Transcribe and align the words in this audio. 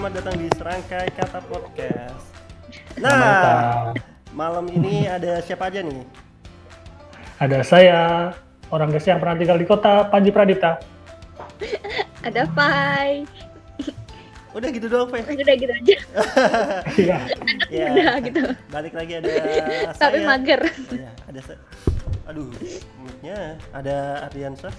selamat 0.00 0.16
datang 0.16 0.36
di 0.40 0.48
Serangkai 0.56 1.06
Kata 1.12 1.40
Podcast. 1.44 2.24
Nah, 2.96 3.92
malam 4.32 4.64
ini 4.72 5.04
ada 5.04 5.44
siapa 5.44 5.68
aja 5.68 5.84
nih? 5.84 6.00
Ada 7.36 7.60
saya, 7.60 8.32
orang 8.72 8.96
desa 8.96 9.12
yang 9.12 9.20
pernah 9.20 9.36
tinggal 9.36 9.60
di 9.60 9.68
kota, 9.68 10.08
Panji 10.08 10.32
Pradipta. 10.32 10.80
Ada 12.24 12.48
Pai. 12.48 13.28
Udah 14.56 14.72
gitu 14.72 14.88
doang, 14.88 15.12
Fe. 15.12 15.20
Udah 15.20 15.56
gitu 15.60 15.68
aja. 15.68 15.96
Iya. 17.04 17.18
Ya, 17.68 17.86
Udah 17.92 18.14
gitu. 18.24 18.40
Balik 18.72 18.96
lagi 18.96 19.20
ada 19.20 19.28
Tapi 20.00 20.16
saya. 20.24 20.28
mager. 20.32 20.60
Oh, 20.64 20.96
ya, 20.96 21.12
ada 21.28 21.40
saya. 21.44 21.60
Aduh, 22.24 22.48
mic-nya 23.04 23.60
ada 23.68 24.24
Ardiansa. 24.32 24.72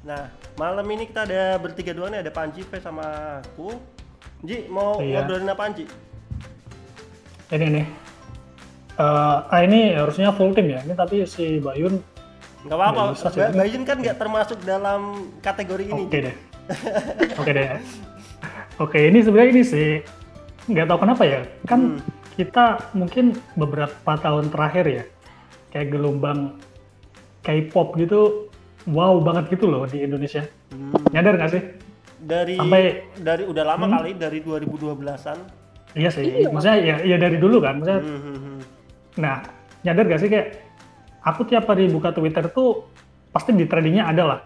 Nah, 0.00 0.32
malam 0.56 0.88
ini 0.96 1.04
kita 1.04 1.28
ada 1.28 1.60
bertiga 1.60 1.92
doang 1.92 2.08
nih, 2.16 2.24
ada 2.24 2.32
Panji, 2.32 2.64
Fe 2.64 2.80
sama 2.80 3.04
aku. 3.44 3.97
Ji, 4.40 4.66
mau 4.68 4.98
Iya. 4.98 5.22
ngobrolin 5.22 5.46
apa, 5.46 5.58
Panji? 5.58 5.84
Ini 7.48 7.66
nih. 7.72 7.86
Eh, 8.98 9.36
ah 9.46 9.60
ini 9.60 9.94
harusnya 9.94 10.30
full 10.30 10.52
tim 10.52 10.68
ya. 10.68 10.82
Ini 10.82 10.92
tapi 10.92 11.22
si 11.24 11.58
Bayun 11.58 12.02
Nggak 12.58 12.74
apa-apa. 12.74 13.02
Ba- 13.14 13.54
Bayun 13.56 13.82
kan 13.82 13.96
nggak 13.96 14.18
termasuk 14.18 14.58
dalam 14.62 15.30
kategori 15.38 15.86
ini. 15.86 16.02
oke 16.04 16.18
deh. 16.20 16.36
Oke 17.38 17.50
deh. 17.52 17.66
Oke, 18.78 18.98
ini 19.06 19.18
sebenarnya 19.22 19.50
ini 19.52 19.62
sih 19.62 19.88
nggak 20.66 20.86
tahu 20.86 20.98
kenapa 21.00 21.22
ya. 21.22 21.40
Kan 21.64 21.96
Hmm. 21.96 22.02
kita 22.34 22.66
mungkin 22.92 23.38
beberapa 23.54 24.12
tahun 24.14 24.50
terakhir 24.50 24.84
ya 24.86 25.04
kayak 25.70 25.88
gelombang 25.88 26.58
K-pop 27.40 27.94
gitu 27.94 28.50
wow 28.86 29.16
banget 29.18 29.54
gitu 29.54 29.70
loh 29.70 29.86
di 29.86 30.02
Indonesia. 30.02 30.42
Hmm. 30.68 30.92
Nyadar 31.10 31.38
nggak 31.38 31.52
sih? 31.54 31.62
Dari 32.28 32.54
Sampai- 32.54 33.08
dari 33.16 33.42
udah 33.42 33.64
lama 33.64 33.88
Hmm. 33.88 33.94
kali 33.96 34.10
dari 34.14 34.38
2012-an. 34.38 35.38
Iya 35.96 36.10
sih. 36.12 36.24
Iya. 36.28 36.52
Maksudnya 36.52 36.76
ya, 36.78 36.96
ya 37.02 37.16
dari 37.16 37.36
dulu 37.36 37.56
kan. 37.58 37.80
Maksudnya 37.80 38.00
Hmm, 38.00 38.20
hmm, 38.20 38.36
hmm. 38.36 38.58
Nah, 39.16 39.36
nyadar 39.80 40.04
gak 40.06 40.20
sih 40.20 40.28
kayak 40.28 40.48
aku 41.22 41.42
tiap 41.42 41.64
hari 41.64 41.88
buka 41.88 42.12
Twitter 42.12 42.44
tuh 42.46 42.84
pasti 43.28 43.50
di 43.50 43.64
tradingnya 43.64 44.06
ada 44.06 44.22
lah 44.26 44.40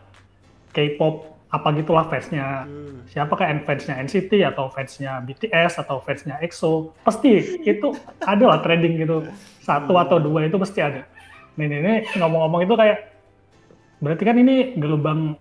K-pop 0.70 1.14
apa 1.48 1.68
gitulah 1.74 2.06
fansnya 2.06 2.64
Hmm. 2.64 3.04
siapa 3.04 3.34
kayak 3.34 3.62
fansnya 3.62 4.00
NCT 4.00 4.40
atau 4.42 4.70
fansnya 4.70 5.20
BTS 5.20 5.76
atau 5.78 6.00
fansnya 6.00 6.40
EXO 6.40 6.96
pasti 7.02 7.28
itu 7.60 7.92
ada 8.18 8.44
lah 8.46 8.58
trending 8.58 8.96
gitu 8.96 9.28
satu 9.60 9.92
atau 9.94 10.16
dua 10.16 10.46
itu 10.46 10.56
pasti 10.56 10.80
ada. 10.80 11.04
Nih, 11.54 11.68
nih, 11.68 11.78
nih 11.78 11.96
ngomong-ngomong 12.16 12.64
itu 12.64 12.72
kayak 12.72 12.98
berarti 13.98 14.22
kan 14.24 14.36
ini 14.36 14.54
gelombang 14.74 15.36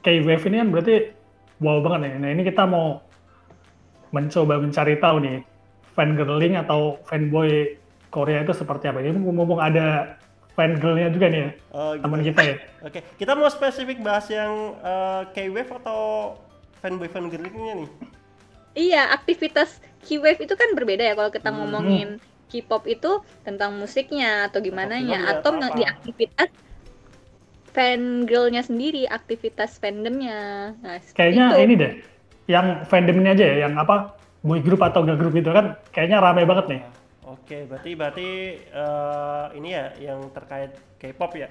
K-wave 0.00 0.44
ini 0.44 0.56
kan 0.58 0.68
berarti 0.68 0.94
wow 1.60 1.78
banget 1.80 2.00
nih. 2.08 2.12
Nah 2.18 2.28
ini 2.32 2.42
kita 2.42 2.64
mau 2.64 3.04
mencoba 4.10 4.58
mencari 4.58 4.98
tahu 4.98 5.16
nih 5.22 5.38
fangirling 5.94 6.58
atau 6.58 6.98
fanboy 7.06 7.76
Korea 8.10 8.42
itu 8.42 8.50
seperti 8.50 8.90
apa. 8.90 9.04
Ini 9.04 9.14
mumpung 9.14 9.62
ada 9.62 10.18
fangirlnya 10.58 11.14
juga 11.14 11.30
nih 11.30 11.40
ya, 11.46 11.50
Oh, 11.70 11.94
gitu. 11.94 12.02
teman 12.02 12.20
kita 12.26 12.40
ya. 12.42 12.56
Oke, 12.86 13.00
kita 13.16 13.32
mau 13.38 13.46
spesifik 13.46 14.02
bahas 14.02 14.26
yang 14.26 14.74
eh, 14.82 15.22
K-wave 15.30 15.70
atau 15.78 16.34
fanboy 16.82 17.06
fangirlingnya 17.06 17.86
nih? 17.86 17.90
Iya, 18.74 19.14
aktivitas 19.14 19.78
K-wave 20.02 20.42
itu 20.42 20.54
kan 20.58 20.74
berbeda 20.74 21.06
ya 21.06 21.14
kalau 21.14 21.30
kita 21.30 21.54
Hmm. 21.54 21.58
ngomongin 21.62 22.08
K-pop 22.50 22.82
itu 22.90 23.22
tentang 23.46 23.78
musiknya 23.78 24.50
atau 24.50 24.58
gimana 24.58 24.98
ya 24.98 25.22
atau 25.38 25.54
atau 25.54 25.70
di 25.70 25.86
aktivitas 25.86 26.50
fangirlnya 27.70 28.62
sendiri, 28.62 29.06
aktivitas 29.06 29.78
fandomnya. 29.78 30.72
Nah, 30.78 30.98
Kayaknya 31.14 31.44
itu. 31.54 31.62
ini 31.62 31.74
deh, 31.76 31.92
yang 32.46 32.66
fandom 32.84 33.16
ini 33.18 33.28
aja 33.30 33.44
ya, 33.46 33.56
yang 33.66 33.74
apa 33.76 34.14
boy 34.40 34.58
group 34.60 34.80
atau 34.80 35.04
girl 35.04 35.16
group 35.16 35.34
itu 35.36 35.50
kan 35.50 35.76
kayaknya 35.92 36.18
rame 36.18 36.42
banget 36.44 36.66
nih. 36.68 36.80
Oke, 37.22 37.62
berarti 37.64 37.90
berarti 37.94 38.28
eh, 38.58 39.44
ini 39.54 39.68
ya 39.70 39.84
yang 40.02 40.20
terkait 40.30 40.70
K-pop 40.98 41.32
ya? 41.36 41.48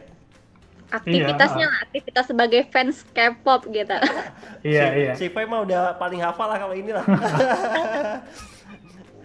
aktivitasnya 0.89 1.65
Iya. 1.65 1.69
lah, 1.69 1.79
aktivitas 1.85 2.25
sebagai 2.25 2.61
fans 2.73 3.05
K-pop 3.13 3.69
gitu. 3.69 3.93
Iya 4.65 4.83
si, 4.89 4.97
iya. 4.97 5.13
Si 5.13 5.25
Fai 5.29 5.45
mah 5.45 5.61
udah 5.61 5.93
paling 5.95 6.17
hafal 6.17 6.49
lah 6.49 6.57
kalau 6.57 6.73
ini 6.73 6.89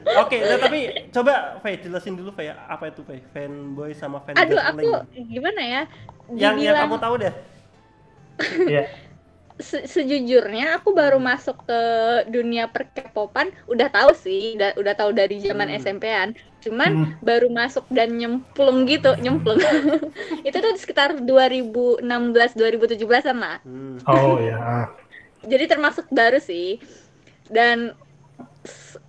Oke, 0.04 0.36
nah, 0.38 0.58
tapi 0.58 0.78
coba 1.08 1.32
Fai 1.58 1.76
jelasin 1.76 2.14
dulu 2.14 2.30
Fai 2.30 2.48
apa 2.48 2.88
itu 2.88 3.00
Fai 3.02 3.24
fanboy 3.26 3.92
sama 3.92 4.20
fangirling. 4.20 4.52
Aduh, 4.52 4.60
aku 4.60 4.88
gimana 5.26 5.60
ya? 5.60 5.82
yang 6.30 6.56
yang 6.56 6.72
Dibilang- 6.72 6.88
kamu 6.88 6.96
tahu 6.98 7.14
deh. 7.18 7.34
Iya. 8.66 8.84
se- 9.54 9.86
sejujurnya 9.86 10.74
aku 10.74 10.90
baru 10.90 11.22
masuk 11.22 11.62
ke 11.62 11.80
dunia 12.26 12.66
per 12.66 12.90
K-popan 12.90 13.54
udah 13.70 13.86
tahu 13.86 14.10
sih 14.10 14.58
udah 14.58 14.74
udah 14.74 14.94
tahu 14.98 15.14
dari 15.14 15.38
zaman 15.38 15.70
Hmm. 15.70 15.78
SMP-an 15.78 16.28
cuman 16.58 16.90
Hmm. 16.90 17.06
baru 17.22 17.46
masuk 17.46 17.86
dan 17.86 18.18
nyemplung 18.18 18.82
gitu 18.82 19.14
nyemplung 19.14 19.62
itu 20.42 20.56
tuh 20.58 20.74
sekitar 20.74 21.22
2016 21.22 22.02
2017an 22.52 23.38
lah 23.38 23.62
Hmm. 23.62 24.02
Oh 24.10 24.42
ya. 24.42 24.90
jadi 25.50 25.70
termasuk 25.70 26.10
baru 26.10 26.42
sih 26.42 26.82
dan 27.46 27.94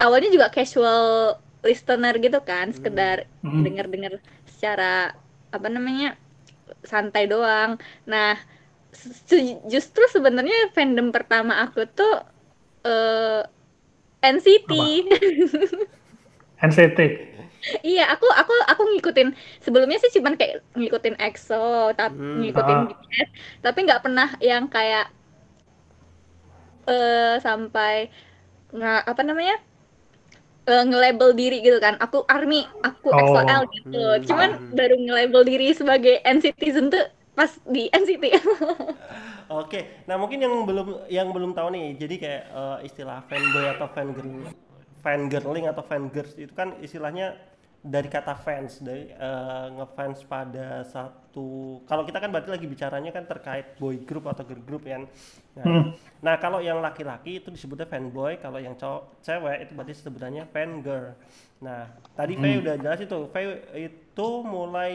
awalnya 0.04 0.30
juga 0.36 0.48
casual 0.56 1.02
listener 1.68 2.14
gitu 2.26 2.40
kan 2.50 2.66
sekedar 2.78 3.18
Hmm. 3.44 3.66
dengar-dengar 3.66 4.14
secara 4.54 5.16
apa 5.56 5.68
namanya 5.76 6.08
santai 6.92 7.24
doang. 7.32 7.72
Nah, 8.12 8.38
justru 9.72 10.04
sebenarnya 10.16 10.72
fandom 10.76 11.08
pertama 11.16 11.54
aku 11.64 11.80
tuh 11.98 12.12
eh, 12.88 13.42
NCT. 14.24 14.72
NCT. 16.62 17.00
iya, 17.88 18.02
aku 18.14 18.26
aku 18.40 18.52
aku 18.72 18.82
ngikutin 18.92 19.28
sebelumnya 19.66 19.98
sih 20.04 20.12
cuman 20.18 20.34
kayak 20.40 20.56
ngikutin 20.78 21.16
EXO, 21.24 21.56
tapi 21.98 22.16
Hmm, 22.18 22.42
ngikutin 22.42 22.80
ah. 22.80 22.86
BTS, 22.88 23.30
tapi 23.64 23.78
nggak 23.86 24.02
pernah 24.06 24.28
yang 24.50 24.64
kayak 24.76 25.04
eh 26.88 27.36
sampai 27.46 27.94
nggak 28.74 29.02
apa 29.12 29.22
namanya? 29.26 29.56
eh, 30.66 30.84
nge-label 30.90 31.30
diri 31.38 31.58
gitu 31.62 31.78
kan. 31.78 31.96
Aku 32.02 32.26
ARMY, 32.26 32.66
aku 32.81 33.14
Oh. 33.14 33.20
EXO-L 33.22 33.62
gitu. 33.70 34.02
Hmm. 34.02 34.24
Cuman 34.26 34.50
baru 34.74 34.96
nge-label 34.98 35.42
diri 35.46 35.68
sebagai 35.78 36.22
NCTzen 36.26 36.90
tuh 36.90 37.06
pas 37.38 37.52
di 37.70 37.86
NCT. 37.94 38.24
Oke, 39.62 40.02
nah 40.09 40.18
mungkin 40.18 40.42
yang 40.42 40.66
belum 40.66 41.06
yang 41.06 41.30
belum 41.30 41.53
tahu 41.53 41.70
nih, 41.70 41.86
jadi 42.02 42.16
kayak 42.18 42.44
eh, 42.50 42.78
istilah 42.90 43.22
fanboy 43.30 43.70
atau 43.70 43.86
fangirl, 43.94 44.50
fangirling 45.06 45.70
atau 45.70 45.86
fangirls 45.86 46.34
itu 46.42 46.50
kan 46.58 46.74
istilahnya 46.82 47.38
dari 47.86 48.09
kata 48.09 48.34
fans, 48.34 48.82
dari 48.82 49.14
eh, 49.14 49.66
ngefans 49.78 50.26
pada 50.26 50.82
satu. 50.82 51.78
Kalau 51.86 52.03
kita 52.09 52.18
kan 52.18 52.34
berarti 52.34 52.50
lagi 52.50 52.66
bicaranya 52.66 53.14
kan 53.14 53.30
terkait 53.30 53.78
boy 53.78 54.02
group 54.02 54.26
atau 54.26 54.42
girl 54.50 54.66
group 54.66 54.90
kan. 54.90 55.06
Nah, 55.56 55.64
Hmm. 55.64 55.84
nah 56.20 56.36
kalau 56.36 56.60
yang 56.60 56.84
laki-laki 56.84 57.40
itu 57.40 57.48
disebutnya 57.48 57.88
fanboy, 57.88 58.36
kalau 58.44 58.60
yang 58.60 58.76
cowok 58.76 59.24
cewek 59.24 59.58
itu 59.64 59.72
berarti 59.72 59.94
sebutannya 59.96 60.44
fangirl. 60.52 61.16
Nah, 61.64 61.88
tadi 62.12 62.36
Faye 62.36 62.60
udah 62.60 62.76
jelas 62.76 63.00
itu, 63.00 63.20
Faye 63.32 63.64
itu 63.88 64.30
mulai 64.44 64.94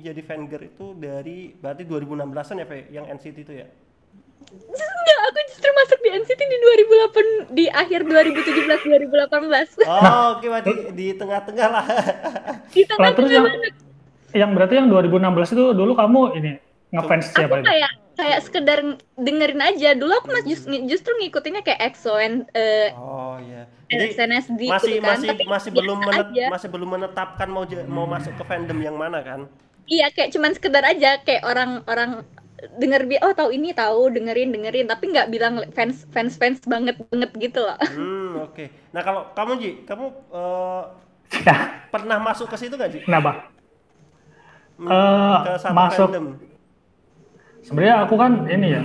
jadi 0.00 0.20
fangirl 0.24 0.64
itu 0.64 0.96
dari 0.96 1.52
berarti 1.52 1.84
2016an 1.84 2.64
ya 2.64 2.66
Faye, 2.66 2.84
yang 2.88 3.04
NCT 3.04 3.38
itu 3.44 3.52
ya? 3.52 3.68
Enggak, 4.48 5.18
aku 5.28 5.38
justru 5.52 5.70
masuk 5.76 5.98
di 6.00 6.10
NCT 6.24 6.40
di 6.40 6.56
2008 6.56 7.52
di 7.52 7.64
akhir 7.68 8.00
2017 8.08 8.80
2018. 8.88 9.84
Oh, 9.84 10.40
oke 10.40 10.46
berarti 10.48 10.72
di 10.96 11.06
tengah-tengah 11.12 11.68
lah. 11.68 11.84
di 12.72 12.82
tengah-tengah 12.88 13.28
yang 13.28 13.44
banget. 13.44 13.72
yang 14.32 14.50
berarti 14.56 14.74
yang 14.80 14.88
2016 14.88 15.52
itu 15.52 15.64
dulu 15.76 15.92
kamu 15.92 16.22
ini 16.40 16.52
ngefans 16.88 17.26
Aku 17.28 17.34
siapa 17.36 17.54
itu? 17.56 17.66
kayak 17.66 17.90
kayak 18.14 18.38
sekedar 18.42 18.78
dengerin 19.14 19.62
aja. 19.62 19.90
Dulu 19.94 20.12
aku 20.14 20.28
mas 20.30 20.44
just- 20.44 20.66
justru 20.86 21.12
ngikutinnya 21.16 21.62
kayak 21.62 21.80
EXO 21.92 22.14
and 22.16 22.48
eh, 22.52 22.90
Oh 22.94 23.36
iya. 23.38 23.68
Jadi 23.88 24.04
SNSD 24.12 24.60
masih 24.68 24.90
gitu 24.90 25.00
kan. 25.00 25.08
masih 25.16 25.28
Tapi 25.30 25.44
masih 25.46 25.70
biasa 25.70 25.78
belum 25.80 25.98
menet- 26.02 26.30
aja. 26.30 26.44
masih 26.50 26.68
belum 26.68 26.88
menetapkan 26.92 27.48
mau 27.48 27.64
mau 27.88 28.06
masuk 28.06 28.32
ke 28.36 28.44
fandom 28.44 28.78
yang 28.78 28.96
mana 28.96 29.20
kan? 29.20 29.40
Iya, 29.88 30.12
kayak 30.12 30.30
cuman 30.36 30.52
sekedar 30.52 30.84
aja 30.84 31.16
kayak 31.18 31.40
orang-orang 31.42 32.20
denger 32.76 33.06
bi 33.06 33.16
oh 33.22 33.32
tahu 33.32 33.54
ini 33.54 33.70
tahu 33.70 34.10
dengerin 34.10 34.50
dengerin 34.50 34.84
tapi 34.84 35.14
nggak 35.14 35.30
bilang 35.30 35.62
fans 35.72 36.02
fans 36.10 36.34
fans 36.36 36.58
banget 36.66 36.98
banget 37.08 37.30
gitu 37.38 37.62
loh. 37.62 37.78
Hmm, 37.96 38.44
oke. 38.44 38.64
Nah, 38.90 39.00
kalau 39.00 39.22
kamu 39.32 39.52
Ji, 39.56 39.70
kamu 39.84 40.06
eh, 40.34 40.82
Ya, 41.38 41.56
pernah 41.88 42.16
masuk 42.18 42.48
ke 42.48 42.56
situ 42.56 42.72
gak 42.74 42.88
Ji? 42.88 43.04
kenapa? 43.04 43.52
Hmm, 44.76 44.88
Eh, 44.88 45.36
ke 45.44 45.52
satu 45.58 45.74
masuk. 45.74 46.08
fandom. 46.08 46.26
Sebenarnya 47.68 47.96
aku 48.02 48.14
kan 48.16 48.32
ini 48.48 48.66
ya. 48.72 48.80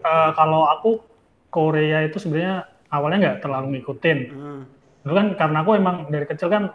eh, 0.00 0.30
kalau 0.32 0.62
aku 0.64 1.02
Korea 1.50 2.06
itu 2.06 2.16
sebenarnya 2.16 2.62
awalnya 2.88 3.18
nggak 3.20 3.38
terlalu 3.42 3.66
ngikutin. 3.76 4.18
Hmm, 4.30 4.62
Dulu 5.00 5.12
kan 5.12 5.26
karena 5.34 5.58
aku 5.60 5.70
emang 5.74 6.06
dari 6.06 6.24
kecil 6.24 6.46
kan 6.46 6.70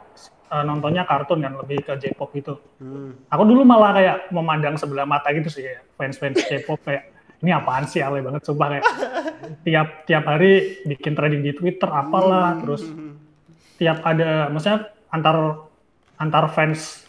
eh, 0.45 0.63
nontonnya 0.63 1.07
kartun 1.07 1.39
kan 1.39 1.55
lebih 1.55 1.79
ke 1.81 1.95
J-pop 1.95 2.29
gitu. 2.33 2.59
hmm. 2.77 3.31
Aku 3.31 3.47
dulu 3.47 3.63
malah 3.63 3.95
kayak 3.95 4.17
memandang 4.29 4.75
sebelah 4.75 5.07
mata 5.07 5.31
gitu 5.31 5.47
sih 5.47 5.63
ya, 5.63 5.79
fans-fans 5.95 6.43
K-pop 6.43 6.83
kayak 6.83 7.03
ini 7.39 7.51
apaan 7.51 7.85
sih 7.85 8.01
alay 8.01 8.19
banget 8.19 8.43
sumpah 8.43 8.67
kayak 8.69 8.83
tiap 9.65 9.87
tiap 10.03 10.23
hari 10.25 10.81
bikin 10.83 11.13
trading 11.13 11.39
di 11.39 11.51
Twitter 11.51 11.87
apalah 11.87 12.57
terus 12.57 12.83
Hmm. 12.83 13.15
tiap 13.75 14.01
ada 14.01 14.49
maksudnya 14.49 14.87
antar 15.07 15.67
antar 16.15 16.47
fans 16.49 17.04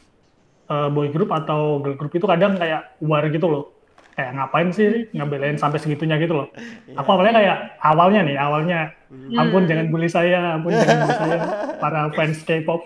eh, 0.66 0.88
boy 0.88 1.08
group 1.08 1.30
atau 1.30 1.78
girl 1.78 1.94
group 1.94 2.12
itu 2.12 2.24
kadang 2.24 2.54
kayak 2.54 2.98
war 3.00 3.24
gitu 3.24 3.46
loh 3.46 3.64
kayak 4.12 4.32
ngapain 4.32 4.68
sih 4.70 5.10
ngebelain 5.10 5.54
sampai 5.54 5.76
segitunya 5.76 6.16
gitu 6.16 6.32
loh 6.34 6.48
Iya. 6.86 6.96
aku 6.96 7.08
awalnya 7.10 7.34
kayak 7.34 7.56
awalnya 7.78 8.20
nih 8.22 8.36
awalnya 8.36 8.80
Hmm. 9.06 9.38
ampun 9.38 9.64
jangan 9.64 9.86
bully 9.86 10.08
saya 10.08 10.56
ampun 10.56 10.74
jangan 10.74 10.98
bully 11.00 11.14
saya 11.14 11.38
para 11.82 12.00
fans 12.10 12.42
K-pop 12.42 12.82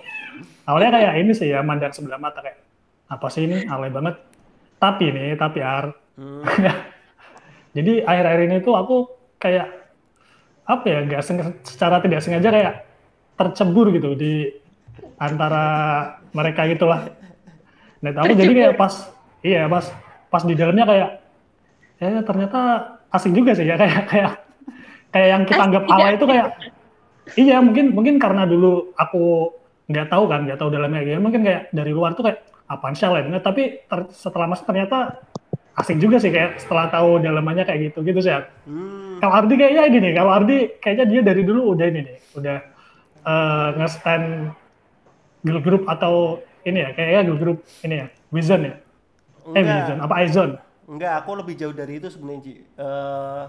awalnya 0.65 0.91
kayak 0.93 1.13
ini 1.17 1.33
sih 1.33 1.49
ya 1.49 1.63
mandang 1.63 1.91
sebelah 1.91 2.19
mata 2.19 2.39
kayak 2.39 2.61
apa 3.09 3.27
sih 3.27 3.45
ini 3.45 3.65
alay 3.65 3.89
banget 3.89 4.21
tapi 4.77 5.09
nih 5.09 5.35
tapi 5.35 5.61
ar 5.61 5.97
Hmm. 6.13 6.45
jadi 7.77 8.03
akhir-akhir 8.03 8.41
ini 8.45 8.57
tuh 8.61 8.75
aku 8.75 8.97
kayak 9.39 9.71
apa 10.63 10.85
ya 10.85 11.21
seng- 11.21 11.41
secara 11.63 11.99
tidak 11.99 12.21
sengaja 12.21 12.51
kayak 12.51 12.75
tercebur 13.35 13.89
gitu 13.89 14.13
di 14.13 14.53
antara 15.17 15.65
mereka 16.31 16.67
gitulah. 16.67 17.09
Nah 18.01 18.11
aku 18.17 18.33
jadi 18.33 18.53
kayak 18.57 18.75
pas 18.81 18.95
iya 19.45 19.69
pas 19.69 19.85
pas 20.33 20.43
di 20.45 20.55
dalamnya 20.57 20.85
kayak 20.89 21.11
ya 22.01 22.25
ternyata 22.25 22.61
asing 23.13 23.37
juga 23.37 23.53
sih 23.53 23.69
ya 23.69 23.77
kayak 23.81 24.09
kayak 24.09 24.33
kayak 25.13 25.29
yang 25.29 25.43
kita 25.45 25.61
anggap 25.61 25.85
awal 25.85 26.11
itu 26.17 26.25
kayak 26.25 26.47
iya 27.37 27.57
mungkin 27.61 27.93
mungkin 27.93 28.17
karena 28.17 28.49
dulu 28.49 28.95
aku 28.97 29.53
nggak 29.91 30.07
tahu 30.09 30.25
kan 30.31 30.47
nggak 30.47 30.59
tahu 30.59 30.71
dalamnya 30.71 31.03
gimana 31.03 31.23
mungkin 31.23 31.43
kayak 31.45 31.63
dari 31.75 31.93
luar 31.93 32.15
tuh 32.15 32.25
kayak 32.31 32.47
apaan 32.71 32.95
sih 32.95 33.11
banget 33.11 33.43
tapi 33.43 33.83
ter- 33.85 34.11
setelah 34.15 34.47
masuk 34.47 34.65
ternyata 34.65 35.19
asing 35.75 35.99
juga 35.99 36.23
sih 36.23 36.31
kayak 36.31 36.63
setelah 36.63 36.87
tahu 36.89 37.19
dalamannya 37.19 37.67
kayak 37.67 37.91
gitu 37.91 38.07
gitu 38.07 38.21
sih 38.23 38.33
Hmm. 38.65 39.19
kalau 39.19 39.45
Ardi 39.45 39.55
kayaknya 39.59 39.83
gini 39.91 40.09
kalau 40.15 40.31
Ardi 40.33 40.79
kayaknya 40.79 41.05
dia 41.11 41.21
dari 41.27 41.43
dulu 41.45 41.75
udah 41.75 41.87
ini 41.91 42.01
nih 42.07 42.17
udah 42.39 42.57
eh, 43.27 43.69
nge-stand 43.77 44.27
girl 45.43 45.61
group 45.61 45.83
atau 45.91 46.39
ini 46.65 46.79
ya 46.81 46.91
kayaknya 46.93 47.23
girl 47.27 47.39
group 47.39 47.59
ini 47.81 47.95
ya 47.97 48.07
Wizon 48.31 48.61
ya 48.63 48.75
eh 49.53 49.63
Enggak. 49.63 49.77
Wizon 49.87 49.99
apa 50.01 50.15
Aizon 50.21 50.51
Enggak, 50.85 51.23
aku 51.23 51.31
lebih 51.39 51.55
jauh 51.55 51.71
dari 51.71 52.03
itu 52.03 52.11
sebenarnya, 52.11 52.41
Ji. 52.43 52.55
Eh, 52.67 53.45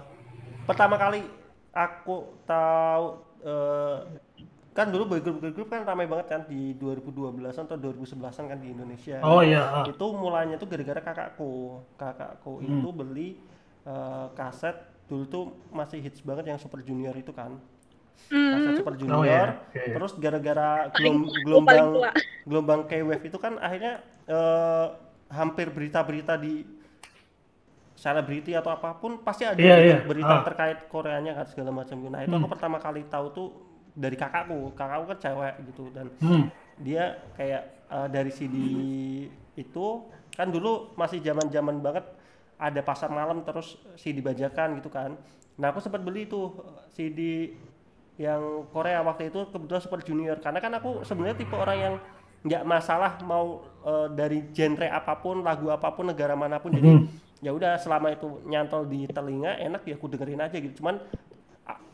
pertama 0.62 0.94
kali 0.94 1.26
aku 1.74 2.38
tahu 2.46 3.04
eh, 3.42 3.98
kan 4.72 4.86
dulu 4.88 5.04
boy 5.10 5.20
group 5.20 5.42
girl 5.42 5.52
group 5.52 5.68
kan 5.68 5.82
ramai 5.82 6.06
banget 6.06 6.26
kan 6.30 6.40
di 6.46 6.72
2012 6.78 7.34
atau 7.52 7.76
2011an 7.76 8.46
kan 8.46 8.58
di 8.62 8.70
Indonesia. 8.70 9.18
oh 9.20 9.42
iya 9.42 9.82
ah. 9.82 9.84
Itu 9.84 10.14
mulanya 10.14 10.54
tuh 10.54 10.70
gara-gara 10.70 11.02
kakakku. 11.02 11.82
Kakakku 11.98 12.62
Hmm. 12.62 12.78
itu 12.78 12.88
beli 12.94 13.28
eh, 13.84 14.26
kaset 14.38 14.78
dulu 15.10 15.24
tuh 15.26 15.44
masih 15.74 15.98
hits 15.98 16.22
banget 16.22 16.46
yang 16.46 16.58
Super 16.62 16.80
Junior 16.80 17.12
itu 17.18 17.34
kan. 17.34 17.58
Hmm. 18.28 18.74
Super 18.74 18.94
Oh, 18.94 18.98
Junior. 18.98 19.24
iya. 19.24 19.42
Iya, 19.70 19.82
iya. 19.84 19.94
Terus 19.94 20.12
gara-gara 20.16 20.68
gelom- 20.94 21.28
gelombang 21.42 21.88
gelombang 22.42 22.80
K-wave 22.86 23.24
itu 23.24 23.36
kan 23.36 23.58
akhirnya 23.58 24.00
eh, 24.24 24.86
hampir 25.28 25.68
berita-berita 25.68 26.36
di 26.36 26.64
selebriti 27.92 28.52
atau 28.52 28.72
apa 28.72 28.96
pun 28.96 29.20
pasti 29.20 29.44
ada 29.44 29.54
Iya, 29.54 29.76
berita, 29.76 29.84
iya. 29.84 29.96
berita 30.02 30.34
Ah. 30.34 30.42
terkait 30.42 30.78
Koreanya 30.86 31.32
kan 31.34 31.46
segala 31.46 31.70
macam. 31.70 31.96
Nah 32.02 32.20
itu 32.20 32.32
aku 32.32 32.48
pertama 32.48 32.76
kali 32.76 33.06
tahu 33.06 33.26
tuh 33.30 33.48
dari 33.92 34.16
kakakku. 34.16 34.72
Kakakku 34.72 35.04
kan 35.06 35.18
cewek 35.20 35.54
gitu 35.68 35.84
dan 35.90 36.06
Hmm. 36.18 36.48
dia 36.78 37.20
kayak 37.34 37.62
eh, 37.86 38.08
dari 38.08 38.32
CD 38.32 38.56
itu 39.54 39.86
kan 40.32 40.48
dulu 40.48 40.96
masih 40.96 41.20
zaman-zaman 41.20 41.78
banget 41.78 42.08
ada 42.56 42.80
pasar 42.80 43.12
malam 43.12 43.42
terus 43.42 43.76
CD 43.94 44.18
bajakan 44.18 44.80
gitu 44.80 44.88
kan. 44.88 45.12
Nah 45.54 45.68
aku 45.68 45.78
sempat 45.78 46.00
beli 46.00 46.24
tuh 46.24 46.56
CD 46.88 47.52
yang 48.22 48.70
Korea 48.70 49.02
waktu 49.02 49.34
itu 49.34 49.50
kebetulan 49.50 49.82
Super 49.82 50.00
Junior. 50.06 50.38
Karena 50.38 50.62
kan 50.62 50.70
aku 50.78 51.02
sebenarnya 51.02 51.36
tipe 51.42 51.58
orang 51.58 51.78
yang 51.78 51.94
nggak 52.42 52.62
masalah 52.62 53.18
mau 53.26 53.66
eh, 53.82 54.06
dari 54.14 54.46
genre 54.54 54.86
apa 54.86 55.18
pun 55.18 55.42
lagu 55.42 55.66
apa 55.74 55.90
pun 55.90 56.06
negara 56.06 56.38
mana 56.38 56.62
pun. 56.62 56.70
Jadi 56.70 56.86
Mhm. 56.86 57.04
ya 57.42 57.50
udah 57.50 57.74
selama 57.82 58.14
itu 58.14 58.38
nyantol 58.46 58.86
di 58.86 59.10
telinga 59.10 59.58
enak 59.58 59.82
ya 59.82 59.98
aku 59.98 60.06
dengerin 60.06 60.38
aja 60.38 60.54
gitu. 60.54 60.78
Cuman 60.78 61.02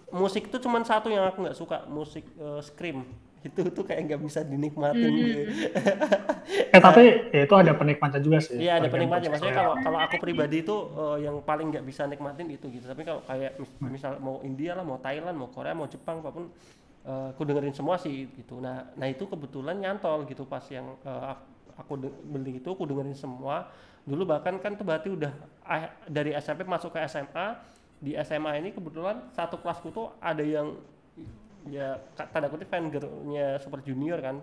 musik 0.08 0.48
itu 0.48 0.56
cuman 0.56 0.84
satu 0.84 1.08
yang 1.08 1.24
aku 1.28 1.44
nggak 1.44 1.56
suka 1.56 1.84
musik 1.88 2.24
eh, 2.36 2.60
scream 2.64 3.04
itu 3.46 3.60
tuh 3.70 3.84
kayak 3.86 4.00
nggak 4.10 4.20
bisa 4.26 4.40
dinikmatin 4.42 5.14
gitu. 5.22 5.40
eh 6.74 6.80
tapi 6.80 7.02
ya 7.34 7.40
itu 7.46 7.54
ada 7.54 7.72
penikmatnya 7.78 8.20
juga 8.24 8.38
sih 8.42 8.58
Iya 8.58 8.82
ada 8.82 8.88
penikmatnya. 8.90 9.30
Maksudnya 9.30 9.54
kalau 9.54 9.72
kalau 9.78 9.98
aku 10.02 10.16
pribadi 10.18 10.66
itu 10.66 10.74
eh, 10.74 11.16
yang 11.30 11.38
paling 11.46 11.70
nggak 11.70 11.84
bisa 11.86 12.02
nikmatin 12.10 12.48
itu 12.50 12.66
gitu. 12.74 12.86
Tapi 12.90 13.02
kalau 13.06 13.22
kayak 13.22 13.54
mis- 13.62 13.78
misal 13.86 14.18
mau 14.18 14.42
India 14.42 14.74
lah, 14.74 14.82
mau 14.82 14.98
Thailand, 14.98 15.36
mau 15.38 15.46
Korea, 15.52 15.74
mau 15.78 15.86
Jepang, 15.86 16.18
apa 16.24 16.30
pun, 16.34 16.50
eh, 17.06 17.26
aku 17.34 17.42
dengerin 17.46 17.74
semua 17.76 17.96
sih 18.00 18.26
gitu. 18.34 18.58
Nah, 18.58 18.90
nah 18.98 19.06
itu 19.06 19.24
kebetulan 19.30 19.78
nyantol 19.78 20.26
gitu 20.26 20.42
pas 20.48 20.64
yang 20.74 20.98
ak- 21.06 21.46
aku 21.78 21.94
beli 22.26 22.58
itu, 22.58 22.68
aku 22.74 22.82
dengerin 22.90 23.14
semua. 23.14 23.70
Dulu 24.08 24.24
bahkan 24.26 24.58
kan 24.58 24.74
tuh 24.74 24.82
berarti 24.88 25.08
udah 25.14 25.32
ah, 25.62 25.92
dari 26.10 26.34
SMP 26.34 26.66
masuk 26.66 26.96
ke 26.96 27.00
SMA. 27.06 27.54
Di 27.98 28.14
SMA 28.18 28.58
ini 28.58 28.70
kebetulan 28.74 29.26
satu 29.34 29.58
kelasku 29.62 29.90
tuh 29.90 30.14
ada 30.22 30.42
yang 30.42 30.78
ya 31.68 32.00
tanda 32.32 32.48
kutip 32.48 32.68
fan 32.68 32.88
girl-nya 32.92 33.60
Super 33.62 33.80
Junior 33.84 34.18
kan. 34.20 34.38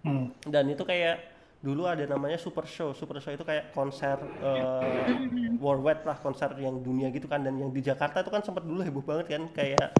Hmm. 0.00 0.32
dan 0.48 0.64
itu 0.64 0.80
kayak 0.80 1.20
dulu 1.60 1.84
ada 1.84 2.08
namanya 2.08 2.40
super 2.40 2.64
show. 2.64 2.96
Super 2.96 3.20
show 3.20 3.36
itu 3.36 3.44
kayak 3.44 3.76
konser 3.76 4.16
eh, 4.40 5.12
worldwide 5.60 6.08
lah 6.08 6.16
konser 6.16 6.56
yang 6.56 6.80
dunia 6.80 7.12
gitu 7.12 7.28
kan. 7.28 7.44
Dan 7.44 7.60
yang 7.60 7.68
di 7.68 7.84
Jakarta 7.84 8.24
itu 8.24 8.32
kan 8.32 8.40
sempat 8.40 8.64
dulu 8.64 8.80
heboh 8.80 9.04
banget 9.04 9.26
kan 9.28 9.42
kayak 9.52 9.92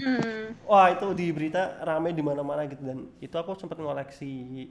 Hmm. 0.00 0.56
wah 0.68 0.92
itu 0.92 1.12
di 1.16 1.32
berita 1.32 1.80
rame 1.84 2.12
di 2.12 2.20
mana-mana 2.20 2.68
gitu. 2.68 2.84
Dan 2.84 3.08
itu 3.16 3.32
aku 3.32 3.56
sempat 3.56 3.80
ngoleksi 3.80 4.68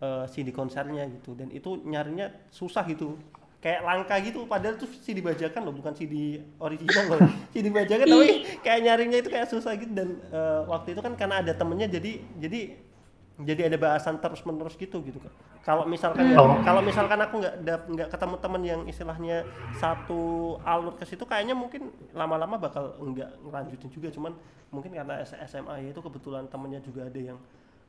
eh, 0.00 0.24
CD 0.32 0.48
konsernya 0.48 1.04
gitu. 1.12 1.36
Dan 1.36 1.52
itu 1.52 1.76
nyarinya 1.84 2.32
susah 2.48 2.88
gitu 2.88 3.20
kayak 3.66 3.82
langka 3.82 4.14
gitu 4.22 4.46
padahal 4.46 4.78
tuh 4.78 4.86
CD 5.02 5.18
bajakan 5.18 5.66
loh 5.66 5.74
bukan 5.74 5.90
CD 5.90 6.38
original 6.62 7.18
loh. 7.18 7.20
CD 7.52 7.66
bajakan 7.74 8.06
tapi 8.06 8.28
kayak 8.62 8.80
nyarinya 8.86 9.18
itu 9.18 9.26
kayak 9.26 9.50
susah 9.50 9.74
gitu. 9.74 9.90
Dan 9.90 10.22
eh, 10.30 10.60
waktu 10.70 10.94
itu 10.94 11.02
kan 11.02 11.18
karena 11.18 11.42
ada 11.42 11.50
temennya 11.50 11.90
jadi 11.90 12.22
jadi 12.38 12.78
jadi 13.42 13.74
ada 13.74 13.76
bahasan 13.76 14.22
terus 14.22 14.40
menerus 14.46 14.78
gitu 14.78 15.02
gitu 15.02 15.18
kan 15.20 15.28
kalau 15.66 15.82
misalkan 15.82 16.30
Oh. 16.38 16.62
kalau 16.62 16.78
misalkan 16.78 17.18
aku 17.18 17.42
nggak 17.42 17.58
nggak 17.90 18.08
ketemu 18.14 18.34
temen 18.38 18.62
yang 18.62 18.80
istilahnya 18.86 19.42
satu 19.82 20.54
alur 20.62 20.94
ke 20.94 21.02
situ 21.02 21.26
kayaknya 21.26 21.58
mungkin 21.58 21.90
lama-lama 22.14 22.54
bakal 22.54 22.94
nggak 23.02 23.26
ngelanjutin 23.42 23.90
juga. 23.90 24.14
Cuman 24.14 24.30
mungkin 24.70 24.94
karena 24.94 25.26
SMA 25.26 25.74
ya 25.82 25.88
itu 25.90 25.98
kebetulan 25.98 26.46
temennya 26.46 26.78
juga 26.86 27.10
ada 27.10 27.18
yang 27.18 27.34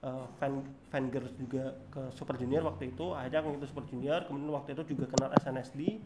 uh, 0.03 0.25
fan 0.37 0.61
fan 0.91 1.09
girls 1.13 1.33
juga 1.37 1.75
ke 1.93 2.01
Super 2.13 2.35
Junior 2.41 2.63
waktu 2.65 2.93
itu. 2.93 3.13
Akhirnya 3.13 3.39
aku 3.43 3.49
itu 3.57 3.67
Super 3.69 3.85
Junior. 3.89 4.19
Kemudian 4.27 4.51
waktu 4.53 4.69
itu 4.77 4.83
juga 4.95 5.05
kenal 5.09 5.29
SNSD 5.37 6.01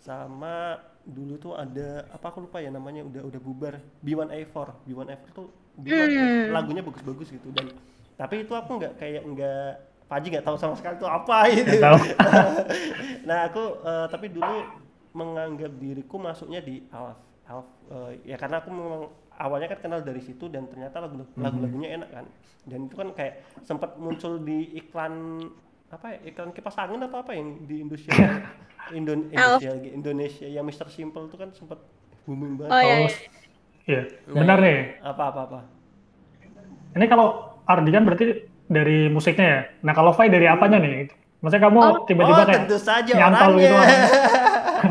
sama 0.00 0.80
dulu 1.04 1.36
tuh 1.40 1.52
ada 1.56 2.08
apa 2.12 2.26
aku 2.32 2.44
lupa 2.48 2.60
ya 2.62 2.70
namanya 2.72 3.04
udah 3.04 3.22
udah 3.28 3.40
bubar. 3.40 3.74
B1A4 4.04 4.56
B1A4 4.88 5.24
tuh 5.34 5.48
dulu 5.76 6.02
Hmm. 6.08 6.52
lagunya 6.52 6.82
bagus-bagus 6.84 7.28
gitu. 7.32 7.48
Dan 7.52 7.72
tapi 8.16 8.44
itu 8.44 8.52
aku 8.52 8.70
nggak 8.80 8.94
kayak 9.00 9.22
nggak 9.26 9.70
Paji 10.10 10.26
nggak 10.34 10.42
tahu 10.42 10.58
sama 10.58 10.74
sekali 10.74 10.98
itu 10.98 11.06
apa 11.06 11.36
gitu. 11.54 11.70
tahu. 11.78 11.98
nah 13.28 13.46
aku 13.46 13.62
eh, 13.86 14.06
tapi 14.10 14.26
dulu 14.34 14.66
menganggap 15.14 15.70
diriku 15.78 16.18
masuknya 16.18 16.58
di 16.62 16.82
Alf 16.90 17.18
Alf 17.46 17.66
eh, 17.90 18.10
ya 18.26 18.36
karena 18.38 18.58
aku 18.58 18.70
memang 18.74 19.02
awalnya 19.40 19.66
kan 19.66 19.80
kenal 19.80 20.00
dari 20.00 20.20
situ 20.20 20.46
dan 20.46 20.68
ternyata 20.68 21.00
lagu 21.00 21.16
lagu-lagunya 21.34 21.96
enak 21.96 22.10
kan 22.10 22.26
dan 22.62 22.78
itu 22.84 22.94
kan 22.94 23.08
kayak 23.10 23.34
sempat 23.60 23.96
muncul 23.96 24.36
di 24.38 24.76
iklan 24.76 25.40
apa 25.88 26.12
ya 26.12 26.18
iklan 26.28 26.52
kipas 26.52 26.76
angin 26.76 27.00
atau 27.00 27.18
apa 27.18 27.32
yang 27.32 27.64
di 27.64 27.80
Indonesia 27.80 28.12
Indon. 28.90 29.30
Indonesia, 29.30 29.70
lagi, 29.70 29.88
Indonesia 29.90 30.46
yang 30.46 30.64
Mr. 30.64 30.88
Simple 30.88 31.26
itu 31.26 31.36
kan 31.36 31.48
sempat 31.52 31.78
booming 32.22 32.58
banget 32.58 32.70
Oh, 32.70 32.80
iya, 32.80 32.94
Oh, 32.94 32.98
iya. 33.00 33.10
iya 33.86 34.02
Nah, 34.26 34.34
benar 34.36 34.58
nih 34.60 34.78
apa 35.00 35.22
apa 35.26 35.40
apa 35.46 35.60
ini 36.92 37.06
kalau 37.06 37.26
Ardi 37.64 37.90
kan 37.90 38.02
berarti 38.02 38.24
dari 38.66 39.06
musiknya 39.08 39.46
ya 39.46 39.60
nah 39.80 39.92
kalau 39.92 40.10
Fai 40.10 40.26
dari 40.26 40.44
apanya 40.44 40.78
nih 40.78 41.06
maksudnya 41.40 41.62
kamu 41.64 41.78
Oh. 41.80 41.94
tiba-tiba 42.04 42.34
oh 42.36 42.44
kayak 42.44 42.58
tentu 42.60 42.76
saja 42.76 43.12
nyantol 43.14 43.56
orangnya 43.56 43.62
gitu 43.62 43.74
apa? 43.80 43.94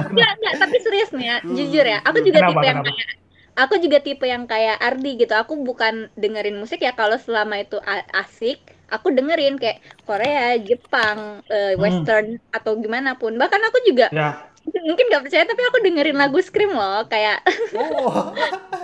Enggak, 0.10 0.32
enggak, 0.36 0.53
tapi 0.60 0.77
serius 0.79 1.10
nih 1.12 1.25
ya, 1.25 1.38
jujur 1.44 1.82
ya. 1.84 1.98
Aku 2.03 2.18
Hmm. 2.18 2.25
juga 2.25 2.38
Kenapa, 2.39 2.51
tipe 2.51 2.65
yang 2.65 2.77
kenapa? 2.77 2.89
kayak 2.89 3.10
aku 3.59 3.75
juga 3.77 3.99
tipe 3.99 4.23
yang 4.23 4.47
kayak 4.47 4.79
Ardi 4.79 5.19
gitu. 5.19 5.35
Aku 5.35 5.59
bukan 5.59 6.07
dengerin 6.15 6.55
musik 6.55 6.79
ya 6.79 6.91
kalau 6.91 7.19
selama 7.19 7.59
itu 7.59 7.75
asik, 8.13 8.57
aku 8.87 9.11
dengerin 9.11 9.59
kayak 9.59 9.77
Korea, 10.03 10.55
Jepang, 10.57 11.43
eh, 11.45 11.75
Hmm. 11.75 11.81
Western 11.81 12.27
atau 12.49 12.79
gimana 12.79 13.13
pun. 13.13 13.35
Bahkan 13.35 13.61
aku 13.67 13.77
juga 13.83 14.07
ya 14.09 14.47
mungkin 14.85 15.09
nggak 15.09 15.23
percaya 15.25 15.43
tapi 15.43 15.61
aku 15.65 15.77
dengerin 15.81 16.13
lagu 16.13 16.37
Scream 16.39 16.69
loh, 16.71 17.01
kayak 17.07 17.41
oh 17.73 18.29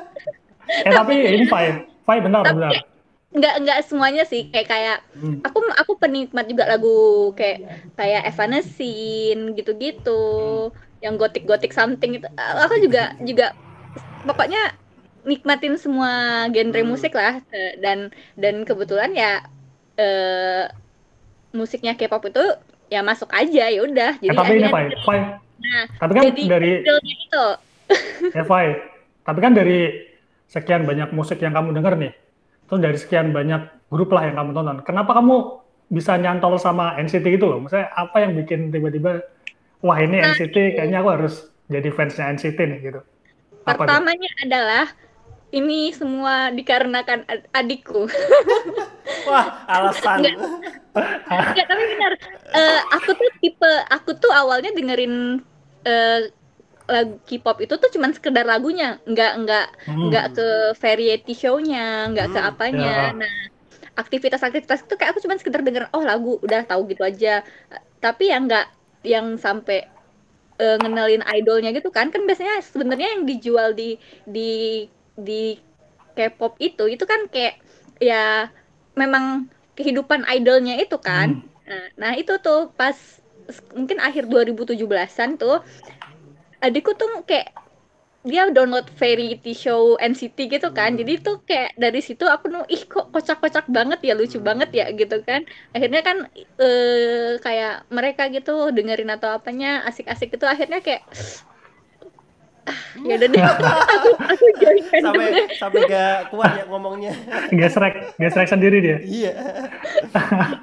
eh 0.87 0.89
tapi 0.89 1.13
ini 1.13 1.45
Fai 1.45 1.85
Fai 2.01 2.17
benar 2.19 2.41
Tapi- 2.41 2.57
benar 2.57 2.73
nggak 3.35 3.55
nggak 3.67 3.79
semuanya 3.83 4.23
sih 4.23 4.47
kayak 4.47 4.65
kayak 4.65 4.97
Hmm. 5.13 5.43
aku 5.43 5.59
aku 5.75 5.99
penikmat 5.99 6.47
juga 6.47 6.65
lagu 6.65 7.29
kayak 7.35 7.67
kayak 7.93 8.31
Evanescence 8.31 9.51
gitu-gitu 9.53 10.23
yang 11.03 11.19
gotik-gotik 11.19 11.75
something 11.75 12.15
itu 12.15 12.27
aku 12.33 12.79
juga 12.79 13.11
juga 13.21 13.51
pokoknya 14.25 14.61
nikmatin 15.25 15.77
semua 15.77 16.45
genre 16.53 16.81
Hmm. 16.81 16.89
musik 16.89 17.13
lah 17.13 17.41
Eh, 17.49 17.77
dan 17.81 18.09
dan 18.37 18.61
kebetulan 18.61 19.13
ya 19.13 19.41
eh 19.95 20.65
musiknya 21.55 21.95
K-pop 21.95 22.27
itu 22.27 22.43
ya 22.91 23.01
masuk 23.01 23.31
aja 23.31 23.71
ya 23.71 23.79
udah 23.81 24.19
Eh, 24.19 24.29
jadi 24.29 24.35
tapi 24.37 24.53
ini, 24.59 24.67
Fai, 24.69 24.85
Fai. 25.07 25.19
Nah, 25.55 25.83
Tapi 25.97 26.11
kan 26.13 26.23
jadi 26.29 26.41
dari 26.45 26.71
itu 26.83 27.45
ya, 28.35 28.43
Fai. 28.43 28.75
Tapi 29.25 29.39
kan 29.41 29.55
dari 29.57 29.79
sekian 30.45 30.85
banyak 30.85 31.09
musik 31.15 31.41
yang 31.41 31.55
kamu 31.55 31.73
dengar 31.73 31.97
nih, 31.97 32.13
terus 32.69 32.81
dari 32.83 32.97
sekian 33.01 33.33
banyak 33.33 33.89
grup 33.89 34.13
lah 34.13 34.29
yang 34.29 34.37
kamu 34.37 34.51
tonton, 34.53 34.77
kenapa 34.85 35.17
kamu 35.17 35.35
bisa 35.89 36.17
nyantol 36.21 36.61
sama 36.61 36.93
NCT 37.01 37.25
gitu 37.39 37.49
loh? 37.49 37.65
Maksudnya 37.65 37.89
apa 37.93 38.21
yang 38.21 38.37
bikin 38.37 38.69
tiba-tiba, 38.69 39.25
wah 39.81 39.97
ini 39.97 40.21
Nah, 40.21 40.37
NCT 40.37 40.77
kayaknya 40.77 41.01
aku 41.01 41.09
harus 41.09 41.33
jadi 41.65 41.89
fansnya 41.89 42.29
NCT 42.37 42.59
nih 42.61 42.79
gitu. 42.83 43.01
Apa 43.65 43.85
pertamanya 43.85 44.29
adalah 44.45 44.83
ini 45.55 45.93
semua 45.95 46.51
dikarenakan 46.57 47.19
ad- 47.31 47.47
adikku. 47.55 48.07
Wah, 49.27 49.65
alasan. 49.67 50.21
Enggak, 51.49 51.65
tapi 51.69 51.83
benar. 51.93 52.11
Eh, 52.55 52.77
aku 52.95 53.09
tuh 53.19 53.29
tipe 53.41 53.67
aku 53.93 54.09
tuh 54.21 54.31
awalnya 54.33 54.69
dengerin 54.77 55.13
eh, 55.87 56.19
lagu 56.93 57.13
K-pop 57.27 57.57
itu 57.65 57.73
tuh 57.81 57.89
cuman 57.95 58.11
sekedar 58.17 58.45
lagunya, 58.47 58.85
nggak 59.09 59.31
nggak 59.41 59.63
Hmm. 59.85 60.07
nggak 60.07 60.25
ke 60.37 60.43
variety 60.83 61.31
show-nya, 61.41 61.79
nggak 62.11 62.27
ke 62.35 62.39
Hmm, 62.41 62.49
apanya. 62.49 62.89
ya. 62.93 63.13
Nah, 63.19 63.33
aktivitas-aktivitas 64.01 64.79
itu 64.85 64.93
kayak 64.99 65.11
aku 65.15 65.21
cuman 65.25 65.39
sekedar 65.41 65.61
denger 65.67 65.83
oh 65.95 66.03
lagu 66.05 66.29
udah 66.45 66.61
tahu 66.69 66.81
gitu 66.91 67.03
aja. 67.05 67.29
Tapi 68.03 68.23
yang 68.33 68.43
nggak 68.49 68.65
yang 69.13 69.27
sampai 69.45 69.75
eh, 70.59 70.77
ngenalin 70.79 71.23
idolnya 71.25 71.71
gitu 71.75 71.91
kan 71.91 72.09
kan 72.11 72.23
biasanya 72.23 72.63
sebenarnya 72.63 73.19
yang 73.19 73.23
dijual 73.27 73.75
di 73.75 73.99
di 74.23 74.85
di 75.15 75.59
K-pop 76.15 76.55
itu 76.63 76.87
itu 76.87 77.03
kan 77.03 77.27
kayak 77.27 77.59
ya 77.99 78.47
memang 78.95 79.51
kehidupan 79.75 80.23
idolnya 80.31 80.79
itu 80.79 80.95
kan. 80.99 81.43
Hmm. 81.43 81.67
Nah, 81.67 81.85
nah 81.99 82.11
itu 82.15 82.39
tuh 82.39 82.71
pas 82.73 82.95
mungkin 83.75 83.99
akhir 84.01 84.25
2017-an 84.25 85.37
tuh 85.37 85.61
adikku 86.63 86.97
tuh 86.97 87.21
kayak 87.27 87.51
dia 88.25 88.49
download 88.49 88.89
variety 88.97 89.53
show 89.53 89.95
NCT 90.01 90.49
gitu 90.49 90.73
kan. 90.73 90.93
Hmm. 90.93 90.99
Jadi 91.05 91.13
tuh 91.21 91.37
kayak 91.45 91.77
dari 91.77 92.01
situ 92.01 92.25
aku 92.25 92.49
nu 92.49 92.65
ih 92.67 92.81
kok 92.83 93.13
kocak-kocak 93.13 93.69
banget 93.69 94.01
ya, 94.01 94.13
lucu 94.17 94.41
Hmm. 94.41 94.47
banget 94.49 94.69
ya 94.73 94.85
gitu 94.91 95.21
kan. 95.21 95.45
Akhirnya 95.71 96.01
kan 96.01 96.17
eh 96.57 97.37
kayak 97.39 97.85
mereka 97.87 98.27
gitu 98.33 98.73
dengerin 98.73 99.13
atau 99.13 99.29
apanya 99.31 99.85
asik-asik 99.85 100.33
itu 100.33 100.43
akhirnya 100.43 100.81
kayak 100.81 101.05
ah, 102.65 102.79
ya 103.05 103.13
udah 103.21 103.29
deh 103.29 103.43
aku 103.53 104.09
aku 104.25 104.45
join 104.57 104.81
sampai 105.05 105.25
deh. 105.29 105.45
sampai 105.53 105.79
gak 105.85 106.33
kuat 106.33 106.51
ya 106.57 106.63
ngomongnya. 106.65 107.13
Gesrek, 107.61 107.93
gesrek 108.17 108.49
sendiri 108.49 108.81
dia. 108.81 108.97
Iya. 109.05 109.33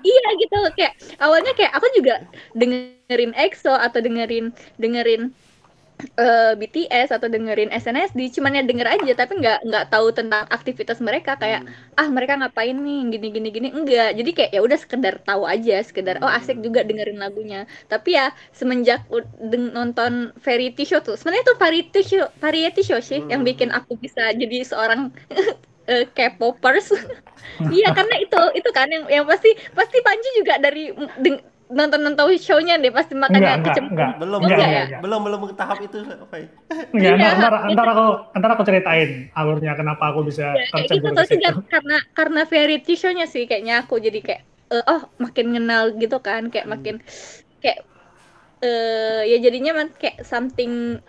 iya 0.02 0.26
gitu 0.42 0.59
kayak 0.75 0.95
awalnya 1.23 1.54
kayak 1.54 1.73
aku 1.78 1.87
juga 1.95 2.26
dengerin 2.59 3.33
EXO 3.38 3.71
atau 3.71 4.02
dengerin 4.02 4.50
dengerin 4.76 5.31
eh, 6.19 6.53
BTS 6.61 7.09
atau 7.17 7.29
dengerin 7.31 7.71
SNSD 7.73 8.29
cuman 8.37 8.59
ya 8.59 8.63
denger 8.69 8.89
aja 8.95 9.13
tapi 9.21 9.33
nggak 9.41 9.59
nggak 9.69 9.85
tahu 9.93 10.07
tentang 10.19 10.45
aktivitas 10.51 10.99
mereka 11.05 11.37
kayak 11.43 11.63
ah 12.01 12.09
mereka 12.11 12.35
ngapain 12.41 12.75
nih? 12.87 12.99
Gini 13.13 13.27
gini 13.35 13.49
gini. 13.57 13.69
Enggak. 13.73 14.09
Jadi 14.19 14.31
kayak 14.37 14.51
ya 14.57 14.61
udah 14.67 14.79
sekedar 14.81 15.15
tahu 15.29 15.43
aja 15.47 15.75
sekedar 15.89 16.17
oh 16.25 16.31
asik 16.39 16.59
juga 16.65 16.81
dengerin 16.89 17.19
lagunya. 17.23 17.59
Tapi 17.93 18.19
ya 18.19 18.33
semenjak 18.53 19.07
nonton 19.77 20.13
variety 20.47 20.83
show 20.89 21.01
tuh 21.07 21.15
sebenarnya 21.19 21.45
tuh 21.55 21.59
variety 21.61 22.01
show 22.05 22.25
variety 22.41 22.81
show 22.85 22.99
sih 23.01 23.21
yang 23.31 23.43
bikin 23.47 23.71
aku 23.73 23.97
bisa 24.01 24.33
jadi 24.35 24.57
seorang 24.67 25.11
eh, 25.91 26.05
K-popers. 26.17 26.89
Iya 27.75 27.91
karena 27.97 28.15
itu 28.23 28.39
itu 28.59 28.71
kan 28.71 28.87
yang 28.87 29.05
yang 29.11 29.25
pasti 29.27 29.51
pasti 29.75 29.99
Panji 30.07 30.29
juga 30.39 30.55
dari 30.63 30.95
deng- 31.19 31.43
nonton 31.73 32.00
nonton 32.05 32.25
show-nya 32.37 32.76
deh 32.76 32.93
pasti 32.93 33.12
Enggak, 33.12 33.33
makanya 33.33 33.52
enggak, 33.57 33.64
kecemplung 33.73 33.97
enggak. 33.97 34.12
Belum 34.21 34.41
Enggak 34.45 34.59
belum, 34.61 34.73
ya? 34.93 34.99
belum 35.00 35.21
belum 35.26 35.41
ke 35.49 35.55
tahap 35.57 35.79
itu, 35.81 35.99
Fai. 36.31 36.45
Enggak, 36.93 37.12
Iya. 37.17 37.29
ntar, 37.33 37.33
ntar, 37.41 37.52
ntar 37.73 37.87
aku, 37.93 38.07
ntar 38.37 38.50
aku 38.52 38.62
ceritain 38.69 39.11
alurnya 39.33 39.73
kenapa 39.76 40.05
aku 40.12 40.21
bisa 40.29 40.47
ya, 40.52 40.64
kayak 40.69 40.88
gitu 40.93 41.61
karena 41.73 41.97
karena 42.12 42.41
variety 42.45 42.93
show-nya 42.97 43.26
sih 43.29 43.45
kayaknya 43.49 43.85
aku 43.85 43.97
jadi 43.97 44.19
kayak 44.21 44.43
eh, 44.73 44.85
oh 44.88 45.02
makin 45.21 45.47
kenal 45.57 45.85
gitu 45.97 46.17
kan 46.21 46.49
kayak 46.52 46.67
Hmm. 46.69 46.75
makin 46.76 46.95
kayak 47.61 47.79
eh 48.62 49.23
ya 49.26 49.37
jadinya 49.43 49.73
man- 49.75 49.97
kayak 49.99 50.23
something 50.23 51.00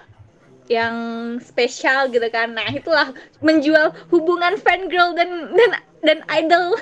yang 0.71 0.95
spesial 1.43 2.07
gitu 2.07 2.23
kan 2.31 2.55
nah 2.55 2.65
itulah 2.71 3.11
menjual 3.43 3.91
hubungan 4.09 4.55
fangirl 4.55 5.11
dan 5.13 5.51
dan 5.53 5.71
dan 6.01 6.19
idol 6.31 6.73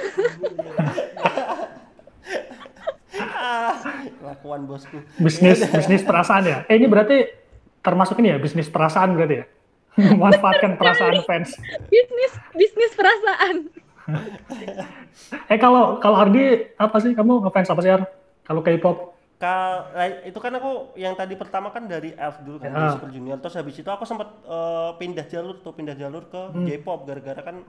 lakuan 4.21 4.65
bosku. 4.65 4.97
Bisnis, 5.17 5.59
bisnis 5.67 6.01
perasaan 6.01 6.43
ya. 6.45 6.57
Eh 6.69 6.75
ini 6.77 6.87
berarti 6.87 7.27
termasuk 7.81 8.19
ini 8.21 8.35
ya, 8.35 8.37
bisnis 8.37 8.69
perasaan 8.69 9.13
berarti 9.17 9.35
ya? 9.41 9.45
Memanfaatkan 10.15 10.79
perasaan 10.79 11.19
fans. 11.27 11.59
bisnis 11.91 12.33
bisnis 12.55 12.91
perasaan 12.95 13.67
Eh 15.47 15.59
kalau 15.59 15.99
kalau 15.99 16.17
Ardi 16.19 16.73
apa 16.75 16.97
sih 16.99 17.11
kamu 17.11 17.43
ngefans 17.47 17.69
apa 17.69 17.81
sih 17.83 17.91
Ar? 17.91 18.01
Kalau 18.43 18.63
K-pop? 18.63 19.13
Kal 19.41 19.89
eh, 19.97 20.29
itu 20.29 20.37
kan 20.37 20.53
aku 20.53 20.93
yang 20.95 21.17
tadi 21.17 21.33
pertama 21.33 21.73
kan 21.73 21.89
dari 21.89 22.13
Elf 22.13 22.45
dulu 22.45 22.61
kan, 22.61 22.71
Ya. 22.71 22.93
Super 22.93 23.09
Junior. 23.09 23.37
Terus 23.41 23.55
habis 23.57 23.75
itu 23.77 23.89
aku 23.89 24.03
sempat 24.05 24.29
eh, 24.45 24.91
pindah 24.97 25.25
jalur 25.27 25.59
tuh, 25.61 25.73
pindah 25.73 25.95
jalur 25.97 26.27
ke 26.29 26.41
Hmm. 26.51 26.65
J-pop 26.67 27.05
gara-gara 27.07 27.41
kan 27.41 27.63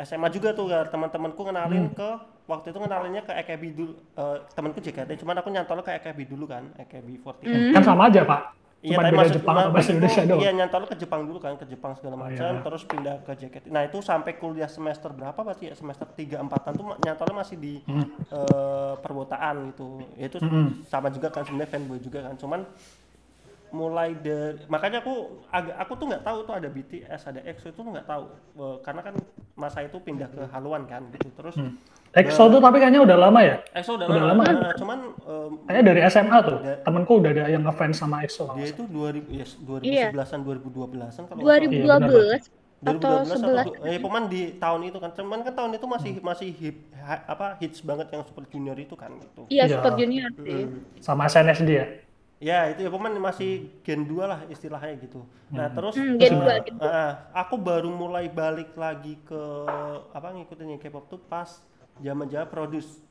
SMA 0.00 0.28
juga 0.28 0.50
tuh 0.50 0.66
teman-temanku 0.68 1.38
Hmm. 1.38 1.48
ngenalin 1.48 1.86
ke 1.90 2.08
waktu 2.44 2.70
itu 2.70 2.78
ngenalinnya 2.78 3.22
ke 3.22 3.32
AKB 3.34 3.62
dulu 3.72 3.92
eh, 4.14 4.36
temanku 4.52 4.78
JKT 4.78 5.10
cuman 5.16 5.36
aku 5.36 5.48
nyantolnya 5.48 5.84
ke 5.84 5.92
AKB 5.94 6.18
dulu 6.26 6.44
kan 6.44 6.70
AKB48 6.76 7.42
Hmm. 7.42 7.72
Kan 7.72 7.82
sama 7.82 8.06
aja 8.06 8.22
Pak. 8.22 8.42
Iya, 8.78 8.94
Cuma 8.94 9.02
tapi 9.02 9.10
beda 9.10 9.18
maksud, 9.18 9.34
Jepang 9.34 9.56
atau 9.58 9.70
bahasa 9.74 9.90
Indonesia 9.90 10.22
doang. 10.22 10.38
Iya, 10.38 10.50
nyantol 10.54 10.82
ke 10.86 10.94
Jepang 10.94 11.20
dulu 11.26 11.38
kan, 11.42 11.58
ke 11.58 11.66
Jepang 11.66 11.92
segala 11.98 12.14
Oh, 12.14 12.22
macam, 12.22 12.46
iya. 12.48 12.62
terus 12.62 12.82
pindah 12.86 13.16
ke 13.26 13.32
JKT. 13.34 13.64
Nah, 13.68 13.82
itu 13.82 13.98
sampai 13.98 14.38
kuliah 14.38 14.70
semester 14.70 15.10
berapa 15.10 15.34
berarti 15.34 15.66
ya? 15.66 15.74
Semester 15.74 16.06
3 16.06 16.38
4-an 16.38 16.72
tuh 16.72 16.86
nyantolnya 17.02 17.36
masih 17.36 17.58
di 17.58 17.82
Hmm. 17.82 18.06
eh, 18.30 18.94
perwotaan 19.02 19.74
gitu. 19.74 19.98
Ya 20.14 20.30
itu 20.30 20.38
Mm-mm. 20.38 20.86
sama 20.86 21.10
juga 21.10 21.26
kan 21.26 21.42
sebenarnya 21.42 21.74
fanboy 21.74 21.98
juga 21.98 22.22
kan. 22.22 22.38
Cuman 22.38 22.70
mulai 23.70 24.14
dari 24.14 24.58
makanya 24.66 24.98
aku 25.00 25.14
agak 25.48 25.74
aku 25.76 25.92
tuh 25.94 26.06
nggak 26.06 26.22
tahu 26.22 26.38
tuh 26.42 26.54
ada 26.54 26.68
BTS, 26.68 27.20
ada 27.26 27.40
EXO 27.42 27.68
itu 27.68 27.78
tuh 27.78 27.90
nggak 27.90 28.04
tahu. 28.04 28.24
Eh, 28.54 28.76
karena 28.80 29.00
kan 29.02 29.14
masa 29.54 29.80
itu 29.80 29.96
pindah 29.98 30.26
ke 30.26 30.42
haluan 30.48 30.84
kan 30.84 31.02
gitu. 31.10 31.28
Terus 31.32 31.54
Hmm. 31.54 31.74
EXO 32.10 32.48
tuh 32.48 32.58
tapi 32.58 32.78
kayaknya 32.78 33.04
udah 33.04 33.16
lama 33.18 33.40
ya? 33.40 33.56
EXO 33.72 33.94
udah, 33.94 34.06
Udah 34.06 34.22
lama, 34.24 34.42
lama. 34.42 34.60
Nah, 34.64 34.72
cuman 34.74 34.98
em, 35.20 35.52
Kayaknya 35.64 35.84
dari 35.84 36.00
SMA 36.06 36.38
tuh. 36.40 36.56
Udah. 36.58 36.76
Temenku 36.80 37.12
udah 37.16 37.30
ada 37.30 37.44
yang 37.46 37.62
ngefans 37.62 37.96
sama 37.96 38.16
EXO. 38.22 38.44
dia 38.54 38.66
itu 38.66 38.82
2000 38.82 39.28
ya 39.30 39.44
2011-an 39.60 39.84
Iya. 39.84 40.08
2012-an 40.42 41.24
kalau 41.26 41.38
nggak 41.38 41.80
salah. 41.84 41.98
2012 42.00 42.42
atau 42.78 42.94
2012 42.94 43.42
11 43.42 43.42
atau 43.42 43.90
eh 43.90 43.98
pemain 43.98 44.24
di 44.24 44.54
tahun 44.54 44.80
itu 44.86 44.98
kan 44.98 45.10
cuman 45.10 45.42
kan 45.42 45.50
tahun 45.52 45.70
itu 45.74 45.86
masih 45.90 46.12
masih 46.22 46.48
hip 46.54 46.76
ha- 46.94 47.26
apa 47.26 47.58
hits 47.58 47.82
banget 47.82 48.06
yang 48.08 48.22
super 48.22 48.46
junior 48.46 48.78
itu 48.78 48.94
kan 48.94 49.10
gitu 49.18 49.50
iya 49.50 49.66
Iya. 49.66 49.82
Super 49.82 49.92
Junior 49.98 50.30
sih 50.38 50.62
Mm. 50.62 51.02
Sama 51.02 51.26
SNSD 51.26 51.70
ya? 51.74 51.86
Ya 52.38 52.70
itu 52.70 52.86
ya 52.86 52.90
pemain 52.94 53.14
masih 53.18 53.66
gen 53.82 54.06
2 54.06 54.24
lah 54.30 54.40
istilahnya 54.46 54.94
gitu. 55.02 55.26
Nah 55.58 55.66
terus 55.74 55.96
Hmm, 55.96 56.18
eh, 56.22 56.28
Gen 56.28 56.34
dua, 56.40 56.54
Gen 56.64 56.76
ah, 56.78 57.26
aku 57.34 57.54
baru 57.58 57.90
mulai 57.90 58.30
balik 58.30 58.78
lagi 58.78 59.18
ke 59.26 59.42
apa 60.14 60.26
ngikutin 60.34 60.74
yang 60.78 60.80
K-pop 60.82 61.04
tuh 61.10 61.18
pas 61.18 61.50
zaman-zaman 61.98 62.46
produce. 62.46 63.02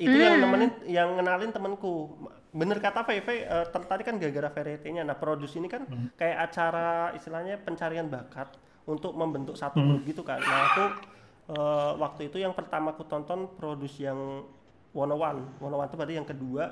Itu 0.00 0.16
yang 0.16 0.40
Hmm. 0.40 0.40
nemenin 0.40 0.70
yang 0.88 1.12
ngenalin 1.20 1.52
temenku 1.52 2.08
bener 2.50 2.80
kata 2.80 3.04
Feve 3.04 3.44
eh, 3.44 3.66
ter- 3.68 3.86
tadi 3.88 4.02
kan 4.02 4.16
gara-gara 4.16 4.48
variety-nya. 4.48 5.04
Nah 5.04 5.16
produce 5.20 5.60
ini 5.60 5.68
kan 5.68 5.84
kayak 6.16 6.50
acara 6.50 7.12
istilahnya 7.12 7.60
pencarian 7.60 8.08
bakat 8.08 8.48
untuk 8.88 9.12
membentuk 9.12 9.54
satu 9.60 9.84
grup 9.84 10.02
gitu 10.08 10.24
kan. 10.24 10.40
Nah 10.48 10.72
aku 10.72 10.84
eh, 11.52 11.92
waktu 12.00 12.32
itu 12.32 12.40
yang 12.40 12.56
pertama 12.56 12.96
aku 12.96 13.04
tonton 13.04 13.44
produce 13.60 14.00
yang 14.00 14.48
One 14.96 15.14
One. 15.14 15.40
One 15.60 15.74
One 15.76 15.86
itu 15.86 15.96
berarti 16.00 16.16
yang 16.16 16.28
kedua 16.28 16.64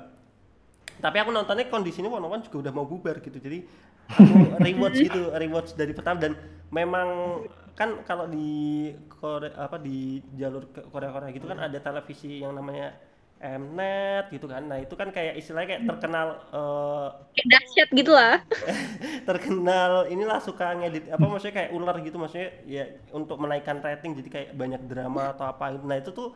tapi 0.99 1.17
aku 1.23 1.31
nontonnya 1.31 1.71
kondisinya 1.71 2.11
One 2.11 2.27
One 2.27 2.43
juga 2.43 2.67
udah 2.67 2.73
mau 2.75 2.85
bubar 2.85 3.23
gitu. 3.23 3.39
Jadi 3.39 3.63
aku 4.11 4.35
rewatch 4.67 4.99
gitu 4.99 5.31
rewatch 5.31 5.73
dari 5.79 5.95
pertama. 5.95 6.19
Dan 6.19 6.35
memang 6.69 7.41
kan 7.73 8.03
kalau 8.03 8.27
di 8.27 8.91
Korea 9.07 9.55
apa 9.55 9.79
di 9.79 10.19
jalur 10.35 10.67
Korea 10.91 11.15
Korea 11.15 11.31
gitu 11.31 11.47
kan 11.47 11.63
ada 11.63 11.79
televisi 11.79 12.43
yang 12.43 12.51
namanya 12.51 12.91
Mnet 13.39 14.35
gitu 14.35 14.51
kan. 14.51 14.67
Nah 14.67 14.83
itu 14.83 14.91
kan 14.99 15.15
kayak 15.15 15.39
istilahnya 15.39 15.79
kayak 15.79 15.83
terkenal 15.87 16.27
eh, 16.51 17.07
kayak 17.39 17.47
dahsyat 17.47 17.89
gitu 17.95 18.11
lah. 18.11 18.43
terkenal 19.29 20.11
inilah 20.11 20.43
suka 20.43 20.75
ngedit 20.75 21.07
apa 21.07 21.23
maksudnya 21.23 21.55
kayak 21.55 21.71
ular 21.71 21.95
gitu. 22.03 22.19
Maksudnya 22.19 22.51
ya 22.67 22.83
untuk 23.15 23.39
menaikkan 23.39 23.79
rating 23.79 24.19
jadi 24.19 24.29
kayak 24.29 24.49
banyak 24.59 24.81
drama 24.91 25.31
atau 25.31 25.47
apa. 25.47 25.71
Nah 25.79 25.95
itu 25.95 26.11
tuh 26.11 26.35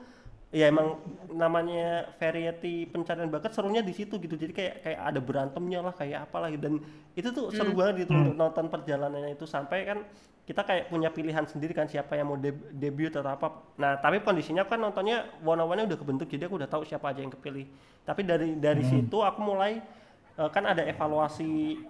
ya 0.54 0.70
emang 0.70 1.02
namanya 1.34 2.14
variety 2.22 2.86
pencarian 2.86 3.26
bakat 3.34 3.58
serunya 3.58 3.82
di 3.82 3.90
situ 3.90 4.22
gitu. 4.22 4.38
Jadi 4.38 4.54
kayak 4.54 4.76
kayak 4.86 5.00
ada 5.02 5.20
berantemnya 5.20 5.82
lah 5.82 5.94
kayak 5.98 6.30
apa 6.30 6.38
lagi 6.46 6.58
dan 6.62 6.78
itu 7.18 7.30
tuh 7.34 7.50
seru 7.50 7.74
banget 7.74 8.06
gitu 8.06 8.14
untuk 8.14 8.38
nonton 8.38 8.70
perjalanannya 8.70 9.34
itu. 9.34 9.50
Sampai 9.50 9.90
kan 9.90 10.06
kita 10.46 10.62
kayak 10.62 10.94
punya 10.94 11.10
pilihan 11.10 11.48
sendiri 11.50 11.74
kan 11.74 11.90
siapa 11.90 12.14
yang 12.20 12.30
mau 12.30 12.38
deb- 12.38 12.70
debut 12.70 13.10
atau 13.10 13.26
apa. 13.26 13.48
Nah 13.82 13.98
tapi 13.98 14.22
kondisinya 14.22 14.62
kan 14.70 14.78
nontonnya 14.78 15.26
one 15.42 15.66
udah 15.66 15.98
kebentuk 15.98 16.30
jadi 16.30 16.46
aku 16.46 16.62
udah 16.62 16.70
tahu 16.70 16.86
siapa 16.86 17.10
aja 17.10 17.26
yang 17.26 17.34
kepilih. 17.34 17.66
Tapi 18.06 18.22
dari 18.22 18.54
dari 18.62 18.86
situ 18.86 19.18
aku 19.26 19.40
mulai 19.42 19.82
eh, 20.38 20.50
kan 20.54 20.64
ada 20.70 20.86
evaluasi 20.86 21.82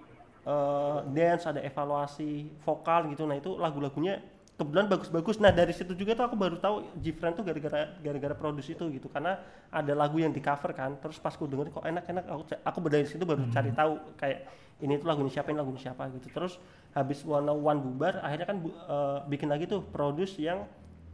eh, 0.48 0.98
dance 1.12 1.44
ada 1.52 1.60
evaluasi 1.60 2.48
vokal 2.64 3.12
gitu. 3.12 3.28
Nah 3.28 3.36
itu 3.36 3.60
lagu-lagunya 3.60 4.24
kebetulan 4.54 4.86
bagus-bagus. 4.86 5.38
Nah 5.38 5.50
dari 5.50 5.72
situ 5.72 5.94
juga 5.94 6.14
tuh 6.14 6.26
aku 6.26 6.36
baru 6.36 6.56
tahu 6.56 6.76
Gfriend 6.96 7.36
tuh 7.36 7.44
gara-gara 7.44 7.94
gara-gara 7.98 8.34
produce 8.34 8.70
itu 8.70 8.84
gitu. 8.90 9.08
Karena 9.08 9.38
ada 9.68 9.94
lagu 9.94 10.18
yang 10.18 10.30
di 10.30 10.40
cover 10.40 10.72
kan. 10.72 10.96
Terus 10.98 11.18
pas 11.18 11.32
aku 11.32 11.46
denger 11.46 11.70
kok 11.70 11.82
enak-enak 11.82 12.26
aku 12.26 12.42
aku 12.60 12.78
dari 12.86 13.06
situ 13.06 13.24
baru 13.24 13.50
cari 13.50 13.72
tahu 13.72 13.98
kayak 14.16 14.40
ini 14.80 14.96
tuh 14.96 15.08
lagunya 15.08 15.32
siapa 15.32 15.50
ini 15.50 15.58
lagunya 15.58 15.82
siapa 15.84 16.10
gitu. 16.12 16.28
Terus 16.30 16.58
habis 16.92 17.22
One 17.24 17.46
on 17.46 17.60
One 17.60 17.80
bubar 17.80 18.20
akhirnya 18.20 18.46
kan 18.46 18.58
bu- 18.60 18.76
eh, 18.76 19.18
bikin 19.28 19.48
lagi 19.48 19.66
tuh 19.66 19.82
produce 19.82 20.38
yang 20.38 20.66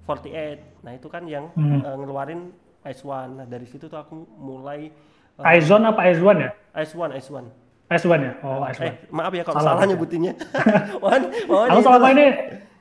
48 0.03 0.81
nah 0.81 0.91
itu 0.91 1.05
kan 1.05 1.23
yang 1.23 1.53
Hmm. 1.53 1.79
eh, 1.79 1.95
ngeluarin 1.95 2.49
Ice 2.85 3.03
One. 3.03 3.37
Nah 3.37 3.45
dari 3.45 3.63
situ 3.63 3.85
tuh 3.85 3.95
aku 3.95 4.15
mulai 4.35 4.89
eh, 5.37 5.43
Aizon 5.47 5.85
apa 5.85 6.03
Aizwan 6.03 6.37
ya? 6.39 6.51
Ice 6.75 6.91
One 6.93 7.13
Ice 7.13 7.29
One. 7.29 7.47
Aizwan 7.87 8.21
ya? 8.21 8.33
Oh, 8.41 8.61
Aizwan. 8.61 8.85
eh 8.85 8.93
maaf 9.09 9.31
ya 9.31 9.41
kalau 9.41 9.57
Salah 9.57 9.73
salah, 9.75 9.85
nyebutinnya. 9.87 10.33
Wan, 11.03 11.21
Wan, 11.47 11.67
Aku 11.69 11.81
selama 11.81 12.07
ini 12.11 12.25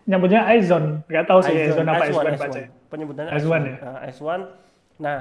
nyebutnya 0.09 0.41
Aizon, 0.49 1.05
nggak 1.05 1.25
tahu 1.29 1.41
sih 1.45 1.53
Aizon 1.53 1.85
apa 1.85 2.05
Ice 2.09 2.17
baca. 2.17 2.61
Penyebutannya 2.89 3.31
One. 3.45 3.67
ya? 3.69 3.77
Nah, 3.85 4.25
One. 4.25 4.45
Nah, 4.97 5.19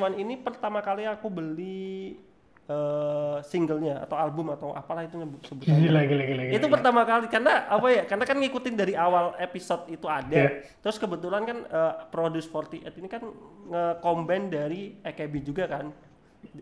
One 0.00 0.16
ini 0.16 0.34
pertama 0.40 0.80
kali 0.80 1.04
aku 1.04 1.28
beli 1.28 2.16
eh, 2.66 3.36
singlenya 3.44 4.08
atau 4.08 4.16
album 4.16 4.56
atau 4.56 4.72
apalah 4.72 5.04
itu 5.04 5.20
nyebut 5.20 5.44
sebutannya. 5.44 5.76
Gila, 5.76 6.00
gila, 6.08 6.24
gila. 6.24 6.42
gila, 6.48 6.56
Itu 6.56 6.66
gila. 6.66 6.74
pertama 6.80 7.00
kali 7.04 7.26
karena 7.28 7.68
apa 7.68 7.86
ya? 7.92 8.02
Karena 8.08 8.24
kan 8.24 8.36
ngikutin 8.40 8.74
dari 8.80 8.94
awal 8.96 9.36
episode 9.36 9.84
itu 9.92 10.08
ada. 10.08 10.32
Iya. 10.32 10.64
Terus 10.80 10.96
kebetulan 10.96 11.44
kan 11.44 11.58
eh, 11.68 11.94
Produce 12.08 12.48
48 12.48 12.96
ini 12.96 13.08
kan 13.12 13.22
nge-combine 13.68 14.46
dari 14.48 14.80
AKB 15.04 15.34
juga 15.44 15.68
kan. 15.68 15.92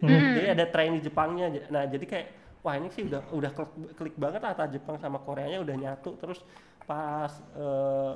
Hmm. 0.03 0.35
Jadi 0.35 0.49
ada 0.51 0.65
trainee 0.67 0.99
Jepangnya. 0.99 1.47
Nah, 1.71 1.87
jadi 1.87 2.03
kayak 2.03 2.27
wah 2.65 2.75
ini 2.81 2.89
sih 2.89 3.05
udah 3.05 3.29
udah 3.29 3.51
klik, 3.53 3.71
klik 3.93 4.17
banget 4.17 4.41
lah 4.41 4.57
antara 4.57 4.73
Jepang 4.73 4.97
sama 4.97 5.21
Koreanya 5.21 5.61
udah 5.61 5.77
nyatu 5.77 6.17
terus 6.17 6.41
pas 6.85 7.33
eh, 7.57 8.13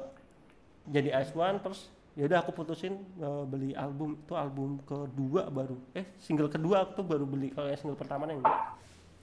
jadi 0.89 1.09
Ice 1.25 1.33
One 1.37 1.61
terus 1.61 1.89
ya 2.19 2.27
udah 2.27 2.39
aku 2.43 2.51
putusin 2.53 2.99
eh, 2.99 3.45
beli 3.47 3.71
album. 3.77 4.19
Itu 4.21 4.35
album 4.35 4.81
kedua 4.83 5.49
baru. 5.49 5.77
Eh 5.95 6.05
single 6.19 6.49
kedua 6.49 6.85
aku 6.89 7.03
tuh 7.03 7.07
baru 7.07 7.25
beli 7.25 7.53
kalau 7.53 7.69
yang 7.71 7.81
single 7.81 7.99
pertama 7.99 8.25
nih 8.27 8.41
enggak 8.41 8.57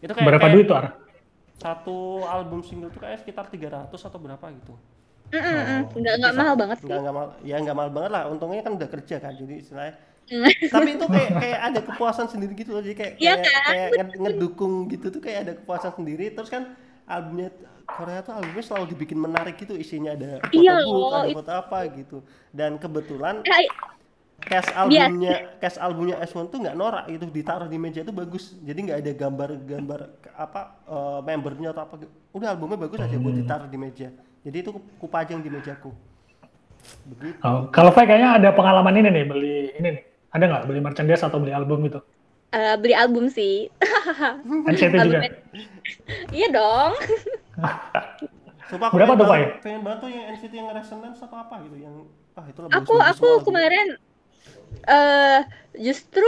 itu 0.03 0.11
kayak, 0.11 0.27
Berapa 0.27 0.45
kayak 0.45 0.53
duit 0.53 0.67
tuh, 0.67 0.77
satu 1.55 1.97
album 2.27 2.59
single 2.61 2.91
tuh 2.91 3.01
kayak 3.01 3.23
sekitar 3.23 3.47
300 3.47 3.89
atau 3.89 4.19
berapa 4.19 4.45
gitu. 4.53 4.75
Mm, 5.33 5.41
mm, 5.41 5.41
mm. 5.41 5.81
Oh. 5.89 5.99
nggak 5.99 6.13
nggak 6.21 6.33
mahal 6.37 6.55
banget 6.55 6.77
sih. 6.83 6.85
Nggak 6.85 6.99
nggak 7.01 7.15
mahal. 7.15 7.29
Ya 7.41 7.55
nggak 7.57 7.75
mahal 7.75 7.91
banget 7.91 8.11
lah. 8.13 8.23
Untungnya 8.29 8.61
kan 8.61 8.73
udah 8.77 8.89
kerja 8.91 9.15
kan 9.23 9.33
jadi 9.33 9.53
istilahnya. 9.57 9.95
Mm. 10.25 10.49
tapi 10.75 10.89
itu 10.97 11.05
kayak 11.05 11.31
kayak 11.37 11.59
ada 11.71 11.79
kepuasan 11.81 12.27
sendiri 12.29 12.53
gitu 12.53 12.71
loh. 12.75 12.83
Jadi 12.85 12.95
kayak 12.97 13.13
Iya 13.17 13.33
kayak, 13.39 13.49
kan? 13.49 13.63
kayak 13.71 13.89
nge- 13.97 14.19
ngedukung 14.21 14.73
gitu 14.91 15.07
tuh 15.09 15.21
kayak 15.23 15.39
ada 15.49 15.53
kepuasan 15.57 15.91
sendiri. 15.97 16.25
Terus 16.35 16.49
kan 16.51 16.63
albumnya 17.05 17.49
Korea 17.85 18.19
tuh 18.19 18.33
albumnya 18.33 18.63
selalu 18.63 18.85
dibikin 18.91 19.17
menarik 19.17 19.55
gitu 19.55 19.73
isinya 19.73 20.11
ada 20.11 20.41
foto 20.41 20.53
Iya 20.53 20.75
book, 20.81 20.89
loh, 20.91 21.13
ada 21.13 21.27
itu- 21.27 21.37
foto 21.37 21.51
apa 21.53 21.77
gitu. 21.91 22.17
Dan 22.49 22.71
kebetulan 22.75 23.35
Eh, 23.41 23.65
cast 24.41 24.69
albumnya 24.73 25.35
cast 25.57 25.77
albumnya 25.77 26.15
S1 26.19 26.49
tuh 26.49 26.59
nggak 26.59 26.75
norak 26.75 27.05
gitu 27.07 27.25
ditaruh 27.27 27.65
di 27.65 27.77
meja 27.77 28.01
itu 28.01 28.09
bagus. 28.09 28.57
Jadi 28.59 28.79
nggak 28.83 28.99
ada 28.99 29.11
gambar-gambar 29.15 29.99
apa 30.33 30.61
eh, 30.83 31.19
membernya 31.23 31.69
atau 31.71 31.83
apa. 31.83 31.95
Udah 32.31 32.47
albumnya 32.51 32.77
bagus 32.79 32.99
aja 32.99 33.15
buat 33.15 33.35
ditaruh 33.35 33.69
di 33.69 33.77
meja. 33.77 34.09
Jadi 34.41 34.57
itu 34.59 34.69
ku- 34.71 34.85
kupajang 34.99 35.39
di 35.39 35.49
mejaku. 35.49 35.93
Begitu. 37.05 37.41
Oh, 37.41 37.65
kalau 37.69 37.89
Fai 37.89 38.05
kayaknya 38.05 38.37
ada 38.37 38.49
pengalaman 38.51 38.93
ini 38.93 39.09
nih, 39.09 39.25
beli 39.25 39.55
ini 39.73 39.87
nih. 39.93 40.03
Ada 40.29 40.43
nggak? 40.45 40.63
Beli 40.67 40.79
merchandise 40.81 41.23
atau 41.23 41.39
beli 41.39 41.49
album 41.49 41.81
gitu? 41.81 41.97
Eh, 42.55 42.75
beli 42.75 42.95
album 42.95 43.27
sih 43.27 43.67
NCT 44.71 44.93
juga. 44.95 44.99
Albumnya- 45.21 45.35
iya 46.31 46.47
dong 46.49 46.91
Coba 48.65 48.89
aku 48.89 48.95
Berapa 48.97 49.13
pengen 49.13 49.21
tuh, 49.21 49.27
banget- 49.29 49.51
Pak? 49.51 49.61
Pengen 49.61 49.81
banget 49.83 49.99
tuh 49.99 50.09
yang 50.09 50.23
NCT 50.31 50.53
yang 50.53 50.69
Resonance 50.71 51.19
atau 51.19 51.37
apa 51.37 51.55
gitu 51.61 51.77
yang 51.77 51.95
ah 52.33 52.45
itu 52.45 52.59
aku 52.65 52.93
aku 52.97 53.27
kemarin 53.43 53.95
eh 54.83 55.39
justru 55.77 56.27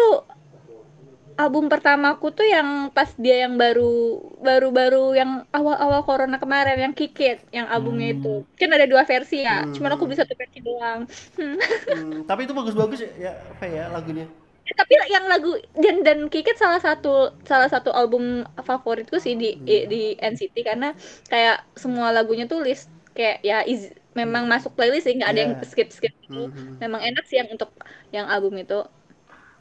album 1.36 1.68
pertamaku 1.68 2.32
tuh 2.32 2.48
yang 2.48 2.68
pas 2.90 3.12
dia 3.16 3.44
yang 3.44 3.54
baru 3.54 3.94
baru 4.40 4.72
baru 4.72 5.06
yang 5.14 5.32
awal-awal 5.52 6.02
corona 6.02 6.38
kemarin 6.38 6.80
yang 6.80 6.94
Kikit 6.94 7.44
yang 7.52 7.68
albumnya 7.68 8.10
Hmm. 8.10 8.16
itu 8.16 8.34
kan 8.56 8.72
ada 8.72 8.86
dua 8.86 9.04
versi 9.04 9.44
ya 9.44 9.62
Hmm. 9.62 9.76
cuman 9.76 9.92
aku 9.94 10.06
bisa 10.06 10.24
satu 10.24 10.34
versi 10.34 10.60
doang 10.62 11.04
Hmm. 11.36 11.58
Hmm, 11.92 12.18
tapi 12.24 12.46
itu 12.46 12.54
bagus-bagus 12.54 13.00
ya, 13.00 13.12
ya 13.20 13.32
apa 13.36 13.66
ya 13.66 13.84
lagunya 13.90 14.26
Eh, 14.26 14.47
tapi 14.76 14.94
yang 15.08 15.26
lagu 15.32 15.56
dan 15.80 15.96
dan 16.04 16.20
Kikit 16.34 16.58
salah 16.60 16.82
satu 16.82 17.32
salah 17.48 17.70
satu 17.72 17.90
album 17.96 18.44
favoritku 18.60 19.18
sih 19.22 19.34
di 19.40 19.56
di, 19.64 19.88
di 19.88 20.02
NCT 20.20 20.56
karena 20.66 20.92
kayak 21.32 21.64
semua 21.78 22.12
lagunya 22.12 22.44
tuh 22.52 22.60
list 22.66 22.92
kayak 23.16 23.40
ya 23.46 23.64
is- 23.64 23.94
memang 24.18 24.50
masuk 24.50 24.74
playlist 24.74 25.06
sih 25.06 25.14
nggak 25.14 25.30
ada 25.32 25.40
yang 25.46 25.54
Iya. 25.58 25.66
skip 25.70 25.90
skip 25.94 26.14
gitu 26.26 26.50
Mhm. 26.50 26.82
memang 26.84 27.02
enak 27.06 27.24
sih 27.30 27.38
yang 27.40 27.50
untuk 27.54 27.70
yang 28.12 28.26
album 28.28 28.58
itu 28.58 28.82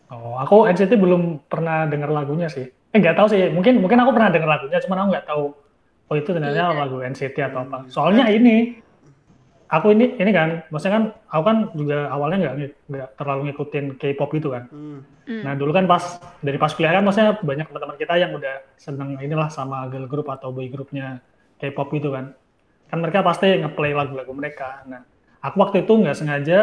Oh, 0.07 0.39
aku 0.39 0.71
NCT 0.71 0.95
belum 0.95 1.51
pernah 1.51 1.83
denger 1.91 2.11
lagunya 2.15 2.47
sih. 2.47 2.63
Eh 2.95 2.99
nggak 3.03 3.19
tahu 3.19 3.27
sih, 3.27 3.51
mungkin 3.51 3.83
mungkin 3.83 3.99
aku 3.99 4.15
pernah 4.15 4.31
denger 4.31 4.47
lagunya, 4.47 4.79
cuman 4.79 4.99
aku 5.03 5.09
nggak 5.13 5.27
tahu. 5.27 5.45
Oh 6.07 6.15
itu 6.15 6.31
ternyata 6.31 6.55
Iya. 6.55 6.79
lagu 6.79 6.97
NCT 7.03 7.37
atau 7.43 7.67
apa. 7.67 7.91
Soalnya 7.91 8.31
ini, 8.31 8.79
aku 9.67 9.91
ini 9.91 10.15
ini 10.17 10.31
kan, 10.31 10.63
maksudnya 10.71 10.95
kan 10.95 11.05
aku 11.27 11.43
kan 11.43 11.57
juga 11.75 11.99
awalnya 12.09 12.39
nggak 12.43 12.55
nggak 12.87 13.09
terlalu 13.19 13.41
ngikutin 13.51 13.85
K-pop 13.99 14.31
gitu 14.35 14.49
kan. 14.55 14.71
Hmm. 14.71 15.03
Hmm. 15.27 15.43
Nah 15.43 15.53
dulu 15.59 15.75
kan 15.75 15.91
pas 15.91 16.03
dari 16.39 16.55
pas 16.57 16.71
kuliah 16.71 16.95
kan, 16.95 17.03
maksudnya 17.03 17.35
banyak 17.43 17.67
teman-teman 17.67 17.97
kita 17.99 18.15
yang 18.15 18.33
udah 18.35 18.55
seneng 18.79 19.19
inilah 19.19 19.51
sama 19.51 19.91
girl 19.91 20.07
group 20.07 20.31
atau 20.31 20.55
boy 20.55 20.71
groupnya 20.71 21.19
K-pop 21.59 21.91
gitu 21.93 22.15
kan. 22.15 22.33
Kan 22.87 22.99
mereka 23.03 23.27
pasti 23.27 23.59
ngeplay 23.59 23.91
lagu-lagu 23.91 24.31
mereka. 24.31 24.87
Nah 24.87 25.03
aku 25.43 25.57
waktu 25.59 25.83
itu 25.83 25.93
nggak 25.99 26.15
sengaja, 26.15 26.59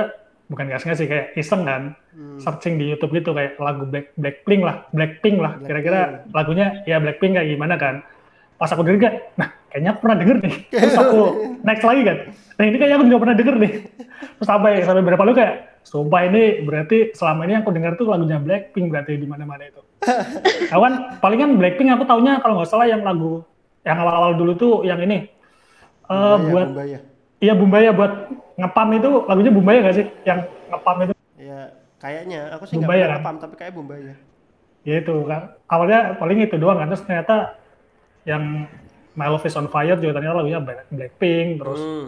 bukan 0.48 0.72
nggak 0.72 0.80
sengaja 0.80 0.98
sih 1.04 1.10
kayak 1.12 1.28
iseng 1.36 1.64
kan, 1.68 1.84
Hmm. 2.14 2.38
searching 2.38 2.78
di 2.78 2.94
YouTube 2.94 3.10
gitu 3.18 3.34
kayak 3.34 3.58
lagu 3.58 3.90
Black 3.90 4.14
Blackpink 4.16 4.62
lah, 4.62 4.86
Blackpink 4.94 5.42
lah, 5.42 5.58
Blackpink. 5.58 5.66
kira-kira 5.66 6.02
lagunya 6.30 6.68
ya 6.86 7.02
Blackpink 7.02 7.36
kayak 7.36 7.50
gimana 7.58 7.76
kan? 7.76 7.96
Pas 8.58 8.70
aku 8.72 8.82
denger 8.86 9.00
kayak, 9.02 9.16
nah 9.36 9.50
kayaknya 9.70 9.90
aku 9.96 10.00
pernah 10.06 10.18
denger 10.22 10.38
nih. 10.46 10.54
Terus 10.84 10.96
aku 10.98 11.20
next 11.66 11.86
lagi 11.86 12.02
kan, 12.06 12.18
nah 12.58 12.64
ini 12.64 12.76
kayaknya 12.78 12.96
aku 13.02 13.06
juga 13.10 13.20
pernah 13.28 13.36
denger 13.36 13.56
nih. 13.60 13.72
Terus 14.40 14.48
sampai 14.48 14.72
sampai 14.86 15.02
berapa 15.04 15.24
lu 15.26 15.34
kayak, 15.34 15.54
sumpah 15.84 16.22
ini 16.30 16.44
berarti 16.64 16.98
selama 17.12 17.44
ini 17.44 17.52
yang 17.60 17.64
aku 17.66 17.72
denger 17.76 17.94
tuh 18.00 18.08
lagunya 18.08 18.38
Blackpink 18.40 18.88
berarti 18.88 19.20
di 19.20 19.28
mana-mana 19.28 19.68
itu. 19.68 19.82
Aku 20.72 20.82
kan 20.84 20.94
palingan 21.24 21.56
Blackpink 21.56 21.90
aku 21.96 22.04
taunya 22.04 22.40
kalau 22.44 22.60
nggak 22.60 22.68
salah 22.72 22.88
yang 22.92 23.08
lagu 23.08 23.44
yang 23.84 24.00
awal-awal 24.00 24.36
dulu 24.36 24.52
tuh 24.56 24.74
yang 24.88 25.00
ini 25.04 25.28
eh 26.08 26.36
Bumbaya, 26.40 26.52
buat 26.52 26.68
Bumbaya. 26.72 27.00
iya 27.40 27.54
Bumbaya 27.56 27.90
buat 27.96 28.14
ngepam 28.60 28.90
itu 28.96 29.10
lagunya 29.28 29.52
Bumbaya 29.52 29.80
gak 29.84 29.96
sih? 29.96 30.06
Yang 30.24 30.40
ngepam 30.72 30.98
itu 31.04 31.14
ya 31.40 31.60
kayaknya 32.00 32.40
aku 32.56 32.64
sih 32.68 32.76
nggak 32.80 32.90
pernah 32.92 33.20
kan? 33.20 33.24
paham 33.24 33.38
tapi 33.40 33.56
kayak 33.60 33.74
Bumbaya 33.76 34.16
ya 34.84 34.96
itu 35.00 35.14
kan 35.24 35.56
awalnya 35.72 36.00
paling 36.20 36.38
itu 36.44 36.56
doang 36.60 36.80
kan 36.80 36.88
terus 36.92 37.04
ternyata 37.08 37.56
yang 38.24 38.66
My 39.14 39.28
Love 39.28 39.46
Is 39.46 39.56
On 39.56 39.68
Fire 39.68 39.96
juga 39.96 40.18
ternyata 40.18 40.36
lagunya 40.40 40.60
Black- 40.60 40.90
Blackpink 40.90 41.48
terus 41.60 41.80
Hmm. 41.80 42.08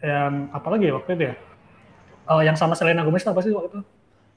yang 0.00 0.32
apa 0.50 0.66
lagi 0.70 0.88
ya 0.88 0.94
waktu 0.96 1.10
itu 1.14 1.24
ya 1.28 1.36
Oh, 2.26 2.38
yang 2.38 2.54
sama 2.54 2.78
Selena 2.78 3.02
Gomez 3.02 3.26
apa 3.26 3.42
sih 3.42 3.50
waktu 3.50 3.74
itu 3.74 3.80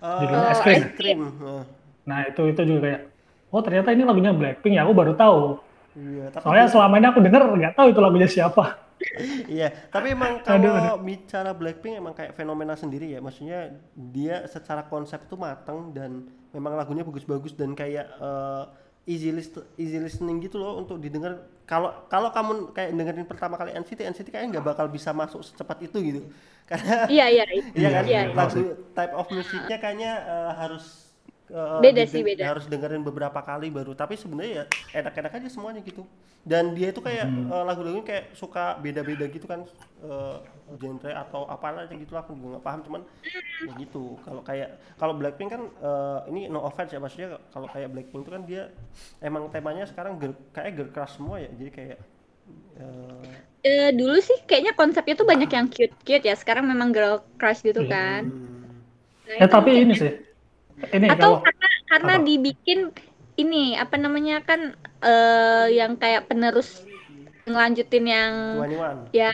Eh, 0.03 0.17
Judulnya 0.19 0.49
Es 0.51 0.59
Krim. 0.59 0.81
es 0.83 0.91
krim. 0.99 1.19
Nah, 1.39 1.63
nah 2.03 2.19
itu 2.27 2.41
itu 2.43 2.62
juga 2.65 2.79
kayak 2.83 3.01
oh 3.49 3.62
ternyata 3.62 3.89
ini 3.89 4.03
lagunya 4.03 4.31
Blackpink 4.33 4.73
ya 4.75 4.83
aku 4.83 4.91
baru 4.91 5.13
tahu 5.15 5.62
iya, 5.93 6.25
tapi 6.27 6.41
soalnya 6.43 6.67
selama 6.67 6.95
ini 6.97 7.07
aku 7.07 7.19
denger 7.21 7.41
nggak 7.53 7.73
tahu 7.73 7.88
itu 7.88 7.99
lagunya 8.01 8.27
siapa 8.27 8.63
iya, 9.51 9.67
tapi 9.88 10.12
emang 10.12 10.39
Aduh, 10.41 10.69
kalau 10.69 10.95
bicara 10.99 11.51
Blackpink 11.51 11.99
emang 11.99 12.13
kayak 12.13 12.33
fenomena 12.33 12.71
sendiri 12.73 13.12
ya. 13.12 13.19
Maksudnya 13.19 13.75
dia 13.95 14.47
secara 14.47 14.83
konsep 14.86 15.23
itu 15.23 15.36
matang 15.36 15.91
dan 15.91 16.23
memang 16.49 16.73
lagunya 16.73 17.03
bagus-bagus 17.03 17.51
dan 17.53 17.71
kayak 17.73 18.07
eh, 18.09 18.63
easy 19.08 19.30
list 19.36 19.60
easy 19.76 20.00
listening 20.00 20.39
gitu 20.39 20.58
loh 20.62 20.80
untuk 20.80 20.98
didengar. 21.04 21.44
Kalau 21.68 22.08
kalau 22.12 22.30
kamu 22.32 22.76
kayak 22.76 22.92
dengerin 22.96 23.28
pertama 23.28 23.56
kali 23.60 23.72
NCT, 23.76 24.00
NCT 24.04 24.28
kayaknya 24.32 24.60
nggak 24.60 24.68
bakal 24.76 24.86
bisa 24.92 25.12
masuk 25.16 25.44
secepat 25.44 25.78
itu 25.88 25.98
gitu. 26.04 26.22
Karena 26.70 27.08
iya 27.12 27.26
iya 27.36 27.44
Iya 27.76 27.89
kan? 27.92 28.04
Iya, 28.08 28.22
Lagu 28.32 28.62
type 28.96 29.13
of 29.16 29.28
musiknya 29.32 29.78
kayaknya 29.80 30.12
eh, 30.24 30.52
harus 30.60 31.03
eh, 31.54 31.84
Beda 31.84 32.04
sih, 32.08 32.24
beda. 32.24 32.46
harus 32.50 32.66
dengerin 32.68 33.04
beberapa 33.08 33.39
kali 33.50 33.70
baru 33.72 33.94
tapi 33.96 34.13
sebenarnya 34.20 34.52
ya 34.54 34.66
enak-enak 35.00 35.32
aja 35.39 35.50
semuanya 35.54 35.82
gitu 35.86 36.04
dan 36.44 36.74
dia 36.76 36.92
itu 36.92 37.00
kayak 37.00 37.28
Hmm. 37.30 37.48
eh, 37.54 37.63
lagu-lagunya 37.63 38.04
kayak 38.04 38.26
suka 38.36 38.76
beda-beda 38.84 39.26
gitu 39.32 39.46
kan 39.48 39.62
eh, 40.04 40.38
genre 40.82 41.12
atau 41.13 41.42
apa 41.48 41.66
aja 41.88 41.94
gitu 41.96 42.12
lah 42.16 42.22
aku 42.26 42.36
juga 42.36 42.58
nggak 42.58 42.66
paham 42.68 42.82
cuman 42.88 43.02
ya 43.63 43.72
gitu 43.80 44.20
kalau 44.28 44.42
kayak 44.44 44.70
kalau 45.00 45.13
Blackpink 45.16 45.50
kan 45.56 45.63
eh, 45.70 46.20
ini 46.32 46.42
no 46.52 46.60
offense 46.68 46.92
ya 46.92 47.00
maksudnya 47.00 47.39
kalau 47.54 47.68
kayak 47.72 47.89
Blackpink 47.94 48.22
itu 48.28 48.32
kan 48.36 48.44
dia 48.44 48.63
emang 49.24 49.48
temanya 49.54 49.86
sekarang 49.88 50.20
girl, 50.20 50.36
kayak 50.52 50.72
girl 50.76 50.89
crush 50.92 51.16
semua 51.16 51.39
ya 51.39 51.50
jadi 51.56 51.72
kayak 51.72 51.98
eh, 52.82 53.34
Eh, 53.63 53.89
dulu 54.00 54.18
sih 54.28 54.38
kayaknya 54.48 54.74
konsepnya 54.80 55.13
tuh 55.20 55.28
banyak 55.32 55.50
yang 55.58 55.68
cute-cute 55.72 56.26
ya. 56.30 56.36
Sekarang 56.42 56.66
memang 56.72 56.89
girl 56.96 57.16
crush 57.39 57.62
gitu 57.63 57.82
Iya. 57.82 57.94
kan. 57.94 58.22
hmm, 58.22 58.63
Nah, 59.28 59.38
Ya 59.39 59.48
itu 59.48 59.56
tapi 59.56 59.72
ini 59.84 59.94
ya. 59.94 60.02
sih. 60.02 60.12
Ini 60.93 61.07
atau 61.13 61.39
kalau 61.39 61.45
karena 61.45 61.67
karena 61.91 62.13
apa? 62.17 62.25
dibikin 62.27 62.79
ini 63.33 63.73
apa 63.77 63.95
namanya 63.97 64.36
kan 64.45 64.62
eh 65.03 65.65
yang 65.73 65.97
kayak 66.01 66.29
penerus 66.29 66.81
ngelanjutin 67.49 68.05
yang 68.07 68.33
21 68.62 69.09
ya 69.12 69.29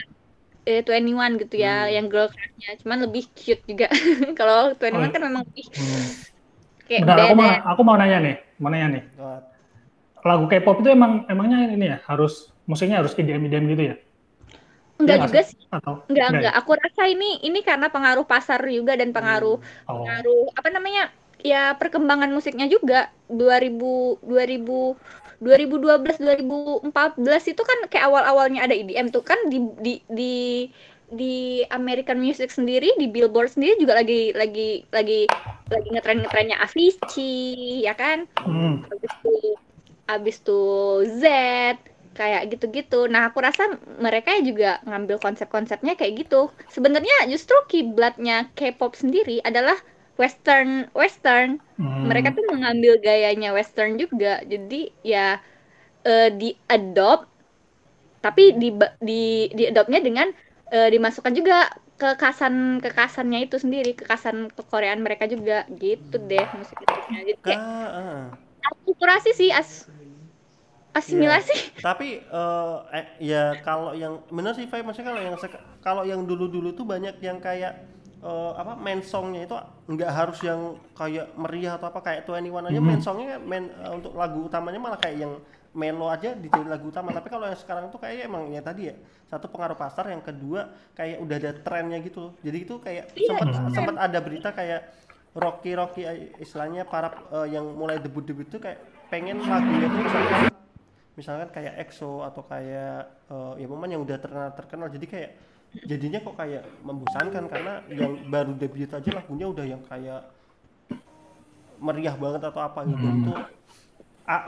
eh 0.69 0.81
21 0.85 1.41
gitu 1.41 1.55
ya, 1.57 1.89
Hmm. 1.89 1.93
yang 1.97 2.05
girl 2.11 2.29
crush-nya. 2.29 2.69
Cuman 2.85 2.97
lebih 3.09 3.23
cute 3.33 3.63
juga. 3.65 3.87
Kalau 4.39 4.77
21 4.77 5.09
Oh. 5.09 5.11
kan 5.13 5.21
memang 5.25 5.43
lebih 5.47 5.65
Hmm. 5.73 6.05
kayak 6.89 7.01
Bentar, 7.05 7.17
aku 7.25 7.35
mau 7.37 7.49
aku 7.73 7.81
mau 7.85 7.95
nanya 7.97 8.17
nih, 8.21 8.35
mau 8.61 8.69
nanya 8.69 8.87
nih. 8.97 9.03
Lagu 10.19 10.45
K-pop 10.51 10.83
itu 10.83 10.89
emang 10.91 11.23
emangnya 11.31 11.71
ini 11.71 11.85
ya 11.95 11.97
harus 12.05 12.51
musiknya 12.67 12.99
harus 13.01 13.15
EDM 13.15 13.47
EDM 13.47 13.65
gitu 13.71 13.83
ya? 13.93 13.95
Enggak 14.99 15.15
Iya 15.15 15.25
juga 15.31 15.41
sih. 15.47 15.57
Atau 15.71 15.93
Enggak, 16.11 16.27
ya? 16.27 16.31
enggak. 16.35 16.53
Aku 16.59 16.71
rasa 16.75 17.01
ini 17.07 17.39
ini 17.47 17.59
karena 17.63 17.87
pengaruh 17.87 18.25
pasar 18.27 18.59
juga 18.67 18.99
dan 18.99 19.09
pengaruh 19.15 19.57
Oh. 19.87 19.95
pengaruh 20.03 20.51
apa 20.59 20.69
namanya? 20.75 21.03
Ya 21.39 21.73
perkembangan 21.79 22.31
musiknya 22.35 22.67
juga 22.67 23.09
2000 23.31 24.19
2000 24.23 24.99
2012 25.39 26.19
2014 26.19 27.51
itu 27.55 27.61
kan 27.63 27.79
kayak 27.87 28.11
awal-awalnya 28.11 28.67
ada 28.67 28.75
EDM 28.75 29.07
tuh 29.07 29.23
kan 29.23 29.39
di 29.47 29.63
di 29.79 30.03
di 30.11 30.33
di 31.09 31.63
American 31.71 32.19
Music 32.19 32.51
sendiri 32.51 32.91
di 32.99 33.07
Billboard 33.07 33.55
sendiri 33.55 33.79
juga 33.79 33.97
lagi 33.97 34.35
lagi 34.35 34.83
lagi 34.91 35.25
lagi 35.71 35.87
ngetren 35.95 36.21
ngetrennya 36.21 36.57
Avicii 36.59 37.81
ya 37.87 37.95
kan 37.95 38.27
Hmm. 38.43 38.83
habis 38.91 39.11
itu 39.15 39.35
habis 40.09 40.35
itu 40.43 40.61
Z 41.21 41.23
kayak 42.19 42.51
gitu-gitu. 42.51 43.07
Nah, 43.07 43.31
aku 43.31 43.39
rasa 43.39 43.79
mereka 44.01 44.35
juga 44.43 44.83
ngambil 44.83 45.23
konsep-konsepnya 45.23 45.95
kayak 45.95 46.27
gitu. 46.27 46.51
Sebenarnya 46.67 47.31
justru 47.31 47.55
kiblatnya 47.71 48.51
K-pop 48.59 48.91
sendiri 48.97 49.39
adalah 49.39 49.79
western 50.19 50.91
western. 50.91 51.63
Hmm. 51.79 52.11
Mereka 52.11 52.35
tuh 52.35 52.43
mengambil 52.51 52.99
gayanya 52.99 53.55
western 53.55 53.95
juga. 53.95 54.43
Jadi 54.43 54.91
ya 55.01 55.39
eh, 56.03 56.29
di 56.35 56.51
adopt 56.67 57.31
tapi 58.19 58.51
di 58.59 58.75
di 58.99 59.47
di 59.55 59.63
adoptnya 59.71 60.03
dengan 60.03 60.27
eh, 60.75 60.91
dimasukkan 60.91 61.31
juga 61.31 61.71
kekasan 61.95 62.83
kekasannya 62.83 63.47
itu 63.47 63.55
sendiri, 63.59 63.95
kekasan 63.95 64.51
kekoreaan 64.51 64.99
mereka 64.99 65.23
juga 65.27 65.63
gitu 65.79 66.19
deh 66.19 66.47
musik 66.55 66.75
musiknya. 66.83 67.19
Jadi 67.23 67.39
Ka, 67.39 67.47
kayak 67.47 67.59
ah. 67.63 68.23
akulturasi 68.75 69.31
sih 69.31 69.49
as 69.55 69.87
asimilasi 70.89 71.79
tapi 71.85 72.19
eh, 72.19 72.77
eh, 72.97 73.05
ya 73.21 73.61
kalau 73.61 73.93
yang 73.93 74.25
bener 74.33 74.57
sih 74.57 74.65
Fai 74.65 74.81
maksudnya 74.81 75.13
kalau 75.13 75.21
yang 75.21 75.35
kalau 75.85 76.03
yang 76.03 76.21
dulu-dulu 76.25 76.73
tuh 76.73 76.83
banyak 76.83 77.21
yang 77.21 77.37
kayak 77.37 77.77
eh, 78.19 78.51
apa 78.53 78.75
main 78.75 78.99
songnya 78.99 79.41
itu 79.43 79.55
nggak 79.87 80.11
harus 80.11 80.39
yang 80.41 80.59
kayak 80.91 81.31
meriah 81.33 81.75
atau 81.75 81.87
apa 81.87 81.99
kayak 81.99 82.21
21 82.23 82.67
aja 82.67 82.77
Mhm. 82.77 82.85
main 82.85 82.99
songnya 82.99 83.35
main 83.37 83.65
eh, 83.67 83.91
untuk 83.91 84.11
lagu 84.13 84.45
utamanya 84.45 84.77
malah 84.77 84.99
kayak 84.99 85.17
yang 85.19 85.33
melo 85.69 86.09
aja 86.09 86.33
dijadi 86.33 86.65
lagu 86.65 86.89
utama. 86.89 87.13
Tapi 87.13 87.29
kalau 87.29 87.45
yang 87.45 87.53
sekarang 87.55 87.87
tuh 87.87 88.01
kayak 88.01 88.25
emang 88.25 88.49
ya 88.49 88.59
tadi 88.59 88.89
ya 88.89 88.95
satu 89.25 89.45
pengaruh 89.47 89.77
pasar 89.77 90.09
yang 90.09 90.19
kedua 90.19 90.65
kayak 90.91 91.21
udah 91.21 91.35
ada 91.37 91.51
trennya 91.55 92.01
gitu. 92.01 92.33
Jadi 92.41 92.57
itu 92.59 92.75
kayak 92.81 93.13
Iya, 93.13 93.27
sempat 93.29 93.47
iya. 93.47 93.69
sempat 93.71 93.95
ada 93.95 94.17
berita 94.19 94.49
kayak 94.49 94.81
Rocky 95.31 95.77
Rocky 95.77 96.01
eh, 96.03 96.33
istilahnya 96.37 96.83
para 96.83 97.13
eh, 97.31 97.53
yang 97.53 97.69
mulai 97.71 98.01
debut 98.01 98.25
debut 98.25 98.49
tuh 98.49 98.57
kayak 98.57 98.81
pengen 99.07 99.39
lagunya 99.41 99.87
tuh 99.87 100.01
misalkan 100.01 100.49
misalkan 101.13 101.49
kayak 101.51 101.73
EXO 101.85 102.25
atau 102.25 102.41
kayak 102.43 102.99
eh, 103.29 103.53
ya 103.61 103.67
momen 103.69 103.93
yang 103.93 104.01
udah 104.01 104.17
terkenal 104.17 104.49
terkenal. 104.57 104.87
Jadi 104.89 105.05
kayak 105.05 105.31
jadinya 105.85 106.19
kok 106.25 106.33
kayak 106.33 106.65
membosankan 106.81 107.45
karena 107.45 107.73
yang 107.93 108.17
baru 108.25 108.57
debut 108.57 108.89
aja 108.89 109.09
lagunya 109.13 109.45
udah 109.45 109.65
yang 109.65 109.81
kayak 109.85 110.25
meriah 111.77 112.15
banget 112.17 112.41
atau 112.43 112.61
apa 112.61 112.83
gitu. 112.89 112.99
Hmm. 112.99 113.21
itu 113.21 113.33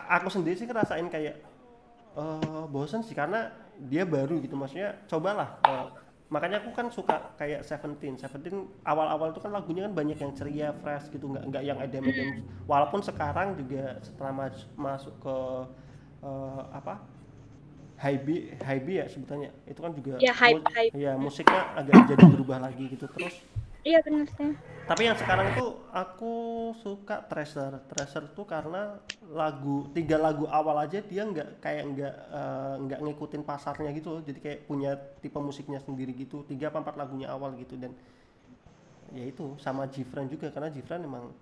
aku 0.10 0.28
sendiri 0.30 0.58
sih 0.58 0.68
ngerasain 0.70 1.08
kayak 1.10 1.38
eh 2.18 2.64
bosan 2.70 3.06
sih 3.06 3.14
karena 3.14 3.54
dia 3.78 4.04
baru 4.04 4.42
gitu. 4.42 4.58
Maksudnya 4.58 4.98
cobalah 5.06 5.62
eh, 5.64 5.86
makanya 6.34 6.66
aku 6.66 6.74
kan 6.74 6.90
suka 6.90 7.38
kayak 7.38 7.62
Seventeen. 7.64 8.18
Seventeen 8.18 8.66
awal-awal 8.82 9.30
tuh 9.32 9.46
kan 9.46 9.54
lagunya 9.54 9.86
kan 9.86 9.94
banyak 9.94 10.18
yang 10.18 10.34
ceria 10.34 10.74
fresh 10.82 11.14
gitu 11.14 11.30
nggak 11.30 11.44
nggak 11.54 11.64
yang 11.64 11.78
edem-edem 11.80 12.46
walaupun 12.66 13.00
sekarang 13.06 13.54
juga 13.58 14.02
setelah 14.02 14.34
mas- 14.34 14.70
masuk 14.74 15.14
ke 15.22 15.38
eh, 16.26 16.62
apa 16.74 16.98
high 18.02 18.82
B 18.82 18.88
ya 18.98 19.06
sebutannya. 19.06 19.54
Itu 19.70 19.80
kan 19.86 19.92
juga 19.94 20.18
Ya, 20.18 20.34
hype, 20.34 20.58
mu- 20.58 20.66
hype. 20.74 20.92
ya 20.98 21.14
musiknya 21.16 21.62
agak 21.78 22.10
jadi 22.10 22.24
berubah 22.26 22.58
lagi 22.58 22.90
gitu 22.90 23.06
terus. 23.06 23.38
Iya 23.82 23.98
benar 24.06 24.26
sih. 24.38 24.54
Tapi 24.86 25.08
yang 25.10 25.18
sekarang 25.18 25.58
tuh 25.58 25.78
aku 25.90 26.34
suka 26.82 27.22
Treasure 27.26 27.82
Treasure 27.90 28.30
tuh 28.34 28.46
karena 28.46 28.98
lagu 29.32 29.88
tiga 29.94 30.18
lagu 30.22 30.46
awal 30.46 30.86
aja 30.86 31.00
dia 31.02 31.24
nggak 31.26 31.64
kayak 31.64 31.84
nggak 31.90 32.14
eh, 32.14 32.74
nggak 32.86 33.00
ngikutin 33.00 33.42
pasarnya 33.42 33.90
gitu 33.94 34.18
loh. 34.18 34.22
Jadi 34.22 34.38
kayak 34.42 34.60
punya 34.66 34.98
tipe 35.22 35.38
musiknya 35.38 35.82
sendiri 35.82 36.14
gitu. 36.14 36.42
Tiga 36.46 36.70
apa 36.70 36.82
empat 36.82 36.94
lagunya 36.98 37.30
awal 37.30 37.54
gitu. 37.58 37.74
Dan 37.78 37.94
ya 39.14 39.26
itu 39.26 39.58
sama 39.58 39.90
Jifren 39.90 40.30
juga. 40.30 40.50
Karena 40.54 40.70
Jifren 40.70 41.02
emang 41.02 41.34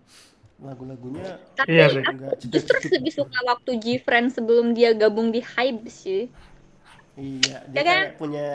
lagu-lagunya 0.60 1.40
tapi 1.58 1.72
Iya 1.72 1.86
nggak 2.04 2.34
justru 2.54 2.76
lebih 3.00 3.14
suka 3.16 3.38
waktu 3.50 3.72
G-Friend 3.84 4.28
sebelum 4.36 4.68
dia 4.78 4.90
gabung 4.96 5.30
di 5.36 5.42
Hype 5.44 5.88
sih 5.88 6.28
iya 7.20 7.58
dia 7.72 7.82
Ya 7.82 7.84
kan? 7.86 8.02
kayak 8.02 8.12
punya 8.20 8.46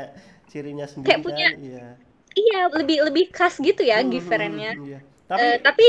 cirinya 0.50 0.86
sendiri 0.88 1.10
Kayak 1.10 1.20
punya 1.26 1.46
kan 1.50 1.60
iya 1.64 1.86
iya 2.34 2.60
lebih 2.72 2.98
lebih 3.06 3.24
khas 3.36 3.54
gitu 3.62 3.82
ya 3.86 4.02
Hmm, 4.02 4.10
G-Friend-nya 4.10 4.72
hmm, 4.74 4.84
iya. 4.90 4.98
tapi 5.30 5.42
Eh, 5.44 5.56
tapi 5.66 5.84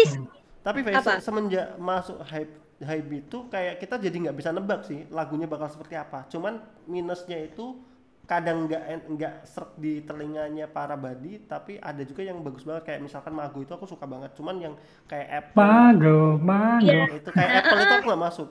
Tapi 0.66 0.80
Apa? 0.90 1.22
semenjak 1.22 1.78
masuk 1.78 2.20
hype 2.26 2.54
hype 2.84 3.10
itu 3.22 3.38
kayak 3.54 3.76
kita 3.80 3.96
jadi 4.02 4.18
nggak 4.28 4.38
bisa 4.42 4.52
nebak 4.52 4.82
sih 4.84 5.06
lagunya 5.14 5.48
bakal 5.48 5.70
seperti 5.72 5.96
apa. 5.96 6.26
Cuman 6.28 6.60
minusnya 6.90 7.38
itu 7.40 7.80
kadang 8.32 8.58
nggak 8.68 8.84
en- 8.94 9.08
nggak 9.16 9.34
serk 9.54 9.72
di 9.84 9.92
telinganya 10.08 10.66
para 10.78 10.96
badi, 11.06 11.34
tapi 11.52 11.74
ada 11.90 12.02
juga 12.10 12.22
yang 12.30 12.40
bagus 12.46 12.64
banget 12.68 12.84
kayak 12.88 13.02
misalkan 13.08 13.34
Mago 13.40 13.60
itu 13.66 13.74
aku 13.78 13.86
suka 13.94 14.06
banget. 14.14 14.32
Cuman 14.38 14.56
yang 14.66 14.74
kayak 15.10 15.28
Apple 15.40 15.76
Mago, 15.94 16.38
Mago. 16.50 16.92
Iya. 16.92 17.02
itu 17.20 17.30
kayak 17.38 17.52
Apple 17.60 17.80
itu 17.84 17.92
aku 17.96 18.06
nggak 18.10 18.24
masuk. 18.28 18.48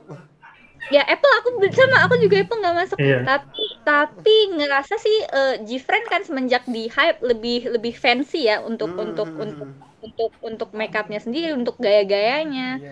ya 0.95 1.01
Apple 1.13 1.33
aku 1.41 1.49
sama 1.79 1.97
aku 2.05 2.15
juga 2.25 2.37
Apple 2.45 2.59
nggak 2.63 2.77
masuk 2.83 3.01
Iya. 3.01 3.17
tapi 3.29 3.63
tapi 3.89 4.33
ngerasa 4.57 4.95
sih 5.05 5.17
eh, 5.39 5.55
G-Friend 5.69 6.05
kan 6.13 6.23
semenjak 6.29 6.63
di 6.69 6.81
Hype 6.93 7.19
lebih 7.31 7.73
lebih 7.75 7.95
fancy 7.97 8.37
ya 8.51 8.61
untuk 8.71 8.91
Hmm, 8.91 9.01
untuk 9.05 9.29
hmm, 9.29 9.41
untuk 9.45 9.69
hmm. 9.73 9.95
untuk 10.05 10.31
untuk 10.49 10.69
make 10.79 10.93
upnya 11.01 11.19
sendiri 11.25 11.57
untuk 11.57 11.75
gaya-gayanya 11.81 12.85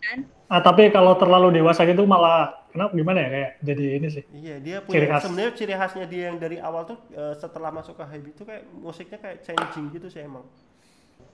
Iya. 0.00 0.14
Ah, 0.50 0.60
tapi 0.66 0.90
kalau 0.90 1.14
terlalu 1.14 1.62
dewasa 1.62 1.86
gitu 1.86 2.02
malah 2.08 2.66
kenapa 2.74 2.90
gimana 2.98 3.18
ya 3.22 3.28
kayak 3.30 3.50
jadi 3.62 3.84
ini 4.02 4.08
sih. 4.10 4.24
Iya, 4.34 4.54
dia 4.58 4.76
Ciri 4.90 5.06
punya 5.06 5.06
khas. 5.06 5.22
sebenarnya 5.22 5.52
ciri 5.54 5.74
khasnya 5.78 6.06
dia 6.10 6.22
yang 6.32 6.38
dari 6.42 6.58
awal 6.58 6.82
tuh 6.90 6.98
eh, 7.14 7.34
setelah 7.38 7.70
masuk 7.70 7.94
ke 7.98 8.04
hype 8.10 8.26
itu 8.34 8.42
kayak 8.42 8.64
musiknya 8.74 9.18
kayak 9.22 9.38
changing 9.46 9.86
gitu 9.94 10.06
sih 10.10 10.22
emang. 10.26 10.42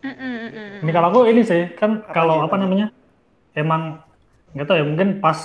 Mm, 0.05 0.13
mm, 0.13 0.49
mm. 0.53 0.79
Ini 0.85 0.91
kalau 0.93 1.09
aku 1.13 1.21
ini 1.33 1.43
sih 1.43 1.73
kan 1.73 2.05
Apa 2.05 2.13
kalau 2.13 2.37
apa 2.45 2.57
namanya 2.61 2.93
emang 3.57 4.05
nggak 4.53 4.67
tahu 4.69 4.77
ya 4.81 4.85
mungkin 4.85 5.09
pas 5.25 5.39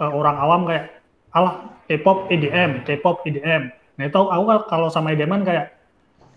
eh, 0.00 0.12
orang 0.12 0.36
awam 0.36 0.62
kayak 0.68 0.84
alah 1.32 1.54
K-pop 1.88 2.28
EDM, 2.28 2.84
K-pop 2.84 3.24
EDM. 3.24 3.72
Nah 3.96 4.04
itu 4.04 4.18
aku 4.20 4.44
kalau 4.68 4.88
sama 4.92 5.16
EDM 5.16 5.40
kayak 5.44 5.72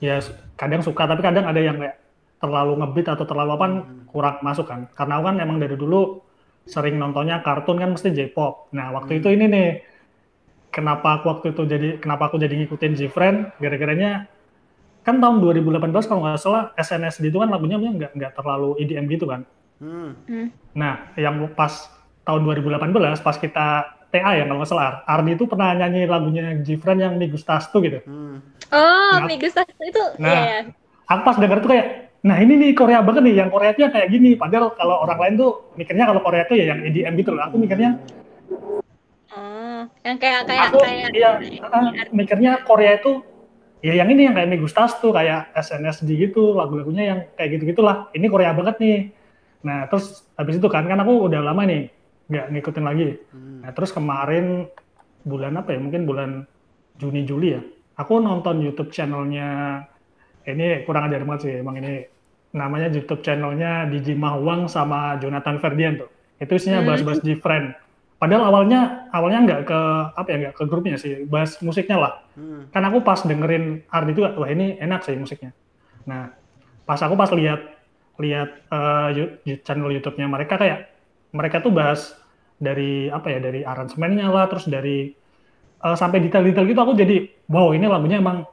ya 0.02 0.18
kadang 0.58 0.82
suka 0.82 1.06
tapi 1.06 1.22
kadang 1.22 1.46
ada 1.46 1.60
yang 1.62 1.78
kayak 1.78 2.01
terlalu 2.42 2.82
ngebeat 2.82 3.08
atau 3.14 3.26
terlalu 3.30 3.52
apa 3.56 3.66
kurang 4.10 4.36
masuk 4.42 4.66
kan. 4.66 4.90
Karena 4.98 5.22
aku 5.22 5.24
kan 5.30 5.38
emang 5.40 5.58
dari 5.62 5.78
dulu 5.78 6.20
sering 6.66 6.98
nontonnya 6.98 7.46
kartun 7.46 7.78
kan 7.78 7.94
mesti 7.94 8.10
J-pop. 8.12 8.74
Nah 8.74 8.92
waktu 8.98 9.22
itu 9.22 9.30
ini 9.30 9.46
nih 9.46 9.70
kenapa 10.74 11.22
aku 11.22 11.26
waktu 11.30 11.54
itu 11.54 11.62
jadi 11.70 11.90
kenapa 12.02 12.34
aku 12.34 12.42
jadi 12.42 12.54
ngikutin 12.58 12.94
J-Friend 12.98 13.62
gara-garanya 13.62 14.26
kan 15.02 15.18
tahun 15.18 15.42
2018 15.42 15.82
kalau 16.06 16.22
nggak 16.26 16.38
salah 16.38 16.74
SNSD 16.78 17.34
itu 17.34 17.38
kan 17.42 17.50
lagunya 17.50 17.78
nggak 17.78 18.14
nggak 18.14 18.34
terlalu 18.38 18.78
EDM 18.82 19.06
gitu 19.10 19.26
kan. 19.26 19.42
Hmm. 19.82 20.14
Nah, 20.78 21.10
yang 21.18 21.42
pas 21.58 21.90
tahun 22.22 22.46
2018 22.46 22.94
pas 23.26 23.36
kita 23.42 23.68
TA 24.14 24.32
ya 24.38 24.44
kalau 24.46 24.62
nggak 24.62 24.70
salah, 24.70 25.02
Ardi 25.10 25.34
itu 25.34 25.50
pernah 25.50 25.74
nyanyi 25.74 26.06
lagunya 26.06 26.54
Gifran 26.62 27.02
yang 27.02 27.18
Mi 27.18 27.32
Gustastu 27.32 27.82
gitu. 27.82 28.04
Hmm. 28.06 28.44
oh 28.70 29.16
Nah, 29.18 29.28
Miguel 29.28 29.50
Stas 29.50 29.68
itu 29.82 30.04
nah, 30.22 30.30
ya 30.30 30.42
ya. 30.44 30.60
Aku 31.10 31.22
pas 31.26 31.36
denger 31.40 31.60
tuh 31.66 31.70
kayak 31.72 32.11
nah 32.22 32.38
ini 32.38 32.54
nih 32.54 32.72
Korea 32.78 33.02
banget 33.02 33.26
nih, 33.26 33.36
yang 33.42 33.50
Korea 33.50 33.74
tuh 33.74 33.90
kayak 33.90 34.10
gini. 34.14 34.38
Padahal 34.38 34.78
kalau 34.78 35.02
orang 35.02 35.18
lain 35.18 35.34
tuh 35.42 35.74
mikirnya 35.74 36.06
kalau 36.06 36.22
Korea 36.22 36.46
tuh 36.46 36.56
ya 36.58 36.74
yang 36.74 36.86
EDM 36.86 37.14
gitu 37.18 37.34
loh. 37.34 37.44
Aku 37.50 37.58
mikirnya, 37.58 37.98
Oh, 39.32 39.88
yang 40.04 40.20
kayak 40.20 40.44
kayak 40.44 40.64
aku 40.68 40.78
kayak 40.84 41.10
iya, 41.16 41.30
ah, 41.72 41.88
mikirnya 42.12 42.52
Korea 42.68 43.00
itu 43.00 43.24
ya 43.80 43.96
yang 43.96 44.12
ini 44.12 44.28
yang 44.28 44.36
kayak 44.36 44.52
Megustas 44.52 45.00
tuh 45.00 45.16
kayak 45.16 45.56
SNSD 45.56 46.30
gitu, 46.30 46.52
lagu-lagunya 46.52 47.04
yang 47.16 47.20
kayak 47.40 47.58
gitu 47.58 47.72
gitulah. 47.72 48.12
Ini 48.12 48.28
Korea 48.28 48.52
banget 48.52 48.76
nih. 48.84 49.00
Nah 49.64 49.88
terus 49.88 50.28
habis 50.36 50.60
itu 50.60 50.68
kan 50.68 50.84
kan 50.84 51.00
aku 51.00 51.32
udah 51.32 51.40
lama 51.40 51.64
nih 51.64 51.88
nggak 52.28 52.46
ngikutin 52.52 52.86
lagi. 52.86 53.08
Hmm. 53.32 53.64
Nah 53.64 53.72
terus 53.72 53.96
kemarin 53.96 54.68
bulan 55.24 55.56
apa 55.56 55.74
ya? 55.74 55.80
Mungkin 55.80 56.04
bulan 56.04 56.44
Juni 57.00 57.24
Juli 57.24 57.56
ya. 57.56 57.62
Aku 57.96 58.20
nonton 58.20 58.60
YouTube 58.60 58.92
channelnya 58.92 59.80
ini 60.46 60.84
kurang 60.84 61.08
ajar 61.08 61.22
banget 61.24 61.42
sih 61.44 61.54
emang 61.62 61.78
ini 61.78 62.06
namanya 62.52 62.92
YouTube 62.92 63.24
channelnya 63.24 63.88
DJ 63.88 64.16
Mahwang 64.16 64.68
sama 64.68 65.16
Jonathan 65.18 65.58
Ferdian 65.58 65.96
tuh. 65.98 66.10
Itu 66.38 66.58
isinya 66.58 66.82
Hmm. 66.82 66.88
bahas-bahas 66.90 67.22
different. 67.22 67.78
Padahal 68.18 68.54
awalnya 68.54 69.10
awalnya 69.10 69.40
nggak 69.42 69.62
ke 69.66 69.80
apa 70.14 70.28
ya 70.30 70.38
nggak 70.38 70.56
ke 70.60 70.64
grupnya 70.68 70.98
sih, 70.98 71.26
bahas 71.26 71.58
musiknya 71.62 71.98
lah. 71.98 72.14
Hmm. 72.36 72.70
Kan 72.70 72.84
aku 72.86 73.02
pas 73.02 73.18
dengerin 73.22 73.82
Ardi 73.88 74.12
itu 74.12 74.22
wah 74.22 74.46
ini 74.46 74.78
enak 74.78 75.02
sih 75.02 75.16
musiknya. 75.16 75.56
Nah 76.06 76.30
pas 76.86 77.00
aku 77.00 77.16
pas 77.16 77.32
lihat 77.32 77.62
lihat 78.20 78.50
yu- 79.16 79.62
channel 79.64 79.90
YouTube-nya 79.90 80.28
mereka 80.28 80.60
kayak 80.60 80.94
mereka 81.32 81.64
tuh 81.64 81.74
bahas 81.74 82.14
dari 82.62 83.10
apa 83.10 83.32
ya 83.32 83.40
dari 83.42 83.66
aransemennya 83.66 84.30
lah 84.30 84.46
terus 84.46 84.70
dari 84.70 85.10
eh, 85.82 85.96
sampai 85.98 86.22
detail-detail 86.22 86.68
gitu 86.68 86.78
aku 86.78 86.94
jadi 86.94 87.26
wow 87.50 87.74
ini 87.74 87.90
lagunya 87.90 88.22
emang 88.22 88.46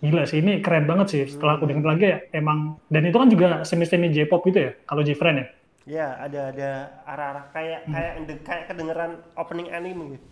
gila 0.00 0.24
sih 0.24 0.40
ini 0.40 0.64
keren 0.64 0.88
banget 0.88 1.06
sih. 1.12 1.22
Setelah 1.28 1.60
aku 1.60 1.68
denger 1.68 1.86
lagi 1.86 2.04
ya 2.08 2.18
emang 2.32 2.80
dan 2.88 3.04
itu 3.04 3.16
kan 3.16 3.28
juga 3.28 3.48
semi-semi 3.68 4.08
J-pop 4.10 4.40
gitu 4.48 4.58
ya 4.68 4.72
kalau 4.88 5.04
J-Friend 5.04 5.36
ya? 5.36 5.46
Ya, 5.88 6.08
ada 6.20 6.40
ada 6.52 6.70
arah-arah 7.08 7.44
kayak 7.56 7.80
kayak 7.88 8.12
kayak 8.44 8.64
kedengeran 8.68 9.12
opening 9.36 9.68
anime 9.72 10.16
gitu. 10.16 10.26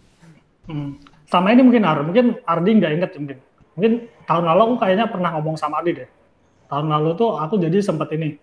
Hmm. 0.69 1.01
sama 1.25 1.49
ini 1.57 1.65
mungkin 1.65 1.81
Ar 1.81 2.05
mungkin 2.05 2.37
Ardi 2.45 2.71
nggak 2.77 2.93
inget 2.93 3.11
mungkin. 3.17 3.39
Mungkin 3.73 3.93
tahun 4.29 4.45
lalu 4.45 4.61
aku 4.69 4.75
kayaknya 4.85 5.07
pernah 5.09 5.31
ngomong 5.37 5.57
sama 5.57 5.81
Ardi 5.81 6.05
deh. 6.05 6.09
Tahun 6.69 6.85
lalu 6.89 7.17
tuh 7.17 7.41
aku 7.41 7.57
jadi 7.57 7.81
sempat 7.81 8.13
ini 8.13 8.37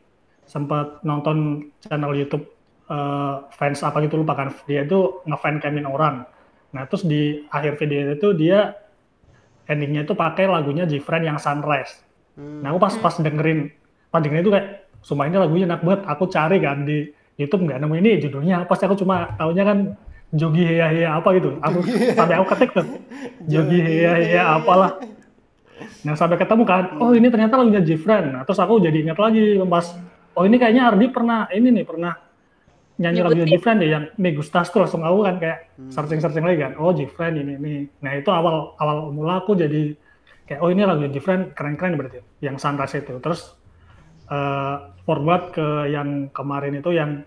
sempat 0.50 1.06
nonton 1.06 1.70
channel 1.86 2.18
YouTube 2.18 2.50
eh, 2.90 3.36
fans 3.54 3.86
apa 3.86 4.02
gitu 4.02 4.18
lupa 4.18 4.34
kan. 4.34 4.50
Dia 4.66 4.86
itu 4.86 5.22
ngefan 5.30 5.62
camin 5.62 5.86
orang. 5.86 6.26
Nah 6.74 6.84
terus 6.90 7.06
di 7.06 7.46
akhir 7.54 7.78
video 7.78 8.18
itu 8.18 8.34
dia 8.34 8.74
endingnya 9.66 10.06
itu 10.06 10.14
pakai 10.14 10.50
lagunya 10.50 10.86
Jifren 10.86 11.26
yang 11.26 11.38
Sunrise 11.42 12.06
Hmm. 12.36 12.60
Nah, 12.62 12.76
aku 12.76 12.80
pas 12.84 12.94
pas 13.00 13.16
dengerin, 13.16 13.72
pas 14.12 14.20
dengerin 14.20 14.44
itu 14.44 14.52
kayak, 14.52 14.68
sumpah 15.00 15.26
ini 15.28 15.40
lagunya 15.40 15.66
enak 15.72 15.82
banget. 15.82 16.02
Aku 16.04 16.24
cari 16.28 16.58
kan 16.60 16.84
di 16.84 17.08
YouTube 17.40 17.68
nggak 17.68 17.80
nemu 17.80 17.96
ini 18.04 18.12
judulnya. 18.28 18.68
Pas 18.68 18.80
aku 18.80 18.96
cuma 19.00 19.32
tahunya 19.40 19.64
kan 19.64 19.78
Jogi 20.36 20.64
Hea 20.68 20.88
Hea 20.92 21.10
apa 21.16 21.32
gitu. 21.40 21.56
Aku 21.64 21.80
sampai 22.12 22.36
aku 22.36 22.46
ketik 22.56 22.70
tuh 22.76 22.88
Jogi 23.48 23.80
Hea 23.80 24.14
Hea 24.20 24.44
apalah. 24.44 25.00
Nah 26.04 26.16
sampai 26.16 26.40
ketemu 26.40 26.64
kan, 26.68 27.00
oh 27.00 27.16
ini 27.16 27.28
ternyata 27.32 27.56
lagunya 27.60 27.84
Jifren. 27.84 28.36
Nah, 28.36 28.44
terus 28.44 28.60
aku 28.60 28.80
jadi 28.84 28.96
ingat 28.96 29.20
lagi 29.20 29.60
pas, 29.68 29.96
oh 30.36 30.44
ini 30.44 30.56
kayaknya 30.60 30.92
Ardi 30.92 31.08
pernah 31.12 31.48
ini 31.52 31.72
nih 31.72 31.86
pernah 31.88 32.16
nyanyi 32.96 33.20
lagunya 33.24 33.46
Nyebutin. 33.46 33.52
Jifren 33.52 33.76
deh 33.84 33.90
yang 33.92 34.04
Me 34.16 34.32
Gustas 34.32 34.72
tuh 34.72 34.80
langsung 34.84 35.04
aku 35.04 35.20
kan 35.28 35.36
kayak 35.42 35.60
Hmm. 35.76 35.92
searching-searching 35.92 36.46
lagi 36.48 36.60
kan, 36.64 36.74
oh 36.80 36.96
Jifren 36.96 37.36
ini 37.36 37.60
ini. 37.60 37.74
Nah 38.00 38.16
itu 38.16 38.32
awal 38.32 38.80
awal 38.80 39.12
mula 39.12 39.44
aku 39.44 39.52
jadi 39.60 39.92
kayak 40.48 40.64
oh 40.64 40.72
ini 40.72 40.88
lagunya 40.88 41.12
Jifren 41.12 41.52
keren-keren 41.52 42.00
berarti 42.00 42.24
yang 42.40 42.56
Sunrise 42.56 42.96
itu. 42.96 43.20
Terus 43.20 43.52
eh 44.32 44.76
forward 45.04 45.52
ke 45.52 45.68
yang 45.92 46.32
kemarin 46.32 46.80
itu 46.80 46.96
yang 46.96 47.22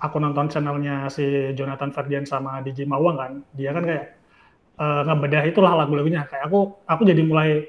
aku 0.00 0.16
nonton 0.16 0.48
channelnya 0.48 1.10
si 1.12 1.52
Jonathan 1.52 1.90
Ferdian 1.92 2.24
sama 2.24 2.62
DJ 2.64 2.86
Mawang 2.88 3.16
kan, 3.18 3.32
dia 3.52 3.74
kan 3.74 3.82
kayak 3.84 4.06
eh, 4.80 5.02
ngebedah 5.04 5.42
itulah 5.50 5.74
lagu-lagunya. 5.76 6.24
Kayak 6.30 6.46
aku 6.46 6.78
aku 6.86 7.02
jadi 7.04 7.22
mulai 7.26 7.66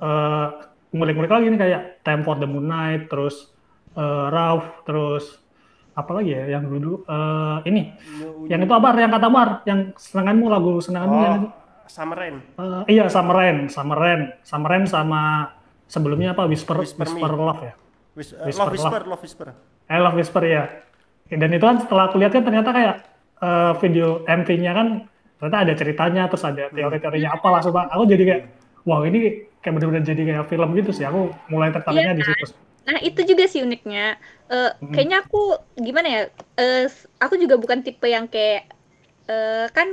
eh 0.00 0.48
ngulik-ngulik 0.94 1.30
lagi 1.30 1.46
nih 1.52 1.60
kayak 1.60 1.82
Time 2.06 2.22
for 2.24 2.38
the 2.40 2.48
Moon 2.48 2.66
Night, 2.66 3.12
terus 3.12 3.52
eh 3.94 4.26
Rauf, 4.32 4.64
terus 4.88 5.43
apa 5.94 6.10
lagi 6.10 6.30
ya 6.34 6.58
yang 6.58 6.66
dulu 6.66 7.06
eh 7.06 7.58
ini. 7.70 7.94
Yang 8.50 8.60
itu 8.66 8.72
apa 8.74 8.88
yang 8.98 9.12
kata 9.14 9.28
Mar 9.30 9.48
yang 9.66 9.80
senanganmu 9.94 10.46
lagu 10.50 10.72
senanganmu 10.82 11.18
yang 11.22 11.34
itu? 11.38 11.48
Oh, 11.48 11.52
Summer 11.86 12.16
Rain. 12.18 12.36
Eh, 12.58 12.82
iya 12.98 13.06
Summer 13.06 13.36
Rain 13.36 13.58
Summer 13.70 13.98
Rain. 13.98 14.20
Summer 14.42 14.68
Rain 14.72 14.84
sama 14.90 15.52
sebelumnya 15.86 16.34
apa? 16.34 16.50
Whisper 16.50 16.80
Whisper 16.82 17.06
Whisper, 17.06 17.32
Me. 17.32 17.44
Love 17.46 17.62
ya? 17.62 17.72
Wis- 18.18 18.34
uh, 18.34 18.46
Whisper 18.48 18.64
Love 18.66 18.72
Whisper, 18.74 19.02
Love. 19.06 19.22
Whisper. 19.22 19.48
I 19.86 19.98
Love 20.00 20.16
Whisper 20.16 20.42
ya 20.42 20.64
dan 21.32 21.50
itu 21.50 21.64
kan 21.64 21.80
setelah 21.80 22.12
aku 22.12 22.20
lihat 22.20 22.32
kan 22.36 22.44
ternyata 22.44 22.70
kayak 22.70 22.96
eh, 23.40 23.72
video 23.80 24.22
MV-nya 24.28 24.72
kan 24.76 24.86
ternyata 25.40 25.58
ada 25.66 25.72
ceritanya 25.76 26.22
terus 26.28 26.44
ada 26.44 26.68
teori-teorinya 26.68 27.30
apa 27.36 27.48
lah 27.48 27.60
coba. 27.64 27.80
Aku 27.96 28.04
jadi 28.06 28.22
kayak 28.28 28.42
wow 28.84 29.02
ini 29.08 29.48
kayak 29.64 29.72
bener-bener 29.80 30.04
jadi 30.04 30.22
kayak 30.24 30.44
film 30.52 30.68
gitu 30.76 30.90
sih. 30.92 31.04
Aku 31.08 31.32
mulai 31.48 31.72
tertariknya 31.72 32.12
di 32.16 32.22
situ 32.22 32.52
Nah 32.84 32.98
itu 33.00 33.20
juga 33.24 33.44
sih 33.48 33.60
uniknya. 33.64 34.20
Hmm. 34.50 34.92
Kayaknya 34.92 35.16
aku 35.24 35.40
gimana 35.80 36.08
ya? 36.08 36.22
s- 36.86 37.08
aku 37.18 37.34
juga 37.40 37.56
bukan 37.58 37.80
tipe 37.86 38.06
yang 38.06 38.26
kayak 38.28 38.68
eh, 39.28 39.66
kan 39.76 39.88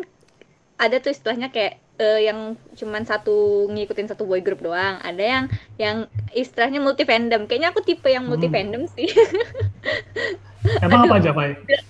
ada 0.82 0.96
tuh 1.04 1.12
istilahnya 1.16 1.50
kayak 1.56 1.80
eh, 2.02 2.20
yang 2.28 2.58
cuman 2.80 3.04
satu 3.06 3.68
ngikutin 3.72 4.08
satu 4.12 4.24
boy 4.28 4.42
group 4.44 4.62
doang. 4.66 5.00
Ada 5.02 5.24
yang 5.24 5.46
yang 5.80 5.98
istilahnya 6.36 6.80
multi 6.84 7.04
fandom. 7.08 7.48
Kayaknya 7.48 7.70
aku 7.74 7.82
tipe 7.86 8.10
yang 8.12 8.26
multi 8.28 8.48
Hmm. 8.48 8.56
fandom 8.56 8.84
sih. 8.92 9.08
emang 10.86 11.08
apa 11.08 11.16
aja 11.18 11.32
Pak? 11.34 11.46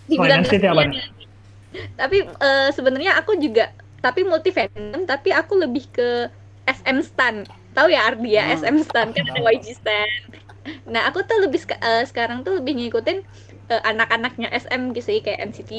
NCT 0.41 0.63
apa. 0.67 0.83
Tapi 1.97 2.17
eh, 2.27 2.69
sebenarnya 2.75 3.17
aku 3.19 3.37
juga 3.39 3.71
tapi 4.01 4.25
multi 4.25 4.49
fandom 4.49 5.05
tapi 5.05 5.29
aku 5.29 5.53
lebih 5.61 5.85
ke 5.93 6.27
SM 6.65 6.99
stan. 7.05 7.45
Tahu 7.75 7.87
ya 7.95 7.99
Ardi 8.07 8.27
ya 8.37 8.43
Hmm. 8.43 8.61
SM 8.61 8.77
stan 8.87 9.07
kan 9.15 9.23
ada 9.29 9.39
YG 9.53 9.67
stan. 9.79 10.09
Nah, 10.93 11.01
aku 11.09 11.19
tuh 11.29 11.37
lebih 11.43 11.59
eh, 11.87 12.01
sekarang 12.09 12.37
tuh 12.45 12.53
lebih 12.59 12.73
ngikutin 12.77 13.17
eh, 13.71 13.81
anak-anaknya 13.89 14.47
SM 14.63 14.81
gitu 14.95 15.05
sih 15.09 15.17
kayak 15.25 15.39
NCT, 15.49 15.71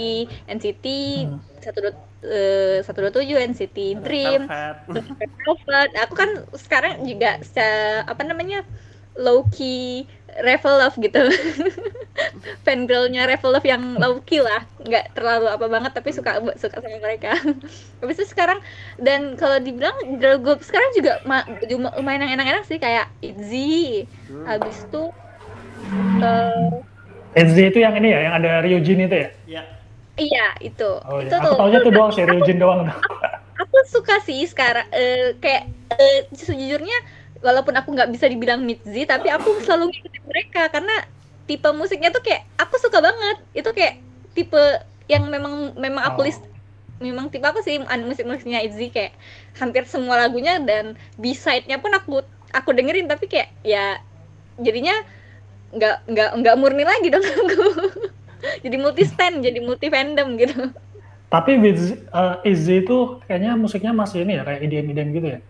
NCT 0.57 0.85
Hmm. 1.14 1.38
satu 1.64 1.78
eh, 2.35 2.83
satu 2.87 2.98
dua 3.05 3.12
tujuh 3.16 3.37
NCT 3.50 3.76
Dream, 4.05 4.40
Velvet. 5.46 5.90
Aku 6.07 6.14
kan 6.20 6.31
sekarang 6.64 6.92
juga 7.11 7.28
se- 7.42 8.05
apa 8.12 8.22
namanya 8.28 8.57
low 9.24 9.38
key 9.55 10.07
Revel 10.40 10.75
Love 10.81 10.97
gitu. 10.97 11.23
Fangirlnya 12.64 13.25
Revel 13.29 13.53
Love 13.53 13.66
yang 13.66 13.83
low 13.97 14.21
key 14.25 14.40
lah, 14.40 14.64
nggak 14.81 15.16
terlalu 15.16 15.47
apa 15.49 15.66
banget 15.68 15.92
tapi 15.92 16.12
suka 16.12 16.40
suka 16.57 16.81
sama 16.81 16.99
mereka. 17.01 17.37
Habis 18.01 18.16
itu 18.21 18.27
sekarang 18.33 18.61
dan 18.97 19.37
kalau 19.37 19.61
dibilang 19.61 19.95
girl 20.21 20.40
group 20.40 20.61
sekarang 20.64 20.92
juga 20.97 21.21
ma- 21.25 21.45
lumayan 21.97 22.29
yang 22.29 22.40
enak-enak 22.40 22.64
sih 22.64 22.77
kayak 22.77 23.09
ITZY. 23.21 24.05
Hmm. 24.29 24.45
Habis 24.49 24.77
itu 24.88 25.03
eh, 26.21 26.71
SZ 27.33 27.57
itu 27.73 27.79
yang 27.81 27.97
ini 27.97 28.09
ya 28.12 28.21
yang 28.29 28.35
ada 28.37 28.61
Ryujin 28.61 29.09
itu 29.09 29.16
ya 29.16 29.29
Ya. 29.49 29.62
iya 30.21 30.47
itu. 30.61 30.85
oh 31.09 31.18
itu 31.25 31.33
iya 31.33 31.40
aku 31.40 31.57
taunya 31.57 31.79
tuh 31.81 31.92
doang 31.92 32.12
sih 32.12 32.25
Ryujin 32.29 32.61
doang 32.61 32.85
aku 33.57 33.77
suka 33.88 34.21
sih 34.21 34.45
sekarang 34.45 34.85
eh, 34.92 35.33
kayak 35.40 35.64
eh, 35.97 36.29
sejujurnya 36.37 36.99
walaupun 37.42 37.74
aku 37.74 37.90
nggak 37.92 38.11
bisa 38.11 38.31
dibilang 38.31 38.62
Mitzi 38.62 39.05
tapi 39.05 39.28
aku 39.28 39.61
selalu 39.61 39.90
ngikutin 39.90 40.22
mereka 40.24 40.70
karena 40.70 40.94
tipe 41.44 41.68
musiknya 41.74 42.09
tuh 42.09 42.22
kayak 42.22 42.46
aku 42.57 42.78
suka 42.78 43.02
banget 43.02 43.37
itu 43.52 43.70
kayak 43.74 43.98
tipe 44.33 44.62
yang 45.11 45.26
memang 45.28 45.74
memang 45.76 46.02
aku 46.07 46.22
Oh. 46.22 46.26
list 46.26 46.42
memang 47.02 47.26
tipe 47.28 47.42
aku 47.42 47.61
sih 47.61 47.83
an- 47.83 48.07
musik-musiknya 48.07 48.62
Itzy 48.62 48.88
kayak 48.88 49.12
hampir 49.59 49.83
semua 49.85 50.16
lagunya 50.16 50.62
dan 50.62 50.94
B-side-nya 51.18 51.83
pun 51.83 51.90
aku 51.90 52.22
aku 52.55 52.70
dengerin 52.70 53.11
tapi 53.11 53.26
kayak 53.26 53.50
ya 53.66 53.98
jadinya 54.57 54.94
nggak 55.74 55.96
nggak 56.07 56.31
nggak 56.40 56.55
murni 56.57 56.85
lagi 56.87 57.11
dong 57.11 57.24
aku 57.42 57.66
jadi 58.62 58.76
multi 58.78 59.02
stand 59.02 59.42
jadi 59.42 59.59
multi 59.59 59.90
fandom 59.90 60.38
gitu 60.38 60.70
tapi 61.26 61.57
with 61.59 61.96
uh, 62.12 62.38
Izzy 62.44 62.85
itu 62.85 63.18
kayaknya 63.24 63.57
musiknya 63.57 63.90
masih 63.90 64.22
ini 64.22 64.38
ya 64.38 64.44
kayak 64.44 64.61
IDM-IDM 64.62 65.09
gitu 65.11 65.28
ya 65.33 65.40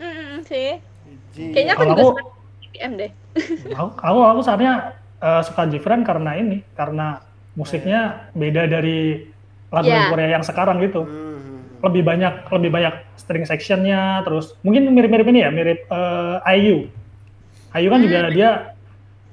Mm-mm, 0.00 0.42
sih 0.42 0.82
Ji. 0.82 0.91
Kayaknya 1.32 1.72
aku 1.72 1.82
juga 1.84 1.94
aku- 1.94 2.10
suka 2.10 2.22
BPM 2.62 2.92
deh. 2.94 3.10
aku 3.78 3.88
aku, 3.96 4.18
aku 4.28 4.40
saatnya 4.40 4.72
uh, 5.18 5.40
suka 5.40 5.62
Jifren 5.66 6.02
karena 6.02 6.30
ini 6.34 6.60
karena 6.72 7.20
musiknya 7.52 8.00
beda 8.32 8.64
dari 8.64 9.28
lagu 9.68 9.88
Iya. 9.88 10.08
Korea 10.08 10.28
yang 10.30 10.44
sekarang 10.44 10.80
gitu 10.80 11.02
Hmm. 11.02 11.64
lebih 11.80 12.02
banyak 12.02 12.34
lebih 12.46 12.70
banyak 12.70 12.94
string 13.14 13.42
sectionnya 13.42 14.20
terus 14.22 14.52
mungkin 14.60 14.88
mirip-mirip 14.88 15.26
ini 15.26 15.40
ya 15.40 15.50
mirip 15.50 15.88
uh, 15.88 16.40
IU 16.46 16.86
IU 17.72 17.88
kan 17.88 18.00
juga 18.00 18.18
Hmm. 18.22 18.30
dia 18.30 18.50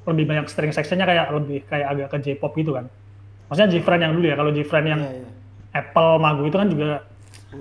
lebih 0.04 0.26
banyak 0.26 0.46
string 0.48 0.72
sectionnya 0.72 1.04
kayak 1.04 1.28
lebih 1.30 1.64
kayak 1.66 1.88
agak 1.90 2.08
ke 2.10 2.18
J-pop 2.26 2.56
gitu 2.56 2.72
kan 2.72 2.88
maksudnya 3.46 3.70
Jifren 3.70 4.00
yang 4.00 4.14
dulu 4.14 4.26
ya 4.26 4.36
kalau 4.36 4.52
Jifren 4.52 4.86
yang 4.86 5.02
Iya, 5.02 5.12
iya. 5.14 5.28
Apple 5.76 6.12
Magu 6.18 6.44
itu 6.44 6.56
kan 6.56 6.68
juga 6.68 6.90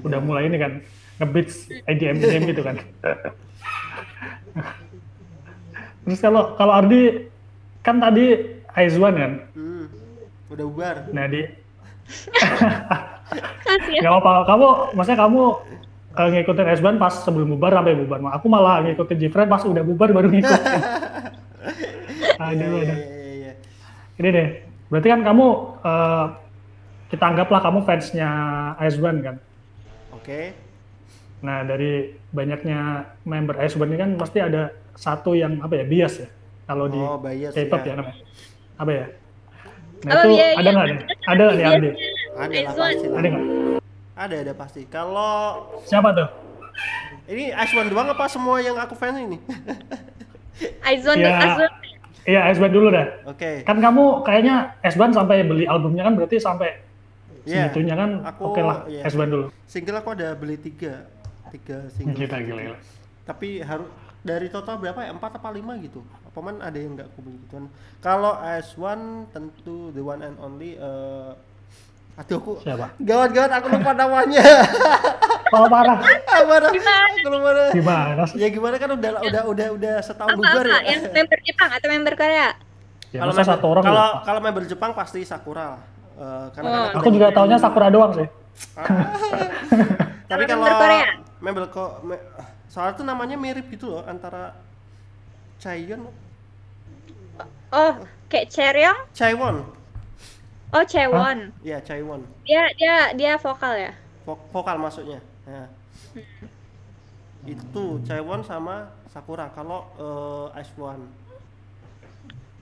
udah 0.00 0.18
mulai 0.18 0.46
ini 0.46 0.56
kan 0.56 0.72
ngebeats 1.18 1.66
IDM 1.84 2.16
IDM 2.18 2.42
gitu 2.46 2.62
kan 2.62 2.76
Terus 6.04 6.20
kalau 6.20 6.56
kalau 6.56 6.72
Ardi 6.72 7.28
kan 7.84 8.00
tadi 8.00 8.56
Aizwan 8.72 9.14
kan. 9.16 9.32
Hmm. 9.52 9.84
Udah 10.48 10.64
bubar. 10.64 10.94
Nah 11.12 11.26
di 11.28 11.42
Kasihan. 13.60 14.00
nggak 14.00 14.14
apa 14.16 14.32
kamu 14.48 14.66
maksudnya 14.96 15.20
kamu 15.20 15.42
eh, 16.16 16.28
ngikutin 16.32 16.66
Aizwan 16.72 16.96
pas 16.96 17.14
sebelum 17.20 17.48
bubar 17.52 17.76
sampai 17.76 17.94
bubar. 17.94 18.18
Nah, 18.18 18.32
Aku 18.36 18.48
malah 18.48 18.80
ngikutin 18.82 19.18
Jifren 19.20 19.48
pas 19.48 19.60
udah 19.62 19.84
bubar 19.84 20.08
baru 20.10 20.32
ngikutin. 20.32 20.80
Aduh, 22.38 22.54
Iya, 22.54 22.54
iya, 22.54 22.94
aduh. 22.94 22.96
iya, 22.96 23.32
iya. 23.34 23.52
Ini 24.16 24.28
deh. 24.30 24.48
Berarti 24.88 25.08
kan 25.10 25.20
kamu 25.20 25.46
eh, 25.84 26.26
kita 27.08 27.24
anggaplah 27.24 27.60
kamu 27.60 27.78
fansnya 27.84 28.30
Aizwan 28.80 29.20
kan. 29.20 29.36
Oke. 30.14 30.56
Nah 31.38 31.62
dari 31.62 31.92
banyaknya 32.28 32.78
member 33.22 33.54
Aizwan 33.56 33.88
ini 33.88 33.98
kan 33.98 34.10
pasti 34.14 34.38
ada 34.38 34.68
satu 34.92 35.32
yang 35.32 35.58
apa 35.58 35.74
ya 35.74 35.84
bias 35.84 36.14
ya. 36.18 36.28
Kalau 36.64 36.86
di 36.86 36.98
Oh, 36.98 37.16
bias 37.16 37.54
K-pop 37.54 37.80
ya. 37.80 37.88
ya 37.88 37.94
namanya. 37.96 38.16
Apa 38.76 38.90
ya? 38.90 39.06
Nah 39.98 40.12
Oh, 40.12 40.20
itu 40.20 40.28
iya, 40.32 40.46
ada 40.52 40.60
iya. 40.60 40.70
nggak 40.72 40.86
nih? 40.86 40.98
Ada 41.24 41.42
nggak 41.44 41.54
nih? 41.76 41.92
Ada 42.34 42.58
lah 42.58 42.74
pasti. 42.76 43.06
Ada 43.08 43.26
nggak? 43.28 43.44
Ada 44.14 44.34
ada 44.36 44.52
pasti. 44.54 44.80
Kalau 44.86 45.32
Siapa 45.82 46.08
tuh? 46.12 46.28
ini 47.26 47.50
Aizwan 47.50 47.86
doang 47.86 48.08
apa 48.08 48.24
semua 48.26 48.58
yang 48.58 48.76
aku 48.76 48.94
fans 48.94 49.18
ini? 49.18 49.38
Aizwan 50.86 51.16
Ya. 51.16 51.34
Aizwan 51.36 51.70
Iya 52.28 52.40
Aizwan 52.44 52.68
dulu 52.68 52.92
dah. 52.92 53.06
Oke. 53.24 53.64
Kan 53.64 53.80
kamu 53.80 54.20
kayaknya 54.20 54.76
Aizwan 54.80 55.10
sampai 55.10 55.40
beli 55.42 55.64
albumnya 55.64 56.02
kan 56.02 56.14
berarti 56.14 56.36
sampai 56.36 56.84
Iya. 57.48 57.72
segitunya 57.72 57.96
kan 57.96 58.10
oke 58.36 58.60
lah 58.60 58.84
iya. 58.84 59.00
Aizwan 59.02 59.32
dulu. 59.32 59.46
Single 59.64 59.96
aku 59.96 60.12
ada 60.12 60.36
beli 60.36 60.60
tiga, 60.60 61.08
tiga 61.50 61.78
single. 61.90 62.14
Gila, 62.14 62.38
gila, 62.40 62.60
gila. 62.64 62.78
Tapi 63.24 63.48
harus 63.60 63.88
dari 64.20 64.48
total 64.48 64.76
berapa 64.76 64.98
ya? 64.98 65.10
Empat 65.10 65.32
apa 65.34 65.48
lima 65.50 65.76
gitu? 65.76 66.00
Apa 66.24 66.38
man 66.38 66.58
ada 66.58 66.74
yang 66.74 66.94
nggak 66.94 67.08
aku 67.08 67.18
beli 67.20 67.38
gituan? 67.40 67.68
Kalau 67.98 68.34
S1 68.40 69.00
tentu 69.28 69.90
the 69.90 70.00
one 70.00 70.20
and 70.20 70.36
only. 70.38 70.74
eh 70.74 71.32
aduh 72.18 72.34
aku 72.36 72.52
Siapa? 72.58 72.98
gawat-gawat 72.98 73.50
aku 73.52 73.66
lupa 73.70 73.94
namanya. 74.00 74.42
Oh 75.48 75.64
parah. 75.66 76.02
Apa 76.26 76.54
dah? 76.60 76.72
Aku 77.14 77.28
lupa. 77.28 77.50
Gimana? 77.70 78.22
Ya 78.34 78.48
gimana 78.48 78.74
kan 78.76 78.90
udah 78.90 79.10
udah 79.22 79.42
udah 79.46 79.66
udah 79.72 79.94
setahun 80.00 80.30
apa 80.30 80.36
bubar 80.36 80.66
apa 80.66 80.78
ya. 80.78 80.90
yang 80.90 81.00
member 81.08 81.38
Jepang 81.40 81.70
atau 81.70 81.86
member 81.88 82.14
Korea? 82.14 82.48
Ya 83.08 83.22
Kalau 83.22 83.32
member- 83.32 83.46
satu 83.46 83.66
orang 83.68 83.84
kalau 83.84 84.02
lupa. 84.04 84.24
kalau 84.26 84.40
member 84.42 84.64
Jepang 84.64 84.90
pasti 84.92 85.22
Sakura. 85.22 85.78
Eh, 86.12 86.46
karena 86.50 86.68
Oh. 86.68 86.84
kan 86.90 86.98
Aku 86.98 87.08
juga 87.08 87.26
taunya 87.30 87.56
Sakura 87.56 87.86
doang 87.88 88.12
sih. 88.12 88.26
Tapi 90.28 90.42
Kalau 90.44 90.66
member 91.38 91.66
kok 91.68 92.02
me, 92.02 92.16
soalnya 92.66 92.94
tuh 92.98 93.06
namanya 93.06 93.36
mirip 93.38 93.66
gitu 93.70 93.94
loh 93.94 94.02
antara 94.04 94.54
Chaeyeon, 95.58 96.06
Oh, 97.68 97.92
kayak 98.32 98.48
Cheryong? 98.48 98.98
Chaewon. 99.12 99.60
Oh, 100.72 100.84
Chaewon. 100.84 101.52
Iya, 101.60 101.78
Chaewon. 101.84 102.24
Dia 102.48 102.64
dia 102.74 102.96
dia 103.14 103.32
vokal 103.36 103.76
ya? 103.76 103.92
Vo- 104.24 104.40
vokal 104.50 104.80
maksudnya. 104.80 105.20
Nah. 105.44 105.68
Itu 107.44 108.00
Chaewon 108.04 108.40
sama 108.42 108.88
Sakura. 109.12 109.52
Kalau 109.52 109.84
eh, 110.00 110.60
Ice 110.64 110.72
One. 110.80 111.06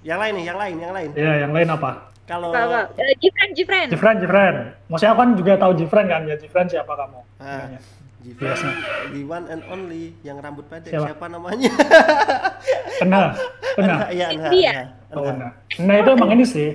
Yang 0.06 0.18
lain 0.22 0.32
nih, 0.38 0.44
yang 0.46 0.58
lain, 0.58 0.76
yang 0.78 0.92
lain. 0.94 1.10
Iya 1.14 1.32
yang 1.46 1.52
lain 1.54 1.68
apa? 1.70 1.90
Kalau 2.26 2.50
Apa? 2.50 2.90
Uh, 2.98 3.14
Jifren, 3.22 3.50
Jifren. 3.54 3.86
Jifren, 3.86 4.16
Jifren. 4.18 4.54
Maksudnya 4.90 5.14
aku 5.14 5.20
kan 5.22 5.30
juga 5.38 5.52
tahu 5.54 5.72
Jifren 5.78 6.06
kan 6.10 6.22
ya 6.26 6.34
Jifren 6.34 6.66
siapa 6.66 6.92
kamu? 6.94 7.22
Ah, 7.38 7.70
Namanya. 7.70 7.78
Biasa. 8.32 8.66
the 9.08 9.22
one 9.22 9.46
and 9.46 9.62
only 9.66 10.10
yang 10.20 10.36
rambut 10.36 10.66
pendek 10.66 10.90
Siapa? 10.90 11.12
siapa, 11.12 11.24
namanya? 11.28 11.70
Kena, 12.98 13.36
kena. 13.74 13.94
Iya, 14.08 14.26
Anha. 14.30 14.48
Dia. 14.50 14.72
Anha, 14.72 14.82
Oh, 15.12 15.22
Anha. 15.22 15.38
nah. 15.38 15.52
nah 15.78 15.94
itu 15.96 16.10
emang 16.10 16.30
ini 16.32 16.44
sih. 16.44 16.68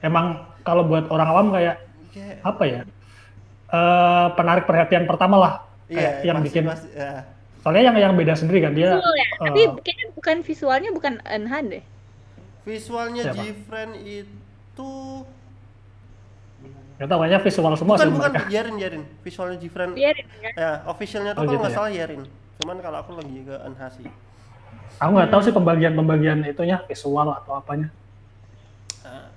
Emang 0.00 0.26
kalau 0.60 0.82
buat 0.82 1.04
orang 1.06 1.28
awam 1.28 1.46
kayak 1.50 1.76
Kayak- 2.08 2.38
apa 2.40 2.62
ya? 2.64 2.80
eh 3.68 4.26
penarik 4.32 4.64
perhatian 4.64 5.04
pertama 5.04 5.36
lah. 5.36 5.54
Iya, 5.86 5.98
Kayak 6.16 6.24
yang 6.24 6.36
pasti- 6.36 6.48
bikin. 6.48 6.64
pasti, 6.64 6.88
ya. 6.92 7.12
Soalnya 7.60 7.82
yang 7.84 7.96
yang 8.00 8.12
beda 8.14 8.34
sendiri 8.34 8.58
kan 8.60 8.72
dia. 8.72 8.96
Visual 8.96 9.14
ya. 9.14 9.26
eh, 9.26 9.36
Tapi 9.42 9.60
kayaknya 9.80 10.06
bukan 10.12 10.36
visualnya 10.40 10.90
bukan 10.90 11.14
Enhan 11.22 11.64
deh. 11.68 11.84
Visualnya 12.62 13.22
Siapa? 13.26 13.36
Jifren 13.38 13.90
itu 13.94 14.90
nggak 17.00 17.08
tahu 17.08 17.18
kayaknya 17.18 17.40
visual 17.40 17.72
semua 17.74 17.94
bukan 17.94 18.04
sih 18.04 18.12
bukan 18.12 18.30
mereka. 18.30 18.48
Yerin 18.50 18.76
Yerin. 18.76 19.02
Visualnya 19.24 19.56
Jifren 19.56 19.90
Biarin 19.90 20.26
ya. 20.36 20.50
ya 20.52 20.70
officialnya 20.84 21.32
tuh 21.32 21.40
Oh, 21.40 21.42
kalau 21.42 21.50
gitu 21.50 21.62
nggak 21.62 21.72
ya? 21.72 21.78
salah 21.80 21.90
Yerin. 21.90 22.22
Cuman 22.60 22.76
kalau 22.78 22.98
aku 22.98 23.10
lagi 23.16 23.38
ke 23.40 23.54
Anha 23.56 23.86
sih. 23.88 24.06
Aku 24.98 25.10
nggak 25.10 25.30
tahu 25.30 25.40
sih 25.40 25.50
pembagian-pembagian 25.50 26.44
itunya 26.44 26.76
visual 26.84 27.28
atau 27.32 27.56
apanya. 27.56 27.88
Ah, 29.00 29.32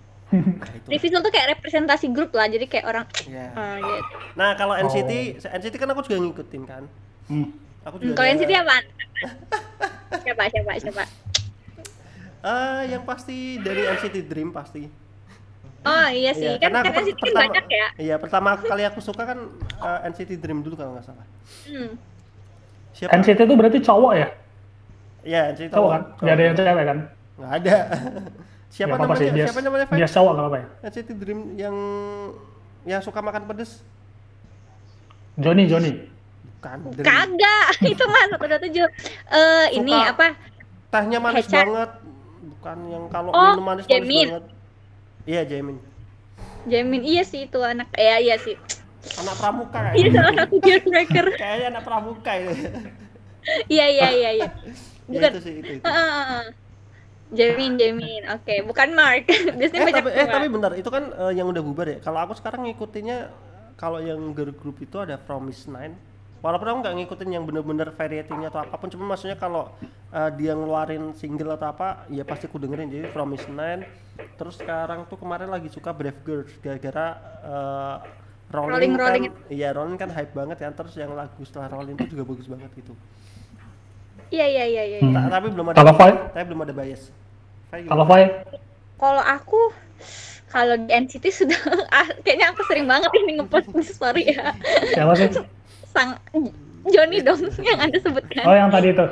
itu. 0.69 0.88
Di 0.91 0.97
visual 0.99 1.21
tuh 1.21 1.32
kayak 1.32 1.56
representasi 1.56 2.12
grup 2.12 2.36
lah. 2.36 2.45
Jadi 2.45 2.67
kayak 2.67 2.84
orang 2.84 3.06
Ya. 3.23 3.47
ah, 3.54 3.80
gitu. 3.80 4.15
Nah 4.36 4.49
kalau 4.54 4.76
Oh. 4.76 4.84
NCT, 4.84 5.39
NCT 5.41 5.76
kan 5.78 5.88
aku 5.88 6.04
juga 6.04 6.19
ngikutin 6.19 6.63
kan. 6.67 6.84
Hmm. 7.26 7.47
Aku 7.82 7.95
Hmm, 7.95 8.04
juga. 8.06 8.15
Kalau 8.17 8.28
NCT 8.30 8.52
apaan? 8.54 8.84
siapa 10.19 10.43
siapa 10.52 10.71
siapa? 10.78 11.04
Ah, 12.43 12.84
yang 12.84 13.08
pasti 13.08 13.56
dari 13.58 13.88
NCT 13.88 14.19
Dream 14.21 14.52
pasti. 14.52 14.84
Oh 15.83 16.07
iya 16.07 16.31
sih, 16.31 16.47
Iya, 16.47 16.63
kan, 16.63 16.71
karena 16.71 16.79
kan 16.79 16.91
aku 16.95 16.99
NCT 17.03 17.21
kan 17.21 17.33
banyak 17.35 17.65
ya. 17.67 17.87
Iya, 17.99 18.15
pertama 18.15 18.55
kali 18.55 18.83
aku 18.87 18.99
suka 18.99 19.23
kan 19.27 19.39
eh, 19.59 19.99
NCT 20.07 20.39
Dream 20.39 20.63
dulu 20.63 20.79
kalau 20.79 20.95
nggak 20.95 21.03
salah. 21.03 21.25
Hmm. 21.67 21.99
Siapa? 22.95 23.11
NCT 23.19 23.39
itu 23.43 23.55
berarti 23.59 23.79
cowok 23.83 24.13
ya? 24.15 24.27
Iya, 25.23 25.41
NCT 25.51 25.71
Cowok 25.71 25.89
kan? 25.89 26.01
Nggak 26.19 26.33
ada 26.33 26.43
yang 26.43 26.55
cewek 26.55 26.83
kan? 26.85 26.97
Nggak 27.35 27.51
ada. 27.59 27.75
siapa 28.73 28.95
apa-apa 28.95 29.05
namanya? 29.05 29.21
sih, 29.21 29.27
dia, 29.35 29.45
siapa 29.45 29.59
namanya? 29.61 29.85
Dia 29.91 30.07
cowok 30.07 30.31
nggak 30.31 30.45
apa-apa 30.47 30.57
ya? 30.57 30.67
NCT 30.87 31.09
Dream 31.19 31.39
yang 31.59 31.75
yang 32.83 33.01
suka 33.03 33.19
makan 33.19 33.43
pedes. 33.45 33.71
Johnny, 35.35 35.65
Johnny. 35.65 35.93
Bukan. 36.59 36.77
Dream. 36.95 37.05
Kagak, 37.05 37.67
itu 37.91 38.03
mah 38.05 38.23
udah 38.37 38.59
tujuh. 38.61 38.87
Eh 39.29 39.65
ini 39.75 39.91
apa? 39.91 40.31
Tehnya 40.87 41.19
manis 41.19 41.43
Kecap. 41.43 41.65
banget. 41.65 41.91
Bukan 42.43 42.77
yang 42.87 43.03
kalau 43.11 43.29
Oh, 43.31 43.51
minum 43.51 43.65
manis 43.65 43.83
manis 43.83 43.91
Jamin. 43.91 44.27
banget. 44.31 44.45
Iya, 45.23 45.41
Jamin. 45.47 45.77
Jamin 46.63 47.03
iya 47.03 47.23
sih 47.27 47.47
itu 47.47 47.59
anak. 47.59 47.91
Ya 47.95 48.19
iya 48.19 48.36
sih. 48.39 48.55
Anak 49.19 49.36
pramuka 49.36 49.79
Iya 49.91 49.91
kayaknya. 49.91 50.12
salah 50.15 50.33
satu 50.39 50.55
deal 50.63 50.79
breaker. 50.88 51.25
Kayaknya 51.41 51.67
anak 51.75 51.83
pramuka 51.83 52.31
itu. 52.39 52.53
Iya 53.67 53.86
iya 53.91 54.07
iya 54.15 54.29
iya. 54.39 54.47
ya 55.12 55.12
Bukan. 55.12 55.31
itu 55.36 55.39
sih 55.43 55.53
itu. 55.59 55.71
itu. 55.79 55.83
Jamin, 57.33 57.71
Jamin. 57.75 58.21
Oke, 58.31 58.62
bukan 58.63 58.89
Mark. 58.95 59.25
Biasanya 59.59 59.81
eh, 59.81 59.88
banyak 59.89 60.03
tapi, 60.05 60.09
eh 60.15 60.27
tapi 60.29 60.47
bentar, 60.47 60.71
itu 60.77 60.88
kan 60.88 61.03
eh, 61.12 61.31
yang 61.36 61.49
udah 61.49 61.62
bubar 61.65 61.88
ya. 61.89 61.97
Kalau 61.99 62.19
aku 62.23 62.33
sekarang 62.38 62.63
ngikutinnya 62.69 63.27
kalau 63.75 63.99
yang 63.99 64.21
girl 64.31 64.53
group 64.53 64.79
itu 64.79 64.95
ada 65.01 65.17
Promise 65.19 65.67
Nine. 65.67 65.97
Walaupun 66.43 66.67
aku 66.67 66.77
nggak 66.84 66.95
ngikutin 66.99 67.29
yang 67.32 67.47
bener-bener 67.47 67.88
variety-nya 67.95 68.51
atau 68.51 68.67
apa 68.67 68.75
pun, 68.75 68.91
cuma 68.91 69.15
maksudnya 69.15 69.39
kalau 69.39 69.71
eh, 70.12 70.29
dia 70.36 70.51
ngeluarin 70.51 71.15
single 71.15 71.56
atau 71.56 71.71
apa, 71.71 72.03
ya 72.12 72.27
pasti 72.27 72.51
aku 72.51 72.60
dengerin. 72.60 72.91
Jadi 72.91 73.08
Promise 73.15 73.47
Nine. 73.47 73.88
Terus 74.36 74.60
sekarang 74.60 75.08
tuh 75.08 75.15
kemarin 75.15 75.47
lagi 75.47 75.71
suka 75.71 75.95
Brave 75.95 76.19
Girls 76.27 76.51
gara-gara 76.60 77.15
eh, 77.47 77.97
Rolling, 78.51 78.69
Rolling, 78.75 78.93
Rolling. 78.99 79.23
kan, 79.32 79.34
iya 79.49 79.71
Rolling 79.71 79.95
kan 79.95 80.12
hype 80.12 80.36
banget 80.36 80.60
ya. 80.60 80.69
Terus 80.75 80.93
yang 80.99 81.15
lagu 81.15 81.39
setelah 81.47 81.71
Rolling 81.71 81.95
itu 81.95 82.12
juga 82.12 82.27
bagus 82.27 82.51
banget 82.51 82.69
gitu. 82.75 82.91
Iya 84.27 84.45
iya 84.49 84.65
iya 84.67 84.84
iya. 84.84 84.99
Hmm. 84.99 85.15
Ta- 85.15 85.39
tapi 85.39 85.47
belum 85.47 85.71
ada, 85.71 85.77
Kalau 85.79 85.93
tapi 86.36 86.43
belum 86.51 86.62
ada 86.67 86.73
bias. 86.75 87.08
Kalau 87.71 88.03
Fai? 88.03 88.27
Kalau 88.99 89.23
aku 89.23 89.62
kalau 90.51 90.75
di 90.75 90.91
NCT 90.91 91.25
sudah 91.34 91.58
ah, 91.97 92.08
kayaknya 92.21 92.51
aku 92.51 92.62
sering 92.67 92.86
banget 92.86 93.10
ini 93.15 93.39
ngepost 93.39 93.71
di 93.71 93.86
story 93.88 94.23
ya. 94.36 94.51
Siapa 94.91 95.15
sih? 95.15 95.32
Sang 95.93 96.17
Johnny 96.86 97.21
dong 97.21 97.39
yang 97.62 97.79
Anda 97.79 97.97
sebutkan. 97.97 98.43
Oh 98.43 98.51
yang 98.51 98.67
tadi 98.67 98.91
itu. 98.91 99.06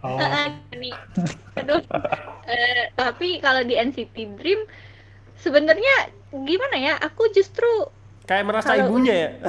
Oh. 0.00 0.16
Ah, 0.16 0.48
Johnny. 0.70 0.88
Aduh. 1.54 1.82
Eh, 2.46 2.84
tapi 2.94 3.36
kalau 3.38 3.60
di 3.60 3.74
NCT 3.74 4.16
Dream 4.34 4.64
sebenarnya 5.36 6.08
gimana 6.32 6.76
ya? 6.76 6.94
Aku 6.98 7.28
justru 7.28 7.68
Kayak 8.24 8.46
merasa 8.46 8.72
Kalau- 8.72 8.88
ibunya 8.88 9.14
ya. 9.18 9.30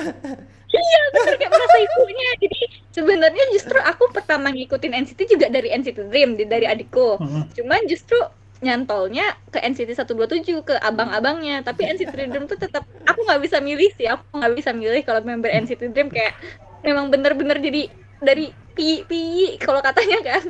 Iya 0.71 0.99
bener 1.11 1.35
kayak 1.35 1.51
merasa 1.51 1.77
ibunya 1.77 2.29
Jadi 2.39 2.59
sebenarnya 2.89 3.43
justru 3.51 3.75
aku 3.77 4.07
pertama 4.09 4.47
ngikutin 4.49 4.95
NCT 4.97 5.27
juga 5.29 5.47
dari 5.47 5.67
NCT 5.69 6.07
Dream 6.07 6.39
Dari 6.39 6.63
adikku 6.63 7.19
Mhm. 7.19 7.51
Cuman 7.51 7.83
justru 7.85 8.15
nyantolnya 8.61 9.35
ke 9.47 9.59
NCT 9.59 9.99
127 9.99 10.63
ke 10.63 10.79
abang-abangnya 10.79 11.59
Tapi 11.59 11.91
NCT 11.91 12.15
Dream 12.15 12.47
tuh 12.47 12.55
tetap 12.55 12.87
Aku 13.03 13.19
nggak 13.21 13.43
bisa 13.43 13.59
milih 13.59 13.91
sih 13.91 14.07
Aku 14.07 14.23
nggak 14.31 14.53
bisa 14.55 14.71
milih 14.71 15.03
kalau 15.03 15.19
member 15.19 15.51
NCT 15.51 15.91
Dream 15.91 16.07
kayak 16.07 16.39
Memang 16.81 17.13
bener-bener 17.13 17.57
jadi 17.61 17.89
dari 18.21 18.53
pi 18.73 19.03
pi 19.05 19.55
kalau 19.59 19.81
katanya 19.83 20.19
kan 20.23 20.43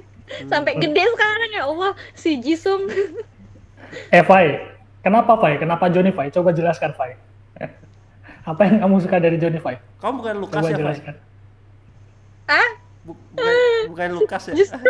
sampai 0.48 0.80
gede 0.80 1.04
sekarang 1.12 1.52
ya 1.52 1.64
Allah 1.68 1.92
si 2.16 2.40
Jisung 2.40 2.88
Eh 4.16 4.24
Fai, 4.24 4.56
kenapa 5.04 5.36
Fai? 5.36 5.60
Kenapa 5.60 5.92
Johnny 5.92 6.16
Fai? 6.16 6.32
Coba 6.32 6.56
jelaskan 6.56 6.96
Fai. 6.96 7.20
Apa 8.50 8.64
yang 8.64 8.80
kamu 8.80 8.96
suka 9.04 9.20
dari 9.20 9.36
Johnny 9.36 9.60
Fai? 9.60 9.76
Kamu 10.00 10.24
bukan 10.24 10.36
Lukas 10.40 10.64
Coba 10.64 10.70
ya, 10.72 10.76
Fai? 10.76 10.80
jelaskan. 10.80 11.14
ah 12.48 12.70
Bu- 13.02 13.18
bukan, 13.34 13.56
bukan 13.90 14.10
Lukas 14.14 14.44
ya 14.46 14.54
Justru, 14.54 14.86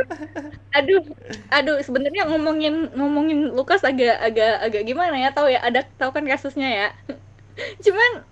aduh, 0.75 1.01
aduh, 1.47 1.77
sebenarnya 1.79 2.27
ngomongin 2.27 2.91
ngomongin 2.91 3.55
Lukas 3.55 3.87
agak 3.87 4.19
agak 4.19 4.53
agak 4.61 4.81
gimana 4.83 5.15
ya? 5.15 5.31
Tahu 5.31 5.47
ya, 5.47 5.63
ada 5.63 5.87
tahu 5.95 6.11
kan 6.11 6.27
kasusnya 6.27 6.69
ya. 6.69 6.87
Cuman 7.85 8.27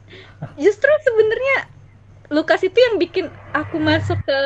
justru 0.59 0.91
sebenarnya 1.01 1.71
Lukas 2.29 2.61
itu 2.61 2.77
yang 2.77 2.95
bikin 3.01 3.25
aku 3.51 3.77
masuk 3.81 4.17
ke 4.21 4.39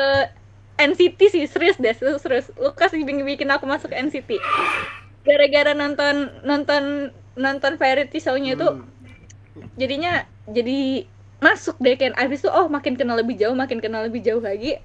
NCT 0.74 1.20
sih, 1.30 1.44
serius 1.46 1.76
deh, 1.78 1.92
serius. 1.94 2.20
serius. 2.24 2.46
Lukas 2.58 2.90
yang 2.96 3.04
bikin 3.06 3.24
bikin 3.24 3.48
aku 3.52 3.64
masuk 3.68 3.92
ke 3.92 3.96
NCT. 4.00 4.30
Gara-gara 5.24 5.72
nonton 5.72 6.32
nonton 6.44 7.12
nonton 7.36 7.72
variety 7.76 8.18
show-nya 8.18 8.54
itu 8.54 8.68
Hmm. 9.54 9.70
jadinya 9.78 10.26
jadi 10.50 11.06
masuk 11.38 11.78
deh 11.78 11.94
kan 11.94 12.10
abis 12.18 12.42
itu 12.42 12.50
oh 12.50 12.66
makin 12.66 12.98
kenal 12.98 13.14
lebih 13.14 13.38
jauh 13.38 13.54
makin 13.54 13.78
kenal 13.78 14.02
lebih 14.02 14.18
jauh 14.18 14.42
lagi 14.42 14.82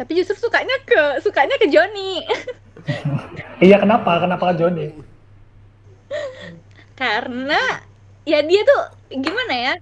tapi 0.00 0.16
justru 0.16 0.36
sukanya 0.36 0.72
ke 0.88 1.20
sukanya 1.20 1.56
ke 1.60 1.68
Joni 1.68 2.24
Iya 3.66 3.76
kenapa? 3.82 4.20
Kenapa 4.20 4.52
ke 4.52 4.64
Joni? 4.64 4.86
karena 6.96 7.60
ya 8.24 8.40
dia 8.42 8.60
tuh 8.64 8.82
gimana 9.12 9.54
ya 9.54 9.74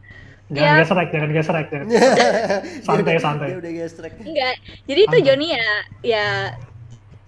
Jangan 0.53 0.69
Ya. 0.69 0.81
gesrek, 0.85 1.09
jangan 1.09 1.31
gesrek. 1.33 1.67
Jangan. 1.73 1.87
Santai, 2.87 3.17
santai. 3.17 3.49
Dia 3.49 3.59
udah 3.65 3.73
gestrek. 3.75 4.13
enggak 4.21 4.55
jadi 4.85 5.01
itu 5.01 5.17
Santai. 5.17 5.27
Joni 5.27 5.47
ya 5.51 5.69
ya 6.05 6.27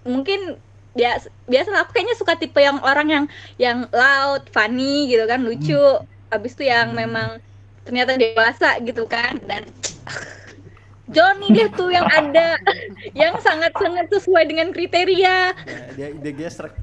mungkin 0.05 0.39
biasa 0.93 1.27
biasa 1.45 1.67
aku 1.77 1.91
kayaknya 1.93 2.15
suka 2.17 2.33
tipe 2.37 2.57
yang 2.57 2.77
orang 2.81 3.07
yang 3.09 3.25
yang 3.57 3.77
loud 3.89 4.49
funny 4.49 5.09
gitu 5.09 5.25
kan 5.25 5.41
lucu 5.41 5.77
abis 6.29 6.57
itu 6.57 6.65
yang 6.65 6.93
memang 6.93 7.37
ternyata 7.85 8.17
dewasa 8.17 8.81
gitu 8.81 9.05
kan 9.05 9.37
dan 9.45 9.65
Joni 11.13 11.55
dia 11.55 11.71
tuh 11.71 11.87
yang 11.87 12.03
ada 12.03 12.57
yang 13.21 13.37
sangat 13.39 13.71
sangat 13.77 14.09
sesuai 14.09 14.43
dengan 14.45 14.73
kriteria 14.73 15.37
Ya, 15.65 15.79
dia 15.95 16.07
dia 16.13 16.33
gestrek. 16.35 16.73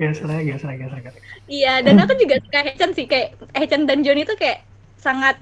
Gesrek, 0.00 0.42
gesrek. 0.48 0.76
gesrek. 0.88 1.14
Iya, 1.50 1.84
dan 1.84 2.00
aku 2.00 2.16
juga 2.16 2.40
suka 2.40 2.60
Hechan 2.64 2.90
sih, 2.96 3.04
kayak 3.04 3.36
Hechan 3.52 3.84
dan 3.84 4.00
Johnny 4.00 4.24
itu 4.24 4.34
kayak 4.38 4.64
sangat 4.96 5.36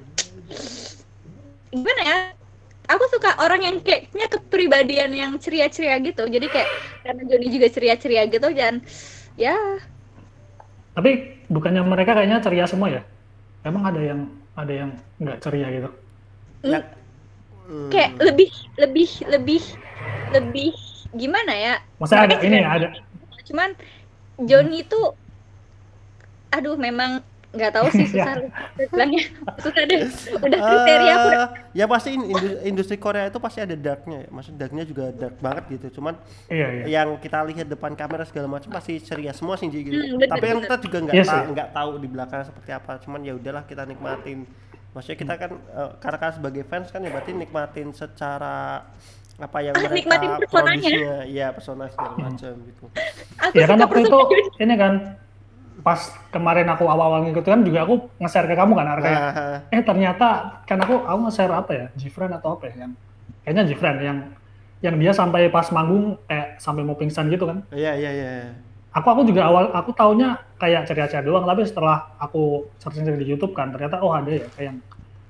gimana 1.70 2.03
ya? 2.03 2.18
Aku 2.90 3.07
suka 3.07 3.38
orang 3.38 3.62
yang 3.62 3.76
kayaknya 3.78 4.26
kepribadian 4.26 5.11
yang 5.14 5.32
ceria-ceria 5.38 6.03
gitu. 6.03 6.26
Jadi 6.26 6.51
kayak 6.51 6.68
karena 7.07 7.22
Johnny 7.30 7.48
juga 7.55 7.70
ceria-ceria 7.70 8.26
gitu 8.26 8.48
dan 8.51 8.82
ya 9.38 9.55
Tapi 10.90 11.38
bukannya 11.46 11.86
mereka 11.86 12.18
kayaknya 12.18 12.42
ceria 12.42 12.66
semua 12.66 12.90
ya? 12.90 13.03
Emang 13.62 13.86
ada 13.86 14.03
yang 14.03 14.26
ada 14.59 14.72
yang 14.74 14.90
nggak 15.22 15.38
ceria 15.38 15.68
gitu? 15.70 15.90
Ya. 16.66 16.82
Hmm. 17.70 17.86
kayak 17.86 18.18
lebih 18.18 18.51
lebih 18.74 19.09
lebih 19.30 19.62
lebih 20.34 20.74
gimana 21.14 21.55
ya? 21.55 21.74
Maksudnya 22.03 22.26
ada 22.26 22.36
ini 22.42 22.59
juga- 22.59 22.74
ada 22.74 22.88
Cuman 23.46 23.70
Johnny 24.43 24.80
itu 24.80 25.01
aduh 26.51 26.74
memang 26.74 27.22
nggak 27.51 27.72
tahu 27.74 27.86
sih 27.91 28.07
Ya. 28.11 28.30
susah 28.30 28.34
bilangnya 28.91 29.22
susah 29.59 29.82
deh 29.82 30.01
udah 30.38 30.59
kriteria 30.61 31.12
aku 31.12 31.26
udah 31.26 31.41
Eh, 31.41 31.49
ya 31.74 31.84
pasti 31.84 32.09
in- 32.12 32.28
industri, 32.28 32.55
industri 32.64 32.97
Korea 32.97 33.26
itu 33.26 33.38
pasti 33.38 33.59
ada 33.59 33.74
darknya 33.74 34.22
ya. 34.22 34.28
Maksud 34.28 34.55
darknya 34.55 34.82
juga 34.82 35.11
dark 35.11 35.36
banget 35.36 35.64
gitu. 35.68 35.99
Cuman 35.99 36.14
iya 36.47 36.66
iya. 36.72 36.84
yang 36.99 37.18
kita 37.18 37.43
lihat 37.45 37.66
depan 37.66 37.95
kamera 37.95 38.22
segala 38.22 38.47
macam 38.49 38.70
pasti 38.70 38.99
ceria 38.99 39.30
semua 39.30 39.55
sih 39.55 39.66
gitu. 39.66 39.91
Hmm, 39.91 40.14
bener, 40.16 40.28
Tapi 40.28 40.47
bener. 40.47 40.62
kita 40.62 40.76
juga 40.80 40.99
nggak 41.01 41.14
Iya 41.14 41.24
ta- 41.24 41.30
sih. 41.32 41.43
nggak 41.51 41.68
tahu 41.70 41.91
di 41.97 42.09
belakang 42.09 42.41
seperti 42.45 42.70
apa. 42.70 42.93
Cuman 42.99 43.20
ya 43.20 43.32
udahlah 43.32 43.62
kita 43.64 43.82
nikmatin. 43.84 44.38
Maksudnya 44.91 45.18
kita 45.18 45.34
kan 45.36 45.51
eh, 45.55 45.91
karena 45.99 46.18
kan 46.20 46.30
sebagai 46.32 46.62
fans 46.64 46.86
kan 46.88 47.01
ya 47.01 47.11
berarti 47.11 47.30
nikmatin 47.32 47.88
secara 47.93 48.86
apa 49.41 49.59
yang 49.64 49.74
mereka 49.74 49.97
nikmatin 49.97 50.30
personanya. 50.45 50.91
Iya, 51.24 51.47
persona 51.57 51.88
segala 51.88 52.14
macam 52.20 52.53
gitu. 52.68 52.84
aku 53.41 53.55
Ya 53.57 53.64
kan 53.64 53.76
waktu 53.80 53.99
itu 54.05 54.18
ini 54.64 54.74
kan 54.76 54.95
pas 55.80 56.01
kemarin 56.28 56.68
aku 56.68 56.84
awal-awal 56.84 57.24
ngikut 57.24 57.45
kan 57.45 57.64
juga 57.64 57.88
aku 57.88 58.12
nge-share 58.20 58.47
ke 58.47 58.55
kamu 58.55 58.72
kan 58.76 58.86
Ar, 58.86 59.01
kayak 59.01 59.20
Nah, 59.20 59.59
eh 59.72 59.80
ternyata 59.80 60.28
kan 60.68 60.78
aku 60.84 61.01
aku 61.03 61.18
nge-share 61.28 61.55
apa 61.57 61.72
ya 61.72 61.86
Jifren 61.97 62.30
atau 62.36 62.61
apa 62.61 62.68
ya 62.68 62.84
yang 62.84 62.93
kayaknya 63.43 63.62
Jifren 63.72 63.97
yang 64.05 64.18
yang 64.80 64.97
dia 64.97 65.12
sampai 65.12 65.49
pas 65.49 65.68
manggung 65.72 66.20
kayak 66.28 66.61
sampai 66.61 66.84
mau 66.84 66.97
pingsan 66.97 67.28
gitu 67.32 67.49
kan 67.49 67.64
iya 67.72 67.97
iya 67.97 68.11
iya. 68.12 68.53
aku 68.93 69.09
aku 69.09 69.22
juga 69.28 69.49
awal 69.49 69.72
aku 69.72 69.93
taunya 69.93 70.41
kayak 70.57 70.88
ceria-ceria 70.88 71.24
doang 71.24 71.45
tapi 71.45 71.64
setelah 71.64 72.16
aku 72.16 72.68
searching 72.80 73.05
di 73.16 73.28
YouTube 73.28 73.53
kan 73.53 73.72
ternyata 73.72 74.01
oh 74.01 74.12
ada 74.12 74.28
ya 74.28 74.49
kayak 74.57 74.66
yang 74.72 74.78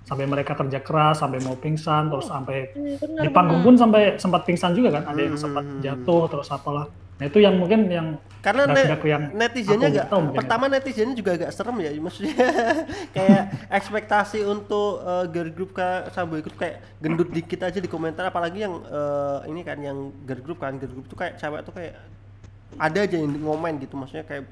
sampai 0.03 0.27
mereka 0.27 0.53
kerja 0.55 0.81
keras 0.81 1.21
sampai 1.21 1.39
mau 1.41 1.55
pingsan 1.55 2.09
terus 2.09 2.27
sampai 2.27 2.73
Hmm, 2.73 2.97
bener, 2.99 3.21
di 3.21 3.29
panggung 3.31 3.61
bener. 3.61 3.67
pun 3.67 3.75
sampai 3.77 4.03
sempat 4.17 4.43
pingsan 4.43 4.73
juga 4.73 4.99
kan 4.99 5.05
ada 5.07 5.21
yang 5.21 5.37
Hmm. 5.37 5.45
sempat 5.45 5.65
jatuh 5.81 6.23
terus 6.27 6.49
apalah 6.51 6.87
nah 7.17 7.29
itu 7.29 7.37
yang 7.37 7.53
mungkin 7.55 7.85
yang 7.87 8.09
Karena 8.41 8.65
ne- 8.65 8.89
yang 9.05 9.37
netizennya 9.37 9.93
agak 9.93 10.07
tahu 10.09 10.21
mungkin 10.25 10.41
pertama 10.41 10.65
netizennya 10.67 11.13
juga 11.13 11.37
agak 11.37 11.53
serem 11.53 11.77
ya 11.79 11.93
maksudnya 12.01 12.33
kayak 13.17 13.43
ekspektasi 13.69 14.41
untuk 14.43 15.05
eh, 15.05 15.25
girl 15.29 15.51
group 15.53 15.77
ka, 15.77 16.09
sama 16.09 16.33
boy 16.33 16.41
group 16.41 16.57
kayak 16.57 16.81
gendut 16.97 17.29
dikit 17.29 17.61
aja 17.61 17.77
di 17.77 17.85
komentar 17.85 18.25
apalagi 18.25 18.65
yang 18.65 18.81
eh, 18.81 19.53
ini 19.53 19.61
kan 19.61 19.77
yang 19.79 20.09
girl 20.25 20.41
group 20.41 20.59
kan 20.59 20.81
girl 20.81 20.89
group 20.91 21.07
tuh 21.07 21.21
kayak 21.21 21.37
cewek 21.37 21.61
tuh 21.61 21.77
kayak 21.77 21.95
ada 22.81 22.99
aja 23.05 23.17
yang 23.21 23.29
ngomen 23.37 23.77
gitu 23.77 24.01
maksudnya 24.01 24.25
kayak 24.25 24.49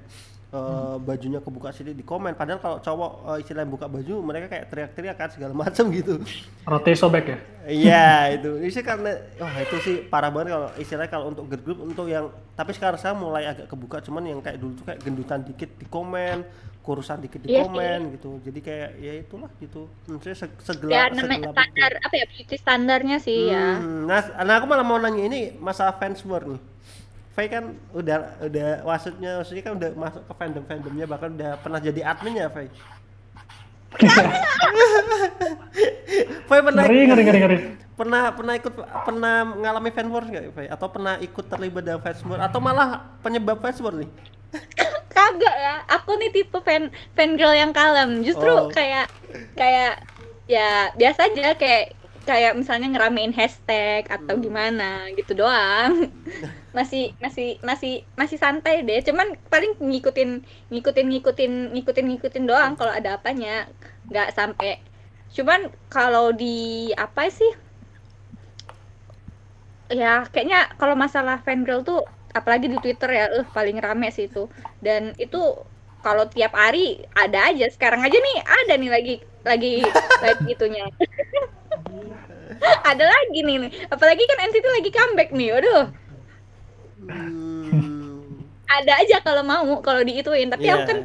eh, 0.52 0.96
bajunya 1.02 1.40
kebuka 1.44 1.72
sedikit 1.72 1.98
di 2.00 2.06
komen. 2.06 2.32
Padahal 2.36 2.60
kalau 2.60 2.78
cowok 2.80 3.12
eh, 3.34 3.42
istilahnya 3.44 3.68
buka 3.68 3.86
baju 3.88 4.14
mereka 4.24 4.46
kayak 4.48 4.64
teriak-teriak 4.72 5.16
kan 5.16 5.28
segala 5.32 5.52
macam 5.52 5.84
gitu. 5.92 6.20
Roti 6.64 6.92
sobek 6.96 7.26
ya? 7.28 7.38
Iya 7.68 8.08
itu, 8.40 8.50
ini 8.64 8.72
sih 8.72 8.80
karena 8.80 9.12
wah 9.36 9.52
itu 9.60 9.76
sih 9.84 9.96
parah 10.08 10.32
banget 10.32 10.56
kalau 10.56 10.68
istilahnya 10.80 11.10
kalau 11.12 11.26
untuk 11.28 11.44
girl 11.52 11.60
group 11.60 11.78
untuk 11.84 12.08
yang 12.08 12.32
tapi 12.56 12.72
sekarang 12.72 12.96
saya 12.96 13.12
mulai 13.12 13.44
agak 13.44 13.68
kebuka 13.68 14.00
cuman 14.00 14.24
yang 14.24 14.40
kayak 14.40 14.56
dulu 14.56 14.72
tuh 14.72 14.88
kayak 14.88 15.04
gendutan 15.04 15.44
dikit 15.44 15.70
di 15.76 15.84
komen, 15.84 16.48
kurusan 16.80 17.20
dikit 17.20 17.44
di 17.44 17.52
Iya 17.52 17.68
komen 17.68 18.16
gitu. 18.16 18.40
Jadi 18.40 18.60
kayak 18.64 18.90
ya 18.96 19.12
itulah 19.20 19.52
gitu. 19.60 19.84
Maksudnya 20.08 20.36
se 20.40 20.46
ya 20.48 20.64
segelap 20.64 21.12
namanya 21.12 21.52
segelap 21.52 21.54
standar 21.60 21.92
apa 22.00 22.14
ya 22.16 22.26
beauty 22.32 22.56
standarnya 22.56 23.16
sih 23.20 23.38
ya. 23.52 23.66
Hmm, 23.76 24.08
nah, 24.08 24.24
nah 24.40 24.54
aku 24.56 24.64
malah 24.64 24.86
mau 24.88 24.96
nanya 24.96 25.28
ini 25.28 25.52
masalah 25.60 25.92
fans 26.00 26.24
war 26.24 26.48
nih. 26.48 26.60
Faye 27.38 27.46
kan 27.46 27.70
udah 27.94 28.34
udah 28.42 28.82
maksudnya 28.82 29.38
maksudnya 29.38 29.62
kan 29.62 29.72
udah 29.78 29.90
masuk 29.94 30.26
ke 30.26 30.32
fandom 30.34 30.64
fandomnya 30.66 31.06
bahkan 31.06 31.30
udah 31.38 31.54
pernah 31.62 31.78
jadi 31.78 32.02
adminnya 32.02 32.50
Faye. 32.50 32.66
Faye 36.50 36.62
pernah 36.66 36.82
ngeri 36.82 37.06
ngeri 37.06 37.22
ngeri 37.22 37.38
ngeri 37.38 37.58
pernah 37.94 38.34
pernah 38.34 38.58
ikut 38.58 38.74
pernah 39.06 39.54
mengalami 39.54 39.90
fan 39.94 40.10
war 40.10 40.26
nggak 40.26 40.50
Faye? 40.50 40.66
atau 40.66 40.90
pernah 40.90 41.14
ikut 41.22 41.46
terlibat 41.46 41.86
dalam 41.86 42.02
fans 42.02 42.26
war 42.26 42.42
atau 42.42 42.58
malah 42.58 43.06
penyebab 43.22 43.62
fans 43.62 43.78
war 43.78 43.94
nih 43.94 44.10
kagak 45.14 45.54
ya 45.54 45.86
aku 45.94 46.18
nih 46.18 46.34
tipe 46.34 46.58
fan 46.66 46.90
fan 47.14 47.38
girl 47.38 47.54
yang 47.54 47.70
kalem 47.70 48.26
justru 48.26 48.50
Oh. 48.50 48.66
kayak 48.74 49.06
kayak 49.54 50.02
ya 50.50 50.90
biasa 50.98 51.30
aja 51.30 51.54
kayak 51.54 51.94
kayak 52.28 52.52
misalnya 52.60 52.88
ngeramein 52.92 53.32
hashtag 53.32 54.02
atau 54.16 54.34
Hmm. 54.36 54.44
gimana 54.44 54.88
gitu 55.18 55.32
doang. 55.42 55.92
Masih 56.76 57.04
masih 57.24 57.48
masih 57.68 57.92
masih 58.20 58.38
santai 58.44 58.74
deh. 58.86 59.00
Cuman 59.08 59.28
paling 59.52 59.72
ngikutin 59.82 60.30
ngikutin 60.70 61.06
ngikutin 61.12 61.52
ngikutin 61.74 62.06
ngikutin 62.12 62.44
doang 62.50 62.72
kalau 62.78 62.92
ada 62.98 63.10
apanya. 63.18 63.66
Nggak 64.12 64.28
sampai. 64.36 64.78
Cuman 65.36 65.60
kalau 65.90 66.30
di 66.30 66.56
apa 66.94 67.22
sih? 67.32 67.50
Ya 70.00 70.12
kayaknya 70.32 70.60
kalau 70.80 70.94
masalah 71.04 71.36
fangirl 71.46 71.80
tuh 71.88 72.00
apalagi 72.38 72.66
di 72.72 72.78
Twitter 72.84 73.10
ya 73.10 73.24
eh 73.40 73.46
paling 73.56 73.76
rame 73.80 74.08
sih 74.16 74.28
itu. 74.30 74.46
Dan 74.84 75.02
itu 75.18 75.40
kalau 76.04 76.24
tiap 76.34 76.52
hari 76.54 77.02
ada 77.16 77.38
aja. 77.50 77.66
Sekarang 77.74 78.00
aja 78.06 78.14
nih 78.26 78.36
ada 78.44 78.72
nih 78.76 78.90
lagi 78.96 79.14
lagi 79.50 79.72
lagi 80.24 80.44
itunya 80.54 80.84
ada 82.90 83.04
lagi 83.04 83.38
nih 83.44 83.56
nih. 83.66 83.70
apalagi 83.90 84.22
kan 84.26 84.38
NCT 84.50 84.66
lagi 84.66 84.90
comeback 84.90 85.30
nih 85.34 85.50
aduh 85.58 85.86
Hmm, 87.08 88.42
ada 88.66 88.92
aja 89.00 89.22
kalau 89.22 89.46
mau 89.46 89.64
kalau 89.80 90.02
diituin 90.02 90.50
tapi 90.50 90.66
aku 90.66 90.82
iya. 90.82 90.90
kan 90.90 90.98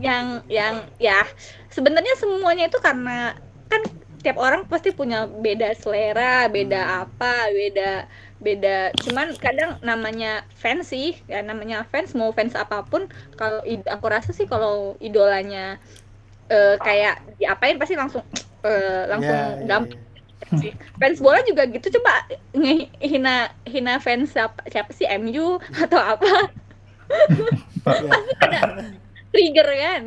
yang 0.00 0.24
yang 0.50 0.74
ya 0.98 1.22
sebenarnya 1.70 2.18
semuanya 2.18 2.66
itu 2.66 2.80
karena 2.82 3.38
kan 3.70 3.84
tiap 4.24 4.40
orang 4.40 4.64
pasti 4.64 4.88
punya 4.90 5.28
beda 5.28 5.76
selera, 5.76 6.48
beda 6.48 7.04
apa, 7.04 7.52
beda 7.52 8.08
beda. 8.40 8.96
Cuman 9.04 9.36
kadang 9.36 9.76
namanya 9.84 10.48
fans 10.56 10.88
sih, 10.90 11.20
ya 11.28 11.44
namanya 11.44 11.84
fans 11.92 12.16
mau 12.16 12.32
fans 12.32 12.56
apa 12.56 12.80
pun. 12.88 13.04
Kalau 13.36 13.60
aku 13.64 14.06
rasa 14.08 14.32
sih 14.32 14.48
kalau 14.48 14.96
idolanya 15.04 15.76
eh, 16.48 16.76
kayak 16.80 17.20
diapain 17.36 17.76
pasti 17.76 17.94
langsung 18.00 18.24
eh, 18.64 19.04
langsung 19.12 19.36
iya, 19.36 19.68
gampang 19.68 20.00
iya. 20.00 20.13
Sih. 20.54 20.70
Fans 20.94 21.18
bola 21.18 21.40
juga 21.42 21.64
gitu 21.66 21.88
coba 21.94 22.12
nge- 22.52 22.90
hina 22.98 23.34
hina 23.64 23.96
fans 23.96 24.30
siapa, 24.30 24.60
siapa 24.66 24.90
sih 24.90 25.06
MU 25.16 25.56
atau 25.78 25.98
apa 25.98 26.30
Iya. 27.84 28.10
trigger 29.30 29.68
kan. 29.68 30.02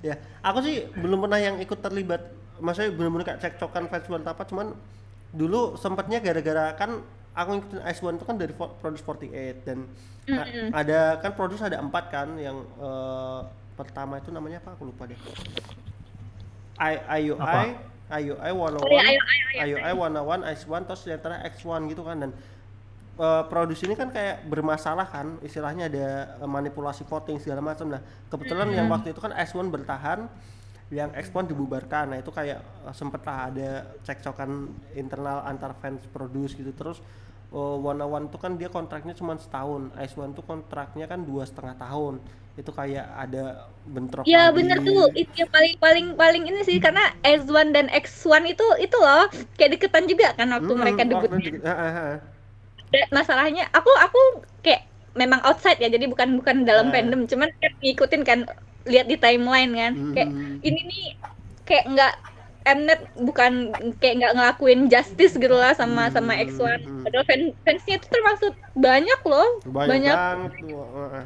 Ya, 0.00 0.14
aku 0.40 0.58
sih 0.60 0.74
belum 0.94 1.22
pernah 1.22 1.38
yang 1.38 1.56
ikut 1.58 1.78
terlibat 1.78 2.20
maksudnya 2.56 2.90
bener-bener 2.90 3.24
kayak 3.24 3.40
cekcokan 3.40 3.86
fans 3.86 4.04
buat 4.04 4.22
apa 4.22 4.42
cuman 4.44 4.74
dulu 5.30 5.74
sempatnya 5.74 6.18
gara-gara 6.18 6.70
kan 6.74 7.02
aku 7.32 7.48
ngikutin 7.52 7.80
Ice 7.84 8.00
One 8.00 8.14
itu 8.14 8.24
kan 8.24 8.36
dari 8.36 8.54
Produce 8.54 9.02
48 9.02 9.66
dan 9.66 9.78
a- 10.28 10.46
Mm-mm. 10.46 10.68
ada 10.70 11.18
kan 11.18 11.34
Produce 11.34 11.60
ada 11.60 11.78
empat 11.78 12.04
kan 12.08 12.34
yang 12.36 12.62
eh, 12.78 13.40
pertama 13.74 14.16
itu 14.16 14.30
namanya 14.30 14.58
apa 14.58 14.74
aku 14.74 14.86
lupa 14.86 15.04
deh 15.04 15.18
I 16.76 16.94
IUI 17.22 17.38
Apa? 17.38 17.60
IUI 18.12 18.52
101 18.52 18.84
Oh, 18.84 18.88
iya, 18.92 19.00
ayo, 19.00 19.20
ayo, 19.24 19.76
ayo. 19.76 19.76
IUI 19.80 19.94
101 20.44 20.52
Ice 20.52 20.64
One 20.68 20.84
terus 20.84 21.02
yang 21.08 21.20
terakhir 21.24 21.42
X1 21.56 21.80
gitu 21.88 22.02
kan 22.04 22.16
dan 22.20 22.30
eh, 23.16 23.42
Produce 23.48 23.82
ini 23.88 23.94
kan 23.96 24.12
kayak 24.12 24.44
bermasalah 24.44 25.06
kan 25.08 25.40
istilahnya 25.40 25.88
ada 25.88 26.06
eh, 26.44 26.48
manipulasi 26.48 27.08
voting 27.08 27.40
segala 27.40 27.64
macam 27.64 27.88
nah 27.88 28.00
kebetulan 28.28 28.68
yang 28.76 28.86
waktu 28.92 29.16
itu 29.16 29.20
kan 29.24 29.32
X1 29.32 29.72
bertahan 29.72 30.28
yang 30.92 31.10
X1 31.16 31.48
dibubarkan. 31.48 32.12
Nah 32.12 32.18
itu 32.20 32.28
kayak 32.28 32.60
eh, 32.60 32.94
sempet 32.94 33.24
lah 33.24 33.48
ada 33.48 33.68
cekcokan 34.04 34.68
internal 34.94 35.40
antar 35.48 35.72
fans 35.80 36.04
Produce 36.12 36.52
gitu. 36.54 36.70
Terus 36.76 37.00
uh, 37.50 37.76
One 37.80 38.04
One 38.04 38.26
tuh 38.28 38.36
kan 38.36 38.60
dia 38.60 38.68
kontraknya 38.68 39.16
cuma 39.16 39.34
setahun. 39.40 39.90
Ice 40.04 40.14
One 40.14 40.36
tuh 40.36 40.44
kontraknya 40.44 41.08
kan 41.08 41.24
dua 41.24 41.48
setengah 41.48 41.74
tahun 41.80 42.20
itu 42.60 42.70
kayak 42.78 43.04
ada 43.22 43.38
bentrok 43.94 44.30
Ya 44.32 44.40
lagi. 44.40 44.56
bener 44.56 44.78
tuh, 44.86 45.00
itu 45.20 45.32
yang 45.40 45.50
paling 45.54 45.74
paling 45.84 46.06
paling 46.20 46.42
ini 46.48 46.60
sih 46.68 46.76
karena 46.84 47.02
S1 47.36 47.66
dan 47.76 47.86
X1 48.02 48.42
itu 48.52 48.64
itu 48.84 48.96
loh 49.04 49.22
kayak 49.56 49.70
deketan 49.76 50.04
juga 50.10 50.26
kan 50.38 50.48
waktu 50.56 50.72
Mm-mm, 50.72 50.80
mereka 50.82 51.02
waktu 51.10 51.10
debut. 51.10 51.32
ah, 51.64 51.68
ah, 51.84 51.90
ah. 52.14 52.34
Masalahnya 53.16 53.62
aku 53.76 53.90
aku 54.04 54.20
kayak 54.64 54.82
memang 55.20 55.40
outside 55.46 55.78
ya 55.82 55.88
jadi 55.94 56.06
bukan 56.12 56.28
bukan 56.38 56.56
dalam 56.68 56.86
Ah. 56.86 56.94
fandom 56.94 57.20
cuman 57.30 57.50
kan 57.62 57.72
ngikutin 57.82 58.22
kan 58.28 58.38
lihat 58.90 59.06
di 59.10 59.16
timeline 59.22 59.70
kan 59.80 59.92
kayak 60.14 60.30
ini 60.66 60.78
nih 60.90 61.04
kayak 61.68 61.84
nggak 61.92 62.12
Mnet 62.64 63.00
bukan 63.20 63.76
kayak 64.00 64.14
nggak 64.24 64.34
ngelakuin 64.40 64.88
justice 64.88 65.36
gitu 65.36 65.52
lah 65.52 65.76
sama 65.76 66.08
sama 66.08 66.32
Hmm, 66.32 66.48
X1 66.48 66.80
hmm. 66.80 67.02
padahal 67.04 67.24
fan, 67.28 67.40
fansnya 67.60 67.94
itu 68.00 68.06
termasuk 68.08 68.52
banyak 68.72 69.20
loh 69.28 69.48
banyak, 69.68 69.92
banyak 69.92 70.16
banget 70.16 70.52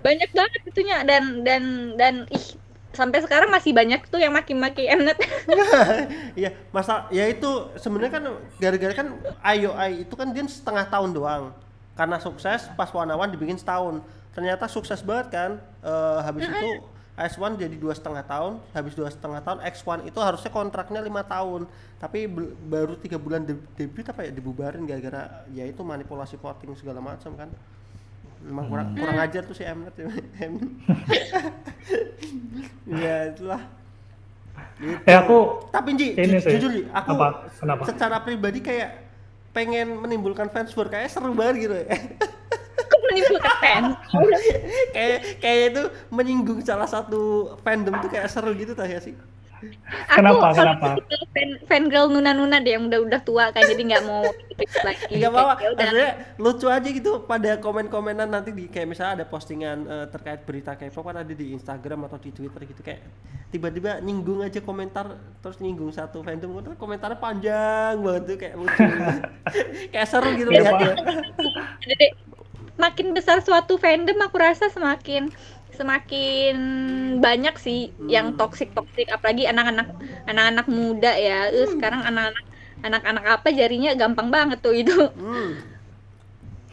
banyak 0.03 0.31
banget 0.35 0.61
itunya 0.67 0.99
dan 1.07 1.47
dan 1.47 1.95
dan 1.95 2.15
ih 2.35 2.59
sampai 2.99 3.23
sekarang 3.23 3.55
masih 3.55 3.71
banyak 3.71 4.03
tuh 4.11 4.19
yang 4.19 4.35
maki-maki 4.35 4.91
Mnet 4.91 5.19
Iya, 6.41 6.51
masa 6.75 7.07
ya 7.15 7.31
itu 7.31 7.47
sebenarnya 7.79 8.13
kan 8.19 8.25
gara-gara 8.59 8.95
kan 8.97 9.09
IOI 9.55 10.03
itu 10.03 10.15
kan 10.19 10.35
dia 10.35 10.43
setengah 10.51 10.87
tahun 10.91 11.15
doang. 11.15 11.45
Karena 11.95 12.19
sukses 12.23 12.71
pas 12.79 12.91
Wanawan 12.95 13.31
dibikin 13.31 13.59
setahun. 13.59 14.03
Ternyata 14.35 14.71
sukses 14.71 15.03
banget 15.03 15.35
kan. 15.35 15.51
Eh, 15.83 16.19
habis 16.23 16.47
itu 16.47 16.71
S1 17.19 17.59
jadi 17.59 17.75
dua 17.75 17.91
setengah 17.93 18.23
tahun, 18.23 18.63
habis 18.71 18.95
dua 18.95 19.11
setengah 19.11 19.43
tahun 19.43 19.59
X1 19.67 20.07
itu 20.07 20.19
harusnya 20.23 20.51
kontraknya 20.55 21.03
lima 21.03 21.27
tahun, 21.27 21.67
tapi 21.99 22.31
baru 22.65 22.95
tiga 22.95 23.19
bulan 23.19 23.43
de- 23.43 23.59
debut 23.75 24.07
apa 24.07 24.23
ya 24.23 24.31
dibubarin 24.31 24.87
gara-gara 24.87 25.43
ya 25.51 25.67
itu 25.67 25.83
manipulasi 25.83 26.39
voting 26.39 26.79
segala 26.79 27.03
macam 27.03 27.35
kan. 27.35 27.51
Emang 28.39 28.71
kurang 28.71 28.95
kurang 28.95 29.19
ajar 29.19 29.43
tuh 29.43 29.51
si 29.51 29.67
Mnet. 29.67 29.99
ya 32.87 33.35
itulah. 33.35 33.63
Gitu. 34.79 35.03
Ya, 35.07 35.23
aku 35.27 35.67
tapi 35.75 35.99
Ji, 35.99 36.15
ini 36.15 36.39
ju- 36.39 36.43
sih. 36.43 36.51
jujur 36.55 36.71
Ji, 36.71 36.83
aku 36.91 37.11
Apa? 37.19 37.51
Kenapa? 37.51 37.83
secara 37.87 38.17
pribadi 38.23 38.63
kayak 38.63 39.11
pengen 39.51 39.99
menimbulkan 39.99 40.47
fans 40.55 40.71
war 40.79 40.87
kayak 40.87 41.11
seru 41.11 41.35
banget 41.35 41.67
gitu. 41.67 41.75
kok 41.83 41.91
menimbulkan 43.19 43.55
fans. 43.59 43.93
Kayak 44.95 45.19
kayak 45.43 45.63
itu 45.75 45.83
menyinggung 46.09 46.61
salah 46.63 46.89
satu 46.89 47.55
fandom 47.67 47.99
tuh 48.01 48.11
kayak 48.11 48.31
seru 48.31 48.55
gitu 48.55 48.73
tak 48.73 48.89
ya 48.89 49.01
sih? 49.03 49.15
Kenapa, 50.15 50.55
aku, 50.55 50.63
kenapa? 50.63 50.89
fan 51.35 51.51
fan 51.67 51.85
girl 51.91 52.07
nuna 52.07 52.31
nuna 52.31 52.63
deh 52.63 52.79
yang 52.79 52.87
udah 52.87 53.01
udah 53.03 53.21
tua 53.27 53.51
kan 53.51 53.67
jadi 53.67 53.83
nggak 53.91 54.05
mau 54.07 54.23
lagi. 54.87 55.19
Enggak 55.19 55.31
apa-apa, 55.35 55.55
Kayak, 55.59 55.67
ya 55.67 55.75
maksudnya 55.75 56.11
lucu 56.39 56.67
aja 56.71 56.89
gitu 56.89 57.11
pada 57.27 57.51
komen-komenan 57.59 58.29
nanti 58.31 58.55
di 58.55 58.71
kayak 58.71 58.87
misalnya 58.87 59.23
ada 59.23 59.25
postingan 59.27 59.79
eh, 59.91 60.07
terkait 60.15 60.47
berita 60.47 60.79
K-pop 60.79 61.03
kan 61.11 61.27
ada 61.27 61.35
di 61.35 61.47
Instagram 61.51 62.07
atau 62.07 62.19
di 62.23 62.31
Twitter 62.31 62.61
gitu. 62.71 62.81
Kayak 62.87 63.03
tiba-tiba 63.51 63.99
nyinggung 63.99 64.47
aja 64.47 64.63
komentar 64.63 65.19
terus 65.43 65.59
nyinggung 65.59 65.91
satu 65.91 66.23
fandom 66.23 66.63
terus 66.63 66.79
komentarnya 66.79 67.19
panjang 67.19 67.99
banget 67.99 68.23
tuh 68.31 68.37
kayak 68.39 68.55
lucu. 68.55 68.83
Kayak 69.93 70.07
seru 70.13 70.29
gitu 70.37 70.51
lihatnya 70.53 70.93
Jadi 71.83 72.07
makin 72.79 73.13
besar 73.17 73.39
suatu 73.47 73.75
fandom 73.83 74.19
aku 74.27 74.37
rasa 74.39 74.71
semakin 74.71 75.23
semakin 75.79 76.57
banyak 77.25 77.55
sih 77.65 77.79
yang 78.15 78.35
Hmm. 78.35 78.39
toxic 78.41 78.69
toxic. 78.77 79.07
Apalagi 79.15 79.45
anak-anak 79.53 79.89
anak-anak 80.31 80.67
muda 80.71 81.13
ya. 81.15 81.51
Eh, 81.55 81.69
sekarang 81.75 82.01
anak-anak 82.09 82.45
anak-anak 82.87 83.25
apa 83.41 83.49
jarinya 83.59 83.91
gampang 83.95 84.29
banget 84.37 84.59
tuh 84.65 84.75
itu. 84.75 84.95
Hmm. 85.19 85.51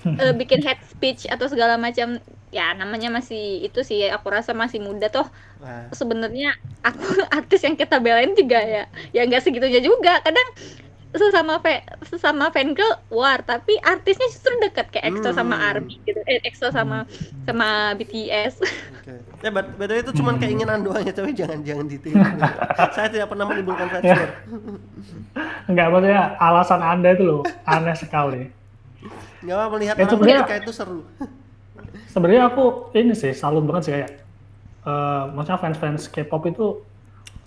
eh, 0.21 0.33
bikin 0.37 0.61
head 0.65 0.79
speech 0.85 1.25
atau 1.33 1.45
segala 1.49 1.75
macam. 1.77 2.21
Ya 2.53 2.71
namanya 2.71 3.09
masih 3.11 3.67
itu 3.67 3.79
sih. 3.83 4.07
Aku 4.15 4.27
rasa 4.31 4.51
masih 4.55 4.79
muda 4.79 5.11
toh. 5.11 5.27
Sebenarnya 5.91 6.55
aku 6.81 7.03
artis 7.37 7.61
yang 7.67 7.75
kita 7.75 7.99
belain 7.99 8.31
juga 8.37 8.59
ya 8.63 8.83
ya 9.15 9.21
nggak 9.27 9.43
segitunya 9.43 9.81
juga. 9.83 10.21
Kadang 10.25 10.47
sesama 11.17 11.57
fa 11.57 11.73
sesama 12.03 12.47
fan 12.49 12.71
girl 12.71 12.87
war 13.09 13.39
tapi 13.39 13.75
artisnya 13.79 14.27
justru 14.27 14.51
deket 14.59 14.89
kayak 14.89 15.09
EXO 15.09 15.31
sama 15.31 15.55
Hmm. 15.55 15.67
ARMY 15.71 15.95
gitu 16.03 16.19
eh 16.23 16.39
EXO 16.41 16.69
sama 16.69 17.07
sama 17.43 17.67
BTS 17.93 18.59
Oke. 18.97 19.13
Ya, 19.39 19.49
but, 19.49 19.67
by 19.75 19.85
the 19.85 19.93
way 19.93 20.01
itu 20.01 20.11
cuma 20.13 20.31
Hmm. 20.31 20.39
keinginan 20.39 20.81
doang 20.81 20.99
ya, 20.99 21.13
tapi 21.13 21.29
jangan 21.31 21.61
jangan 21.61 21.85
ditiru. 21.85 22.17
Saya 22.89 23.05
tidak 23.05 23.29
pernah 23.29 23.45
menimbulkan 23.45 23.85
fans 23.91 24.01
war. 24.03 24.29
Enggak, 25.65 25.87
maksudnya 25.87 26.21
alasan 26.35 26.81
Anda 26.81 27.09
itu 27.11 27.23
loh 27.23 27.41
aneh 27.63 27.93
sekali. 27.93 28.49
Nggak 29.39 29.55
apa 29.55 29.67
melihat 29.71 29.93
Ya, 29.93 29.99
orang 29.99 30.09
sebenarnya- 30.09 30.41
menikah 30.41 30.57
itu 30.59 30.71
seru. 30.73 30.99
Sebenarnya 32.07 32.43
aku 32.47 32.63
ini 32.93 33.13
sih 33.13 33.31
salut 33.31 33.61
banget 33.63 33.83
sih 33.83 33.93
kayak 33.93 34.09
eh 34.81 35.23
maksudnya 35.29 35.59
fans-fans 35.59 36.07
K-pop 36.07 36.43
itu 36.47 36.81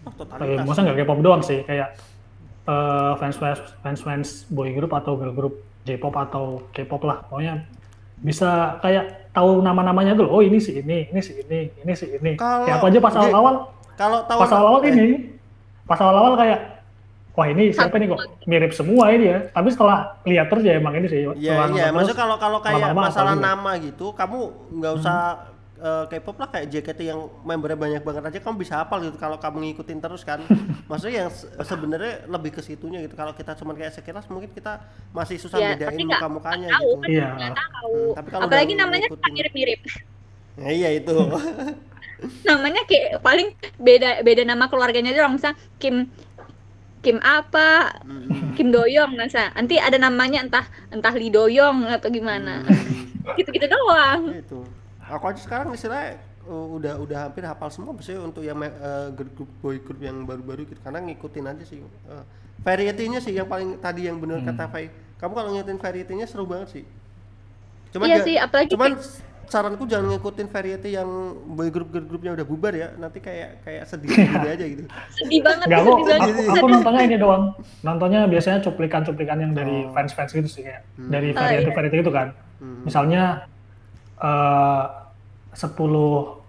Oh, 0.07 0.13
eh, 0.41 0.57
maksudnya 0.59 0.89
nggak 0.89 0.99
K-pop 1.03 1.19
doang 1.19 1.43
sih 1.43 1.61
kayak 1.63 1.93
eh, 2.69 3.13
fans-fans 3.17 3.61
fans-fans 3.81 4.29
boy 4.49 4.77
group 4.77 4.93
atau 4.93 5.17
girl 5.17 5.33
group 5.33 5.55
J-pop 5.89 6.13
atau 6.13 6.61
K-pop 6.77 7.01
lah 7.09 7.25
pokoknya 7.25 7.65
bisa 8.21 8.77
kayak 8.85 9.31
tahu 9.33 9.63
nama-namanya 9.63 10.13
dulu. 10.13 10.29
Oh 10.29 10.43
ini 10.45 10.59
si 10.61 10.83
ini 10.83 11.09
ini 11.09 11.21
si 11.23 11.33
ini 11.39 11.71
ini 11.73 11.93
si 11.97 12.07
ini. 12.13 12.37
Kalau- 12.37 12.67
kayak 12.67 12.77
aku 12.77 12.87
aja 12.91 12.99
pas 13.01 13.15
awal-awal. 13.17 13.55
Kalau 13.97 14.19
tahu 14.29 14.39
pas 14.39 14.51
awal-awal 14.53 14.81
eh, 14.85 14.91
ini 14.93 15.07
pas 15.89 15.99
awal-awal 15.99 16.35
kayak 16.37 16.61
wah 17.39 17.47
ini 17.47 17.71
siapa 17.71 17.95
nih 17.97 18.11
kok? 18.11 18.21
Mirip 18.45 18.73
semua 18.75 19.15
ini 19.15 19.33
ya. 19.33 19.39
Tapi 19.55 19.69
setelah 19.71 20.19
lihat 20.27 20.51
terus 20.51 20.63
ya 20.67 20.75
emang 20.77 20.93
ini 20.99 21.07
sih 21.07 21.23
Iya, 21.25 21.71
iya. 21.71 21.89
terus, 21.95 22.13
kalau 22.13 22.37
kalau 22.37 22.59
kayak 22.59 22.91
masalah 22.93 23.39
nama 23.39 23.79
gitu, 23.79 24.11
kamu 24.13 24.39
nggak 24.77 24.93
usah 24.99 25.19
eh, 25.79 26.05
K-pop 26.09 26.37
lah 26.37 26.49
kayak 26.49 26.67
JKT 26.69 27.01
yang 27.05 27.17
membernya 27.41 27.75
banyak 27.75 28.03
banget 28.03 28.23
aja 28.25 28.39
kamu 28.41 28.57
bisa 28.59 28.75
hafal 28.77 28.99
gitu 29.01 29.15
kalau 29.15 29.37
kamu 29.37 29.57
ngikutin 29.65 29.99
terus 29.99 30.23
kan. 30.23 30.43
Maksudnya 30.91 31.15
yang 31.21 31.31
se- 31.31 31.47
sebenarnya 31.61 32.27
lebih 32.27 32.51
ke 32.51 32.61
situnya 32.61 32.99
gitu. 33.01 33.15
Kalau 33.15 33.33
kita 33.33 33.55
cuma 33.55 33.73
kayak 33.73 33.93
sekilas 33.93 34.27
mungkin 34.27 34.51
kita 34.51 34.83
masih 35.11 35.37
susah 35.37 35.57
ya 35.57 35.73
bedain 35.73 36.03
muka-mukanya 36.05 36.69
gitu. 36.73 36.99
kan 36.99 37.09
Iya. 37.09 37.27
nggak 37.33 37.55
tahu 37.55 37.93
Hmm, 38.01 38.15
tapi 38.15 38.29
kalau 38.29 38.43
apalagi 38.45 38.73
namanya 38.75 39.07
mirip-mirip 39.29 39.81
Ya, 40.57 40.71
iya 40.79 40.89
itu. 40.95 41.15
namanya 42.45 42.83
kayak 42.85 43.21
paling 43.21 43.49
beda 43.77 44.21
beda 44.21 44.43
nama 44.43 44.67
keluarganya 44.67 45.13
doang 45.13 45.35
misal 45.35 45.55
Kim 45.77 46.11
Kim 46.99 47.23
apa 47.23 47.95
Hmm. 48.03 48.53
Kim 48.53 48.69
Doyong 48.69 49.15
nah 49.15 49.27
sa- 49.27 49.55
nanti 49.55 49.79
ada 49.79 49.95
namanya 49.97 50.43
entah 50.43 50.67
entah 50.89 51.13
Lee 51.13 51.31
Doyong 51.31 51.87
atau 51.89 52.09
gimana 52.09 52.67
Hmm. 52.67 53.35
gitu-gitu 53.35 53.67
doang 53.67 54.35
itu 54.35 54.59
aku 55.09 55.25
aja 55.33 55.41
sekarang 55.41 55.73
istilahnya 55.73 56.21
uh, 56.47 56.67
udah 56.77 56.95
udah 57.01 57.19
hampir 57.29 57.43
hafal 57.45 57.69
semua 57.69 57.93
biasanya 57.93 58.21
untuk 58.25 58.43
yang 58.45 58.57
uh, 58.61 59.09
girl 59.13 59.31
group 59.35 59.51
boy 59.61 59.77
group 59.81 60.01
yang 60.01 60.25
baru-baru 60.25 60.69
gitu 60.69 60.81
karena 60.85 61.01
ngikutin 61.05 61.45
aja 61.49 61.65
sih 61.65 61.81
uh, 62.09 62.25
variety-nya 62.63 63.19
sih 63.21 63.33
yang 63.33 63.49
paling 63.49 63.79
tadi 63.79 64.07
yang 64.09 64.21
bener 64.21 64.43
kata 64.45 64.69
Fai 64.69 64.91
kamu 65.19 65.33
kalau 65.35 65.51
ngikutin 65.55 65.79
variety-nya 65.79 66.27
seru 66.29 66.45
banget 66.45 66.69
sih 66.81 66.85
cuman 67.97 68.07
iya 68.07 68.17
sih 68.21 68.37
apalagi 68.37 68.69
cuman 68.73 68.93
saranku 69.49 69.89
jangan 69.89 70.13
ngikutin 70.13 70.49
variety 70.53 70.93
yang 70.93 71.09
boy 71.57 71.73
group 71.73 71.89
girl 71.89 72.05
groupnya 72.05 72.37
udah 72.37 72.45
bubar 72.45 72.77
ya 72.77 72.93
nanti 73.01 73.17
kayak 73.17 73.65
kayak 73.65 73.89
sedih 73.89 74.13
sedih 74.13 74.51
aja 74.53 74.65
gitu 74.69 74.83
sedih 75.17 75.41
banget 75.41 75.67
sedih 75.73 75.81
kok, 75.89 75.97
banget 76.05 76.21
aku, 76.21 76.41
aku 76.53 76.67
nontonnya 76.69 77.03
ini 77.09 77.17
doang. 77.17 77.45
Nontonnya 77.81 78.21
biasanya 78.29 78.59
cuplikan-cuplikan 78.61 79.41
yang 79.41 79.53
dari 79.57 79.89
Oh. 79.89 79.97
fans-fans 79.97 80.37
gitu 80.37 80.49
sih 80.53 80.63
kayak 80.69 80.85
Hmm. 81.01 81.09
dari 81.09 81.33
Oh, 81.33 81.41
variety 81.41 81.65
iya. 81.65 81.77
variety 81.81 81.97
itu 82.05 82.13
kan. 82.13 82.29
Hmm. 82.61 82.85
Misalnya 82.85 83.23
eh 84.19 84.83
10 85.55 85.79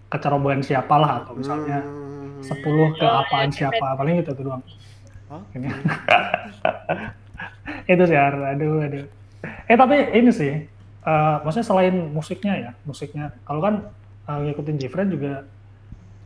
kecerobohan 0.10 0.60
siapa 0.60 0.96
lah 0.98 1.22
atau 1.24 1.38
misalnya 1.38 1.80
Hmm. 1.82 2.08
10 2.40 2.56
ke 2.96 3.04
Oh, 3.04 3.20
apaan 3.20 3.52
iya, 3.52 3.68
siapa 3.68 3.94
paling 3.94 4.24
itu 4.24 4.32
tuh 4.32 4.48
doang. 4.48 4.64
Oh, 5.28 5.44
Ini. 5.54 5.68
itu 7.92 8.04
sih 8.06 8.18
aduh 8.18 8.82
aduh. 8.82 9.06
Eh 9.68 9.76
tapi 9.76 9.96
ini 10.14 10.32
sih 10.32 10.52
eh 11.00 11.36
maksudnya 11.44 11.66
selain 11.66 11.96
musiknya 12.10 12.54
ya, 12.56 12.72
musiknya 12.84 13.32
kalau 13.44 13.60
kan 13.60 13.74
eh, 14.26 14.38
ngikutin 14.46 14.76
Jifren 14.78 15.10
juga 15.10 15.44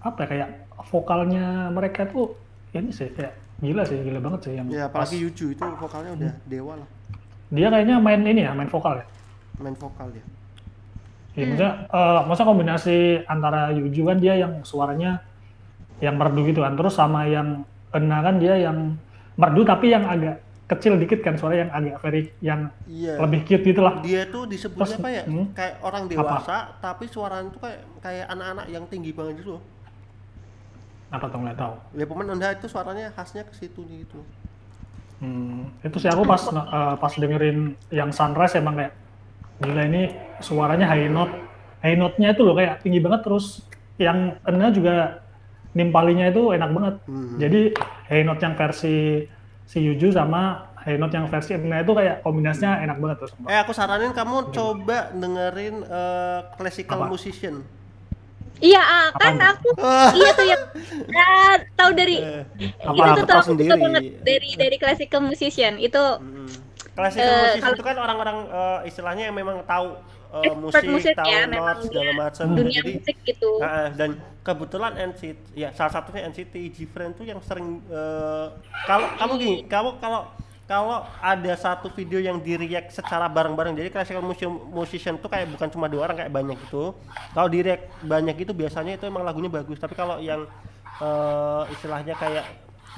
apa 0.01 0.23
ya, 0.23 0.27
kayak 0.27 0.47
vokalnya 0.89 1.69
mereka 1.69 2.05
tuh 2.05 2.33
ini 2.73 2.91
sih 2.91 3.09
kayak 3.09 3.33
gila 3.57 3.81
sih 3.83 3.97
gila 3.97 4.19
banget 4.19 4.39
sih 4.43 4.53
yang 4.53 4.67
Ya 4.67 4.85
apalagi 4.85 5.17
Yuju 5.17 5.55
itu 5.55 5.63
vokalnya 5.63 6.11
udah 6.13 6.31
dewa 6.45 6.73
lah, 6.75 6.87
dia 7.49 7.67
kayaknya 7.69 7.95
main 7.97 8.19
ini 8.21 8.41
ya 8.43 8.51
main 8.51 8.67
vokal 8.67 8.99
ya 8.99 9.05
main 9.57 9.73
vokal 9.73 10.07
ya. 10.11 10.23
Ya, 11.33 11.49
maksudnya, 11.49 11.71
eh, 11.89 12.19
maksudnya 12.29 12.49
kombinasi 12.53 12.97
antara 13.25 13.73
Yuju 13.73 14.01
kan 14.05 14.17
dia 14.21 14.37
yang 14.37 14.61
suaranya 14.61 15.25
yang 15.97 16.13
merdu 16.17 16.45
gitu 16.45 16.61
kan, 16.61 16.77
terus 16.77 16.93
sama 16.93 17.25
yang 17.25 17.65
Ena 17.93 18.21
kan 18.21 18.37
dia 18.37 18.57
yang 18.57 18.97
merdu 19.33 19.61
tapi 19.65 19.93
yang 19.93 20.05
agak 20.05 20.41
kecil 20.65 20.97
dikit 20.97 21.21
kan 21.21 21.37
suara 21.37 21.65
yang 21.65 21.69
agak 21.69 22.01
very 22.01 22.21
yang 22.41 22.69
Iya. 22.89 23.17
lebih 23.21 23.45
cute 23.45 23.65
gitu 23.65 23.81
lah. 23.81 24.01
Dia 24.01 24.25
tuh 24.29 24.45
disebutnya 24.49 24.85
Terus, 24.89 25.01
apa 25.01 25.09
ya? 25.09 25.23
hmm? 25.25 25.45
Kayak 25.53 25.75
orang 25.85 26.03
dewasa 26.09 26.57
tapi 26.81 27.05
suaranya 27.09 27.49
tuh 27.53 27.61
kayak 27.61 27.79
kayak 28.01 28.25
anak-anak 28.29 28.65
yang 28.69 28.83
tinggi 28.89 29.11
banget 29.13 29.41
gitu 29.41 29.57
loh. 29.57 29.63
Apa 31.13 31.29
tuh 31.29 31.39
nggak 31.45 31.57
tahu. 31.57 31.73
Ya 31.93 32.05
pemain 32.09 32.29
Honda 32.33 32.49
itu 32.57 32.65
suaranya 32.65 33.13
khasnya 33.13 33.45
ke 33.45 33.53
situ 33.53 33.85
gitu. 33.85 34.19
Hmm, 35.21 35.69
itu 35.85 35.97
sih 36.01 36.09
aku 36.09 36.25
pas 36.25 36.41
eh, 36.49 36.95
pas 36.97 37.13
dengerin 37.13 37.77
yang 37.93 38.09
Sunrise 38.09 38.57
emang 38.57 38.75
kayak 38.81 38.93
gila 39.61 39.83
ini 39.85 40.03
suaranya 40.41 40.89
high 40.89 41.09
note. 41.11 41.33
High 41.83 41.99
note-nya 41.99 42.31
itu 42.31 42.41
loh 42.47 42.55
kayak 42.55 42.79
tinggi 42.79 43.03
banget 43.03 43.27
terus 43.27 43.59
yang 43.99 44.39
Ena 44.47 44.71
juga 44.71 45.19
nimpalinya 45.75 46.31
itu 46.31 46.55
enak 46.55 46.69
banget. 46.71 46.95
Hmm. 47.05 47.35
Jadi 47.37 47.61
high 48.09 48.23
note 48.23 48.41
yang 48.41 48.55
versi 48.55 49.27
si 49.67 49.77
Yuju 49.79 50.11
sama 50.15 50.73
high 50.83 50.99
note 50.99 51.15
yang 51.15 51.27
versi 51.27 51.55
Ena 51.55 51.83
itu 51.83 51.91
kayak 51.91 52.23
kombinasinya 52.23 52.79
enak 52.83 52.97
banget 53.03 53.17
tuh. 53.27 53.29
Eh 53.51 53.59
aku 53.59 53.71
saranin 53.75 54.15
kamu 54.15 54.51
coba 54.55 55.11
dengerin 55.11 55.83
eh, 55.83 56.39
classical 56.55 57.03
Apa? 57.03 57.11
musician. 57.11 57.63
Iya, 58.63 58.79
ah, 58.79 59.07
kan 59.17 59.35
aku 59.35 59.75
iya 60.19 60.31
tuh 60.39 60.45
yang 60.47 60.61
ah, 61.19 61.57
tahu 61.75 61.91
dari 61.99 62.15
Eh, 62.21 62.43
Apa- 62.85 62.95
itu 62.95 63.11
tuh 63.19 63.27
tahu 63.27 63.41
suka 63.59 63.75
banget 63.75 64.03
dari 64.23 64.49
dari 64.55 64.77
classical 64.79 65.19
musician 65.19 65.75
itu 65.81 65.99
hmm. 65.99 66.72
Classical 66.93 67.25
Eh, 67.25 67.37
musician 67.39 67.61
kalau- 67.63 67.75
itu 67.75 67.83
kan 67.83 67.95
orang-orang 67.97 68.37
eh, 68.45 68.79
istilahnya 68.85 69.23
yang 69.27 69.35
memang 69.35 69.61
tahu 69.63 69.97
Expert 70.33 70.57
musik, 70.57 70.83
musik 70.87 71.13
tahu 71.13 71.29
ya, 71.29 71.45
notes 71.45 71.85
segala 71.85 72.11
macam. 72.11 72.45
dunia 72.51 72.73
Jadi 72.73 72.91
musik 72.97 73.17
gitu. 73.23 73.49
Nah, 73.57 73.85
dan 73.91 74.09
kebetulan 74.41 74.91
NCT 75.05 75.37
ya 75.53 75.69
salah 75.71 75.93
satunya 75.93 76.25
NCT 76.25 76.53
Gfriend 76.69 77.13
tuh 77.13 77.21
yang 77.23 77.37
sering 77.39 77.81
eh, 77.85 78.47
kalau 78.83 79.07
kamu 79.15 79.33
gini 79.37 79.57
kamu 79.63 79.89
kalau 79.97 80.25
kalau 80.63 80.97
ada 81.19 81.53
satu 81.53 81.91
video 81.91 82.17
yang 82.17 82.39
di 82.39 82.55
react 82.55 82.89
secara 82.91 83.27
bareng-bareng 83.27 83.75
jadi 83.75 83.89
classical 83.89 84.21
musician, 84.21 84.49
musician 84.67 85.15
tuh 85.15 85.27
kayak 85.27 85.49
bukan 85.49 85.69
cuma 85.69 85.85
dua 85.85 86.07
orang 86.07 86.17
kayak 86.17 86.31
banyak 86.31 86.57
itu 86.57 86.97
kalau 87.29 87.47
di 87.47 87.59
react 87.61 87.85
banyak 88.01 88.37
itu 88.39 88.51
biasanya 88.51 88.95
itu 88.95 89.05
emang 89.05 89.21
lagunya 89.21 89.51
bagus 89.51 89.77
tapi 89.77 89.93
kalau 89.93 90.17
yang 90.17 90.49
eh, 90.97 91.63
istilahnya 91.69 92.15
kayak 92.15 92.45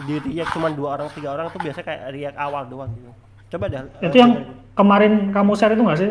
di 0.02 0.16
react 0.22 0.52
cuma 0.52 0.70
dua 0.70 0.96
orang 0.96 1.08
tiga 1.10 1.32
orang 1.32 1.50
tuh 1.50 1.60
biasanya 1.60 1.84
kayak 1.86 2.04
react 2.12 2.38
awal 2.38 2.64
doang 2.64 2.92
gitu 2.92 3.12
coba 3.48 3.66
dah 3.70 3.82
Itu 4.02 4.16
yang 4.16 4.32
dengerin. 4.36 4.74
kemarin 4.74 5.14
kamu 5.32 5.52
share 5.54 5.74
itu 5.74 5.84
nggak 5.84 6.00
sih? 6.00 6.08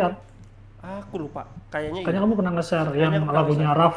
aku 0.85 1.14
lupa 1.16 1.49
kayaknya 1.72 2.05
Kayaknya 2.05 2.20
iya. 2.20 2.24
kamu 2.28 2.35
pernah 2.37 2.53
nge-share 2.61 2.91
yang 2.95 3.12
lagunya. 3.24 3.70
Raf 3.72 3.97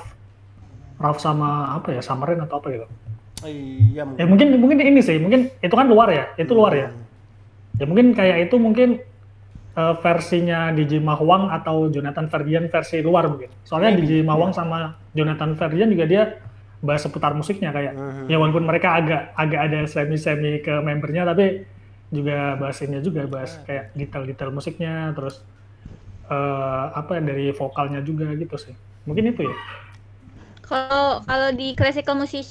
Raf 0.97 1.17
sama 1.19 1.77
apa 1.77 1.93
ya 1.93 2.01
Samarin 2.01 2.41
atau 2.41 2.57
apa 2.57 2.67
gitu. 2.73 2.87
iya 3.45 4.01
Ya 4.17 4.25
mungkin 4.25 4.57
mungkin 4.57 4.81
ini 4.81 4.97
sih, 4.97 5.21
mungkin 5.21 5.53
itu 5.61 5.75
kan 5.75 5.85
luar 5.85 6.09
ya, 6.09 6.25
itu 6.35 6.49
luar 6.57 6.73
ya. 6.73 6.87
Ya 7.77 7.85
mungkin 7.85 8.17
kayak 8.17 8.49
itu 8.49 8.55
mungkin 8.57 8.97
eh, 9.77 9.93
versinya 10.01 10.73
DJ 10.73 10.97
Mahwang 10.97 11.53
atau 11.53 11.85
Jonathan 11.93 12.25
Ferdian 12.25 12.65
versi 12.65 12.97
luar 13.05 13.29
mungkin. 13.29 13.51
Soalnya 13.61 13.93
Maybe, 13.93 14.09
DJ 14.09 14.25
Mahwang 14.25 14.49
iya. 14.55 14.57
sama 14.57 14.79
Jonathan 15.13 15.53
Ferdian 15.53 15.93
juga 15.93 16.05
dia 16.09 16.23
bahas 16.81 17.05
seputar 17.05 17.37
musiknya 17.37 17.69
kayak. 17.69 17.93
Mhm. 17.93 18.25
Ya 18.25 18.41
walaupun 18.41 18.65
mereka 18.65 18.97
agak 18.97 19.37
agak 19.37 19.59
ada 19.69 19.79
semi-semi 19.85 20.65
ke 20.65 20.73
membernya 20.81 21.29
tapi 21.29 21.61
juga 22.15 22.55
bahas 22.61 22.77
ini 22.85 22.97
juga 23.07 23.21
bahas 23.27 23.51
kayak 23.67 23.85
detail-detail 23.99 24.51
musiknya 24.57 25.11
terus 25.15 25.35
eh, 26.31 26.83
apa 26.99 27.13
dari 27.23 27.51
vokalnya 27.55 28.01
juga 28.09 28.25
gitu 28.41 28.55
sih. 28.59 28.75
Mungkin 29.07 29.25
itu 29.33 29.41
ya. 29.49 29.55
Kalau 30.67 31.23
kalau 31.27 31.49
di 31.59 31.63
classical 31.77 32.15
music 32.21 32.45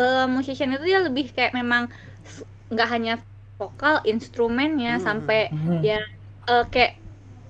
eh, 0.00 0.24
musician 0.36 0.70
itu 0.74 0.84
dia 0.90 0.98
lebih 1.06 1.24
kayak 1.36 1.52
memang 1.60 1.82
nggak 2.72 2.88
hanya 2.94 3.12
vokal, 3.60 3.94
instrumennya 4.12 4.90
Hmm. 4.90 5.06
sampai 5.06 5.36
Hmm. 5.50 5.84
ya 5.88 5.94
eh, 6.50 6.62
kayak 6.72 6.90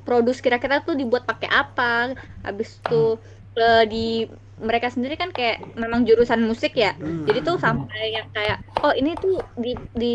produce 0.06 0.40
kira-kira 0.44 0.76
tuh 0.86 0.94
dibuat 1.00 1.24
pakai 1.30 1.48
apa, 1.60 1.84
habis 2.46 2.68
itu 2.80 2.94
eh, 3.60 3.78
di 3.92 3.96
mereka 4.68 4.88
sendiri 4.94 5.14
kan 5.22 5.30
kayak 5.36 5.56
memang 5.82 6.00
jurusan 6.08 6.42
musik 6.50 6.72
ya, 6.84 6.88
Hmm. 7.00 7.26
jadi 7.26 7.38
tuh 7.46 7.56
sampai 7.64 8.00
yang 8.16 8.26
kayak 8.36 8.56
oh 8.84 8.92
ini 9.00 9.10
tuh 9.22 9.32
di 9.64 9.68
di 10.02 10.06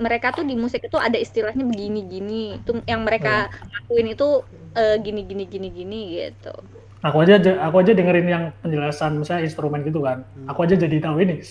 mereka 0.00 0.32
tuh 0.32 0.44
di 0.46 0.56
musik 0.56 0.84
itu 0.86 0.96
ada 0.96 1.16
istilahnya 1.16 1.64
begini 1.64 2.00
gini, 2.06 2.42
itu 2.60 2.80
yang 2.88 3.04
mereka 3.04 3.52
lakuin 3.72 4.12
itu 4.12 4.44
eh, 4.76 4.96
gini 5.00 5.22
gini 5.24 5.44
gini 5.48 5.68
gini 5.68 6.00
gitu. 6.20 6.54
Aku 7.02 7.26
aja 7.26 7.36
aku 7.66 7.82
aja 7.82 7.92
dengerin 7.92 8.28
yang 8.30 8.44
penjelasan 8.62 9.18
misalnya 9.18 9.50
instrumen 9.50 9.82
gitu 9.82 10.06
kan. 10.06 10.22
Aku 10.46 10.62
aja 10.62 10.78
jadi 10.78 11.02
tahu 11.02 11.18
ini 11.22 11.42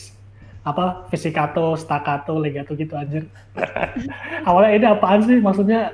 apa 0.61 1.09
pizzicato, 1.09 1.73
staccato, 1.73 2.37
legato 2.37 2.77
gitu 2.77 2.93
anjir. 2.93 3.25
Awalnya 4.47 4.71
ini 4.77 4.85
apaan 4.87 5.21
sih 5.25 5.37
maksudnya 5.41 5.91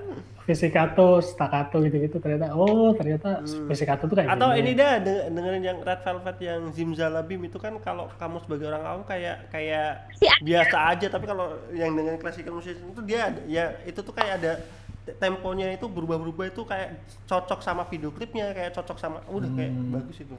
pizzicato, 0.48 1.20
staccato 1.20 1.84
gitu-gitu 1.84 2.18
ternyata 2.18 2.56
oh 2.56 2.96
ternyata 2.96 3.44
Hmm. 3.44 3.68
pizzicato 3.68 4.08
tuh 4.08 4.16
kayak 4.16 4.32
atau 4.32 4.56
gini. 4.56 4.60
ini 4.64 4.72
dah 4.74 4.94
de- 4.98 5.28
dengerin 5.28 5.60
yang 5.62 5.78
Red 5.84 6.02
Velvet 6.02 6.38
yang 6.40 6.62
Zimzalabim 6.72 7.42
itu 7.44 7.60
kan 7.60 7.76
kalau 7.78 8.08
kamu 8.16 8.40
sebagai 8.40 8.72
orang 8.72 8.82
awam 8.82 9.04
kayak 9.04 9.52
kayak 9.52 10.08
biasa 10.40 10.78
aja 10.96 11.08
tapi 11.12 11.28
kalau 11.28 11.52
yang 11.72 11.92
dengan 11.92 12.16
classical 12.16 12.56
musician 12.56 12.88
itu 12.88 13.04
dia 13.04 13.28
ada, 13.28 13.42
ya 13.44 13.76
itu 13.84 14.00
tuh 14.00 14.16
kayak 14.16 14.40
ada 14.40 14.52
te- 15.04 15.16
temponya 15.18 15.68
itu 15.70 15.84
berubah-berubah 15.86 16.48
itu 16.48 16.64
kayak 16.64 16.96
cocok 17.28 17.60
sama 17.60 17.84
video 17.84 18.10
klipnya 18.10 18.56
kayak 18.56 18.72
cocok 18.72 18.98
sama 18.98 19.20
udah 19.28 19.52
kayak 19.52 19.70
Hmm. 19.70 19.92
bagus 19.94 20.18
itu 20.18 20.36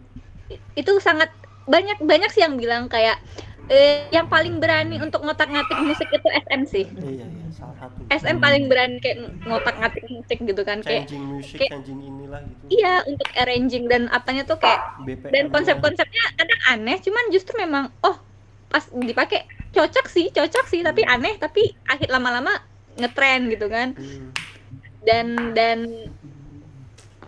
itu 0.72 0.92
sangat 0.98 1.28
banyak 1.68 2.00
banyak 2.00 2.32
sih 2.32 2.40
yang 2.40 2.56
bilang 2.56 2.88
kayak 2.88 3.20
eh, 3.68 4.08
yang 4.08 4.26
paling 4.26 4.56
berani 4.56 4.96
untuk 4.96 5.20
ngotak-ngatik 5.20 5.78
musik 5.78 6.08
itu 6.08 6.24
SM 6.24 6.62
sih. 6.64 6.84
iya 6.98 7.24
iya 7.24 7.46
salah 7.50 7.76
satu 7.78 8.00
SM 8.08 8.36
Hmm. 8.36 8.40
paling 8.40 8.64
berani 8.66 8.96
kayak 8.98 9.16
ngotak-ngatik 9.42 10.04
musik 10.08 10.38
gitu 10.40 10.62
kan 10.62 10.78
kayak 10.80 11.04
changing 11.04 11.24
music 11.26 11.56
kayak- 11.58 11.72
changing 11.74 12.00
inilah 12.00 12.40
gitu 12.42 12.64
iya 12.70 13.04
untuk 13.04 13.28
arranging 13.34 13.84
dan 13.86 14.08
apanya 14.08 14.42
tuh 14.42 14.56
kayak 14.56 14.80
BPM 15.02 15.28
dan 15.28 15.42
-nya. 15.44 15.52
konsep-konsepnya 15.52 16.24
kadang 16.34 16.60
aneh 16.66 16.96
cuman 16.98 17.24
justru 17.28 17.54
memang 17.56 17.84
oh 18.00 18.16
pas 18.68 18.84
dipakai 18.90 19.44
cocok 19.70 20.06
sih 20.06 20.26
cocok 20.28 20.64
sih 20.66 20.80
tapi 20.80 21.04
aneh 21.04 21.36
tapi 21.36 21.62
akhir 21.84 22.08
lama-lama 22.08 22.52
ngetren 22.94 23.48
gitu 23.48 23.66
kan 23.66 23.92
Hmm. 23.92 24.32
dan 25.00 25.26
dan 25.52 25.78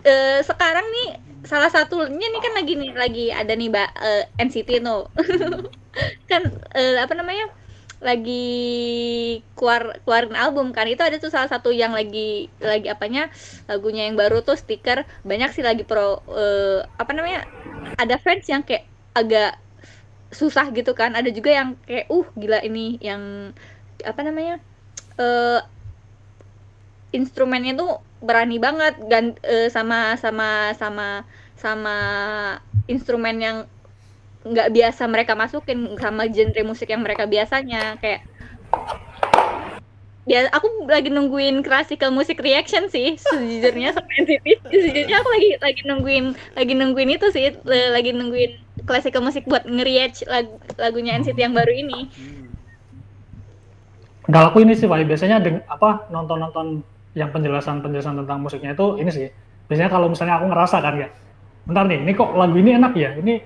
eh, 0.01 0.39
sekarang 0.41 0.85
nih 0.91 1.09
salah 1.43 1.69
satunya 1.69 2.27
nih 2.27 2.39
kan 2.39 2.53
lagi 2.53 2.73
nih 2.75 2.91
lagi 2.93 3.25
ada 3.29 3.53
nih 3.53 3.67
mbak 3.67 3.89
eh, 3.95 4.23
NCT 4.39 4.79
no 4.79 5.09
kan 6.29 6.41
eh, 6.75 6.97
apa 6.99 7.13
namanya 7.15 7.51
lagi 8.01 8.49
keluar 9.53 10.01
keluarin 10.03 10.33
album 10.33 10.73
kan. 10.73 10.89
Itu 10.89 11.05
ada 11.05 11.21
tuh 11.21 11.29
salah 11.29 11.47
satu 11.47 11.69
yang 11.69 11.93
lagi 11.93 12.49
lagi 12.57 12.89
apanya 12.89 13.29
lagunya 13.69 14.09
yang 14.09 14.17
baru 14.17 14.41
tuh 14.41 14.57
stiker. 14.57 15.05
Banyak 15.21 15.53
sih 15.53 15.63
lagi 15.63 15.85
pro 15.85 16.25
eh, 16.33 16.81
apa 16.97 17.11
namanya 17.13 17.45
ada 18.01 18.17
fans 18.17 18.49
yang 18.49 18.65
kayak 18.65 18.89
agak 19.13 19.59
susah 20.33 20.73
gitu 20.73 20.97
kan. 20.97 21.13
Ada 21.13 21.29
juga 21.29 21.53
yang 21.53 21.77
kayak 21.85 22.09
uh 22.09 22.27
gila 22.33 22.59
ini 22.65 22.97
yang 22.99 23.53
apa 24.01 24.21
namanya 24.25 24.57
eh 25.21 25.61
instrumennya 27.11 27.75
tuh 27.75 27.99
berani 28.23 28.57
banget 28.57 28.95
dan 29.11 29.35
eh, 29.43 29.67
sama 29.67 30.15
sama 30.15 30.71
sama 30.79 31.27
sama 31.59 31.97
instrumen 32.87 33.37
yang 33.37 33.57
nggak 34.41 34.69
biasa 34.73 35.05
mereka 35.05 35.37
masukin 35.37 35.97
sama 36.01 36.25
genre 36.29 36.61
musik 36.65 36.89
yang 36.89 37.05
mereka 37.05 37.29
biasanya 37.29 37.97
kayak 38.01 38.25
ya 40.29 40.49
aku 40.53 40.85
lagi 40.85 41.09
nungguin 41.09 41.65
classical 41.65 42.13
music 42.13 42.41
reaction 42.41 42.89
sih 42.89 43.17
sejujurnya 43.17 43.93
sejujurnya 44.69 45.15
aku 45.17 45.29
lagi 45.33 45.49
lagi 45.61 45.81
nungguin 45.85 46.25
lagi 46.57 46.73
nungguin 46.77 47.09
itu 47.17 47.27
sih 47.33 47.53
lagi 47.65 48.13
nungguin 48.13 48.57
classical 48.85 49.21
music 49.21 49.45
buat 49.45 49.65
nge-react 49.65 50.25
lag- 50.25 50.57
lagunya 50.77 51.17
NCT 51.17 51.37
yang 51.37 51.53
baru 51.53 51.69
ini. 51.69 52.09
Kalau 54.25 54.53
aku 54.53 54.63
ini 54.63 54.73
sih, 54.77 54.87
Pak, 54.87 55.05
biasanya 55.05 55.37
deng- 55.41 55.65
apa 55.65 56.07
nonton-nonton 56.09 56.85
yang 57.17 57.29
penjelasan-penjelasan 57.33 58.23
tentang 58.23 58.39
musiknya 58.39 58.71
itu 58.73 59.01
ini 59.01 59.11
sih. 59.11 59.27
Biasanya 59.67 59.89
kalau 59.91 60.07
misalnya 60.07 60.39
aku 60.39 60.45
ngerasa 60.49 60.77
kan 60.79 60.93
ya, 60.97 61.07
bentar 61.67 61.83
nih, 61.89 61.99
ini 62.05 62.11
kok 62.15 62.31
lagu 62.37 62.55
ini 62.55 62.71
enak 62.77 62.93
ya, 62.95 63.11
ini 63.17 63.43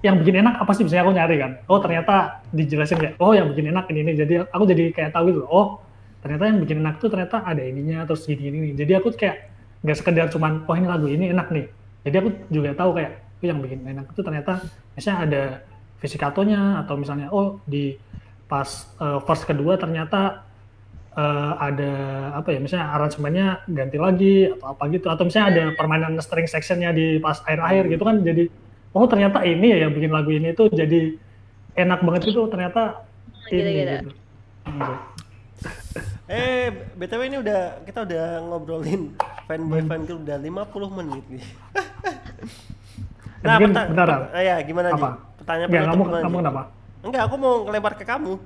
yang 0.00 0.16
bikin 0.16 0.40
enak 0.40 0.64
apa 0.64 0.72
sih 0.72 0.82
biasanya 0.84 1.02
aku 1.04 1.12
nyari 1.12 1.36
kan? 1.36 1.52
Oh 1.68 1.78
ternyata 1.78 2.40
dijelasin 2.56 2.98
ya, 3.00 3.10
oh 3.20 3.32
yang 3.36 3.52
bikin 3.52 3.68
enak 3.68 3.84
ini 3.92 4.00
ini. 4.00 4.12
Jadi 4.16 4.34
aku 4.48 4.64
jadi 4.64 4.84
kayak 4.96 5.10
tahu 5.12 5.24
gitu, 5.28 5.44
oh 5.44 5.80
ternyata 6.24 6.44
yang 6.48 6.58
bikin 6.64 6.78
enak 6.80 6.94
tuh 7.00 7.08
ternyata 7.12 7.44
ada 7.44 7.60
ininya 7.60 8.08
terus 8.08 8.24
gini 8.24 8.48
ini. 8.48 8.72
Jadi 8.72 8.92
aku 8.96 9.12
kayak 9.12 9.52
nggak 9.84 9.96
sekedar 9.96 10.26
cuman, 10.32 10.64
oh 10.64 10.74
ini 10.76 10.86
lagu 10.88 11.06
ini 11.08 11.32
enak 11.32 11.48
nih. 11.52 11.66
Jadi 12.08 12.16
aku 12.16 12.28
juga 12.48 12.70
tahu 12.72 12.90
kayak, 12.96 13.12
oh 13.40 13.44
yang 13.44 13.60
bikin 13.60 13.80
enak 13.84 14.06
itu 14.08 14.20
ternyata 14.24 14.52
misalnya 14.96 15.18
ada 15.24 15.42
fisikatonya 16.00 16.80
atau 16.84 16.94
misalnya 16.96 17.28
oh 17.28 17.60
di 17.68 17.96
pas 18.48 18.66
eh, 18.98 19.18
verse 19.20 19.44
kedua 19.44 19.76
ternyata 19.76 20.48
eh, 21.12 21.52
ada 21.60 21.92
apa 22.40 22.48
ya 22.56 22.58
misalnya 22.58 22.88
aransemennya 22.96 23.46
ganti 23.68 23.98
lagi 24.00 24.36
atau 24.48 24.66
apa 24.74 24.82
gitu 24.90 25.06
atau 25.12 25.28
misalnya 25.28 25.48
ada 25.52 25.64
permainan 25.76 26.16
string 26.24 26.48
sectionnya 26.48 26.90
di 26.90 27.20
pas 27.20 27.38
akhir-akhir 27.44 27.84
gitu 27.92 28.02
kan 28.02 28.16
jadi 28.24 28.48
oh 28.90 29.06
ternyata 29.06 29.42
ini 29.42 29.66
ya 29.70 29.86
yang 29.86 29.92
bikin 29.94 30.10
lagu 30.10 30.30
ini 30.30 30.50
tuh 30.52 30.66
jadi 30.70 31.14
enak 31.74 32.02
banget 32.02 32.34
gitu 32.34 32.46
ternyata 32.50 33.06
ini 33.48 33.58
Gitu-gitu. 33.60 33.96
gitu. 34.06 34.10
Hmm. 34.66 34.96
Eh, 36.30 36.70
BTW 36.94 37.26
ini 37.26 37.42
udah 37.42 37.82
kita 37.82 38.06
udah 38.06 38.38
ngobrolin 38.46 39.18
fanboy 39.50 39.82
fangirl 39.82 40.22
udah 40.22 40.38
50 40.38 40.98
menit 41.02 41.24
nih. 41.26 41.42
Ya, 43.42 43.58
mungkin 43.58 43.74
bentar, 43.74 44.08
eh, 44.30 44.42
ya 44.46 44.56
gimana 44.62 44.94
Ji? 44.94 45.02
Apa? 45.02 45.10
Pertanyaan 45.42 45.68
Ya, 45.74 45.80
kamu 45.90 46.02
gimana, 46.06 46.22
kamu 46.22 46.30
Ji? 46.30 46.40
kenapa? 46.46 46.62
Enggak, 47.02 47.22
aku 47.26 47.34
mau 47.34 47.54
ngelempar 47.66 47.92
ke 47.98 48.04
kamu. 48.06 48.38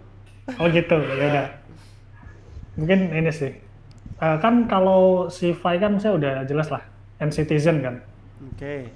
Oh 0.56 0.66
gitu, 0.72 0.96
ya 1.20 1.24
udah. 1.28 1.46
Mungkin 2.80 2.98
ini 3.12 3.30
sih. 3.36 3.52
Eh, 4.16 4.36
kan 4.40 4.64
kalau 4.64 5.28
si 5.28 5.52
Fai 5.52 5.76
kan 5.76 6.00
saya 6.00 6.16
udah 6.16 6.34
jelas 6.48 6.72
lah, 6.72 6.80
and 7.20 7.36
citizen 7.36 7.84
kan. 7.84 8.00
Oke. 8.48 8.88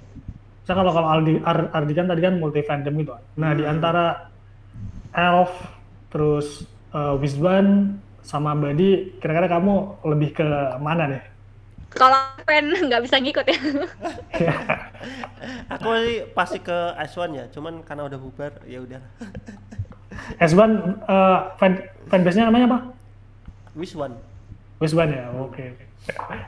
Saya 0.69 0.85
kalau 0.85 0.93
kalau 0.93 1.09
Aldi 1.09 1.41
Ar- 1.41 1.73
Ardi 1.73 1.93
kan 1.97 2.05
tadi 2.05 2.21
kan 2.21 2.37
multi 2.37 2.61
fandom 2.61 2.93
gitu. 3.01 3.17
kan. 3.17 3.25
Nah 3.41 3.57
di 3.57 3.65
Hmm. 3.65 3.73
antara 3.73 4.29
Elf 5.13 5.49
terus 6.13 6.65
eh, 6.93 7.15
Wisban 7.21 7.97
sama 8.21 8.53
Badi, 8.53 9.17
kira-kira 9.17 9.49
kamu 9.49 10.05
lebih 10.05 10.29
ke 10.37 10.45
mana 10.77 11.09
nih? 11.09 11.23
Kalau 11.89 12.13
fan 12.45 12.69
nggak 12.69 13.01
bisa 13.01 13.17
ngikut 13.17 13.45
ya. 13.49 13.57
Aku 15.73 15.87
sih 16.05 16.17
pasti 16.37 16.57
ke 16.61 16.93
S1 16.97 17.31
ya, 17.33 17.45
cuman 17.53 17.81
karena 17.87 18.03
udah 18.09 18.19
bubar 18.19 18.51
ya 18.67 18.79
udah. 18.83 19.01
Esban 20.45 20.71
eh, 21.07 21.39
fan 21.59 21.73
fanbase-nya 22.09 22.49
namanya 22.49 22.65
apa? 22.69 22.79
Wish 23.75 23.95
one. 23.95 24.15
Wisban 24.79 25.11
ya, 25.11 25.27
oke. 25.35 25.63
oke. 25.75 25.85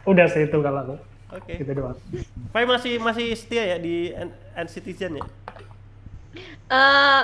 Udah 0.11 0.25
sih 0.31 0.47
itu 0.47 0.57
kalau 0.63 0.79
aku. 0.83 0.95
Oke. 1.31 1.53
Gitu 1.55 1.71
doang. 1.71 1.97
Fai 2.49 2.63
masih 2.63 2.97
masih 2.97 3.31
setia 3.33 3.63
ya 3.65 3.77
di 3.77 4.11
N- 4.11 4.35
N-Citizen 4.57 5.15
ya? 5.15 5.25
Eh, 6.67 7.23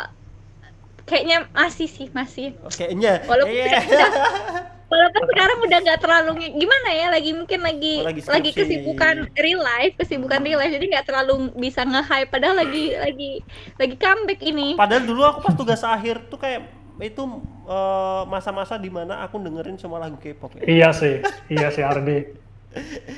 kayaknya 1.04 1.48
masih 1.52 1.88
sih 1.88 2.08
masih. 2.12 2.56
Oke, 2.62 2.92
nya. 2.94 3.24
Walaupun 3.24 3.52
Iya. 3.54 3.80
sudah- 3.82 4.14
Walaupun 4.88 5.20
sekarang 5.28 5.58
udah 5.60 5.80
nggak 5.84 6.00
terlalu 6.00 6.32
gimana 6.56 6.90
ya, 6.90 7.12
lagi 7.12 7.36
mungkin 7.36 7.60
lagi 7.60 8.00
Oh, 8.00 8.08
lagi 8.08 8.24
lagi, 8.24 8.50
kesibukan 8.56 9.16
real 9.36 9.60
life, 9.60 10.00
kesibukan 10.00 10.40
real 10.40 10.56
life, 10.58 10.72
jadi 10.72 10.86
nggak 10.88 11.06
terlalu 11.06 11.34
bisa 11.60 11.84
nge-hype. 11.84 12.32
Padahal 12.32 12.56
lagi 12.56 12.96
lagi 12.96 13.32
lagi 13.76 13.96
comeback 14.00 14.40
ini. 14.42 14.80
Padahal 14.80 15.04
dulu 15.04 15.28
aku 15.28 15.40
pas 15.44 15.52
tugas 15.54 15.84
akhir 15.84 16.32
tuh 16.32 16.40
kayak 16.40 16.72
itu 16.98 17.20
eh, 17.68 18.22
masa-masa 18.26 18.80
di 18.80 18.88
mana 18.88 19.20
aku 19.22 19.36
dengerin 19.38 19.76
semua 19.76 20.00
lagu 20.00 20.16
K-pop 20.16 20.56
ya. 20.56 20.64
Iya 20.64 20.90
sih, 20.96 21.20
iya 21.52 21.68
sih 21.68 21.84
Ardi. 21.84 22.47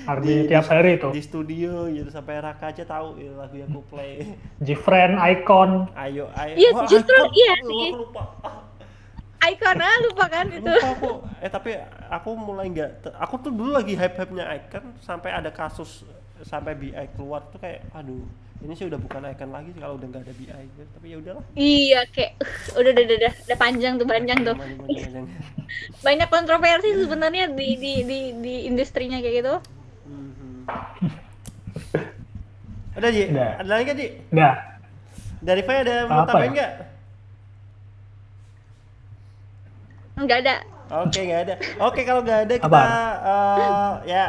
Ardi 0.05 0.47
tiap 0.49 0.65
hari 0.67 1.01
itu. 1.01 1.09
di 1.13 1.21
studio 1.23 1.87
gitu 1.89 2.09
sampai 2.09 2.41
Raka 2.43 2.71
aja 2.71 2.83
tahu 2.85 3.19
ya, 3.19 3.31
lagu 3.35 3.55
yang 3.57 3.69
aku 3.71 3.81
play. 3.89 4.37
Gfriend, 4.67 5.19
Icon, 5.19 5.89
ayo 5.95 6.31
ayo. 6.35 6.53
Iya, 6.57 6.69
Wah, 6.75 6.87
justru 6.87 7.15
Icon. 7.15 7.33
iya 7.35 7.53
sih. 7.63 7.87
aku 7.91 7.99
lupa. 8.03 8.23
Icon 9.39 9.77
ah, 9.79 9.97
lupa 10.03 10.25
kan 10.27 10.45
itu. 10.51 10.67
lupa 10.67 10.89
aku. 10.93 11.11
Eh 11.39 11.49
tapi 11.49 11.71
aku 12.11 12.29
mulai 12.35 12.67
nggak. 12.71 13.15
Aku 13.23 13.39
tuh 13.39 13.51
dulu 13.55 13.71
lagi 13.75 13.95
hype-hype-nya 13.95 14.45
Icon 14.59 14.95
sampai 14.99 15.31
ada 15.31 15.49
kasus 15.49 16.03
sampai 16.43 16.71
BI 16.75 17.05
keluar 17.15 17.43
tuh 17.51 17.59
kayak 17.59 17.83
aduh 17.91 18.23
ini 18.59 18.73
sih 18.73 18.85
udah 18.85 18.99
bukan 18.99 19.23
Icon 19.25 19.49
lagi 19.49 19.71
sih 19.71 19.79
kalau 19.79 19.95
udah 19.95 20.07
nggak 20.09 20.21
ada 20.21 20.33
BI 20.35 20.51
gitu. 20.51 20.83
tapi 20.91 21.05
ya 21.07 21.17
udahlah 21.17 21.43
Iya, 21.55 21.99
kayak 22.11 22.31
uh, 22.43 22.77
udah 22.83 22.91
udah 22.91 23.03
udah 23.07 23.17
udah, 23.17 23.33
udah 23.47 23.57
panjang 23.57 23.93
tuh 23.95 24.03
panjang 24.05 24.39
tuh. 24.43 24.55
Panjang, 24.55 24.77
panjang, 24.77 25.11
panjang. 25.15 25.25
Banyak 26.05 26.27
kontroversi 26.27 26.89
sebenarnya 26.97 27.43
di 27.49 27.67
di 27.75 27.93
di 28.03 28.19
di 28.35 28.53
industrinya 28.65 29.17
kayak 29.17 29.35
gitu. 29.39 29.53
Mhm. 30.05 30.59
Ada 32.95 33.07
Ji? 33.09 33.23
Udah. 33.29 33.49
Ada 33.57 33.69
lagi 33.69 33.83
nggak 33.85 33.97
Ji? 33.97 34.07
Udah. 34.29 34.53
Dari 35.39 35.61
Fai 35.63 35.77
ada 35.79 35.95
mau 36.03 36.19
Apa 36.19 36.27
tambahin 36.27 36.49
ya? 36.49 36.53
nggak? 36.53 36.71
Enggak 40.19 40.37
ada. 40.43 40.55
Oke 40.99 41.19
nggak 41.21 41.41
ada. 41.45 41.55
Oke 41.79 42.01
kalau 42.03 42.21
nggak 42.21 42.39
ada 42.43 42.53
kita 42.57 42.67
Apa? 42.67 42.81
eh, 43.23 43.93
ya 44.05 44.23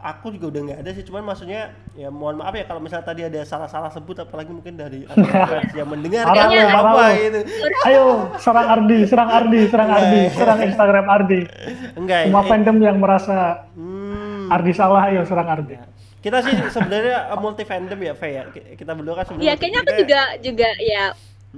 aku 0.00 0.30
juga 0.30 0.46
udah 0.50 0.60
nggak 0.66 0.78
ada 0.80 0.90
sih. 0.92 1.02
Cuman 1.02 1.22
maksudnya 1.22 1.74
ya 1.92 2.08
mohon 2.08 2.38
maaf 2.38 2.52
ya 2.52 2.64
kalau 2.64 2.78
misalnya 2.78 3.06
tadi 3.06 3.22
ada 3.24 3.40
salah-salah 3.42 3.90
sebut 3.90 4.18
apalagi 4.18 4.50
mungkin 4.50 4.74
dari 4.74 5.04
yang 5.78 5.88
mendengar 5.88 6.26
kan 6.26 6.48
apa 6.48 7.04
gitu. 7.16 7.40
Ayo, 7.84 8.04
serang 8.36 8.68
Ardi, 8.68 8.98
serang 9.04 9.30
Ardi, 9.30 9.60
serang 9.66 9.90
Ardi, 9.90 10.22
serang 10.30 10.58
Instagram 10.62 11.06
Ardi. 11.06 11.40
Enggak. 11.98 12.20
Semua 12.28 12.42
eh, 12.42 12.48
fandom 12.48 12.76
yang 12.78 12.96
merasa 12.98 13.66
hmm, 13.74 14.48
Ardi 14.48 14.72
salah, 14.72 15.02
ayo 15.10 15.22
serang 15.24 15.48
Ardi. 15.48 15.74
kita 16.18 16.42
sih 16.42 16.50
sebenarnya 16.74 17.30
multi 17.38 17.62
fandom 17.62 17.94
ya, 17.94 18.10
Fai 18.12 18.34
ya. 18.34 18.50
Ki- 18.50 18.74
Kita 18.74 18.90
berdua 18.90 19.22
kan 19.22 19.24
sebenarnya 19.30 19.46
Iya, 19.46 19.54
kayaknya 19.54 19.80
aku 19.86 19.92
juga 20.02 20.20
juga 20.42 20.68
ya 20.82 21.04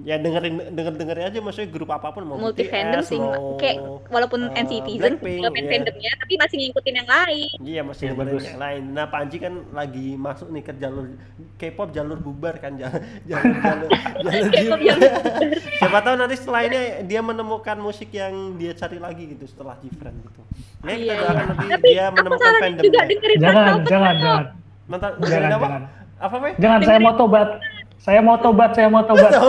ya 0.01 0.17
dengerin 0.17 0.71
denger 0.71 0.95
dengerin 0.95 1.25
aja 1.27 1.39
maksudnya 1.41 1.67
grup 1.67 1.91
apa 1.91 2.15
pun 2.15 2.23
mau 2.23 2.39
multi 2.39 2.63
fandom 2.63 3.03
BTS, 3.03 3.11
sih. 3.11 3.19
mau 3.19 3.59
Kayak 3.59 3.77
walaupun 4.07 4.47
eh, 4.47 4.63
NCTzen 4.63 5.19
Blackpink, 5.19 5.43
iya. 5.43 5.67
fandomnya, 5.67 6.11
tapi 6.17 6.35
masih 6.39 6.57
ngikutin 6.61 6.95
yang 6.95 7.11
lain. 7.11 7.51
Iya 7.59 7.81
masih 7.83 8.05
Ya, 8.07 8.15
bagus. 8.15 8.43
yang 8.45 8.61
lain. 8.61 8.83
Nah 8.89 9.07
Panji 9.07 9.37
kan 9.37 9.55
lagi 9.71 10.15
masuk 10.15 10.47
nih 10.49 10.63
ke 10.63 10.73
jalur 10.75 11.11
K-pop 11.57 11.91
jalur 11.91 12.17
bubar 12.17 12.55
kan 12.57 12.73
jalur 12.81 13.03
jalur 13.25 13.51
jalur, 13.59 13.91
jalur 14.31 14.79
jalur 14.79 15.11
Siapa 15.77 15.99
tahu 16.01 16.15
nanti 16.17 16.35
setelah 16.35 16.61
ini 16.63 16.79
dia 17.05 17.21
menemukan 17.21 17.77
musik 17.77 18.11
yang 18.11 18.33
dia 18.55 18.71
cari 18.73 18.97
lagi 18.97 19.27
gitu 19.29 19.45
setelah 19.45 19.75
Gfriend 19.77 20.23
gitu. 20.23 20.41
Ya 20.81 20.95
kita 20.95 21.03
Iya, 21.03 21.15
doakan 21.17 21.35
iya. 21.35 21.45
nanti 21.45 21.65
Tapi 21.67 21.87
dia 21.89 22.05
menemukan 22.11 22.39
saranin 22.41 22.63
fandom. 22.63 22.85
juga 22.85 23.01
dengerin 23.03 23.21
Red 23.33 23.43
Jangan, 23.43 23.65
jangan, 23.85 24.15
jangan. 24.15 24.45
Jangan, 24.87 25.11
dengerin 25.19 25.49
apa? 25.49 25.67
jangan. 25.67 25.83
Apa? 26.21 26.37
Jangan, 26.57 26.79
saya 26.85 26.99
mau 27.01 27.15
tobat. 27.17 27.49
Saya 28.01 28.25
mau 28.25 28.41
tobat, 28.41 28.73
saya 28.73 28.89
mau 28.89 29.05
tobat. 29.05 29.33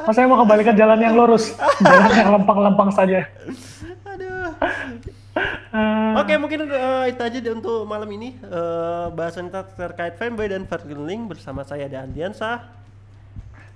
Oh, 0.00 0.12
saya 0.16 0.24
mau 0.24 0.40
kembali 0.40 0.64
ke 0.64 0.72
jalan 0.80 0.96
yang 0.96 1.12
lurus. 1.12 1.52
Jalan 1.84 2.12
yang 2.16 2.32
lempang-lempang 2.40 2.88
saja. 2.88 3.20
Aduh. 4.08 4.48
Oke 6.16 6.40
mungkin 6.40 6.66
eh, 6.72 7.12
itu 7.12 7.20
aja 7.20 7.38
untuk 7.52 7.84
malam 7.84 8.08
ini 8.08 8.32
Eh, 8.40 9.06
bahasan 9.12 9.52
kita 9.52 9.68
terkait 9.76 10.16
fanboy 10.16 10.48
dan 10.48 10.64
fangirling 10.64 11.28
bersama 11.28 11.68
saya 11.68 11.84
dan 11.86 12.08
Andiansa. 12.10 12.64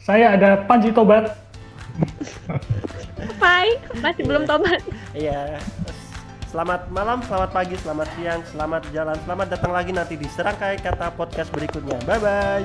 saya 0.01 0.33
ada 0.33 0.65
Panji 0.65 0.97
Tobat. 0.97 1.37
Bye. 3.41 3.77
Masih 4.01 4.25
belum 4.25 4.49
tobat. 4.49 4.81
Iya. 5.13 5.61
Selamat 6.49 6.89
malam, 6.89 7.21
selamat 7.25 7.51
pagi, 7.53 7.77
selamat 7.85 8.09
siang, 8.17 8.41
selamat 8.49 8.83
jalan, 8.97 9.17
selamat 9.29 9.47
datang 9.59 9.73
lagi 9.77 9.93
nanti 9.93 10.15
di 10.17 10.25
Serangkai 10.25 10.81
Kata 10.81 11.13
Podcast 11.13 11.53
berikutnya. 11.53 12.01
Bye 12.09 12.21
bye. 12.21 12.65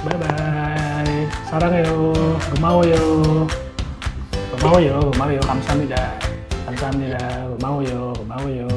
Bye-bye. 0.00 1.28
Sarang 1.44 1.76
yo, 1.76 2.16
gemau 2.56 2.80
yo. 2.80 3.44
Gemau 4.56 4.80
yo, 4.80 4.96
gemau 5.12 5.28
yo. 5.28 5.42
Kamsahamnida. 5.44 6.16
Kamsahamnida. 6.64 7.20
Gemau 7.52 7.84
yo, 7.84 8.16
gemau 8.16 8.48
yo. 8.48 8.68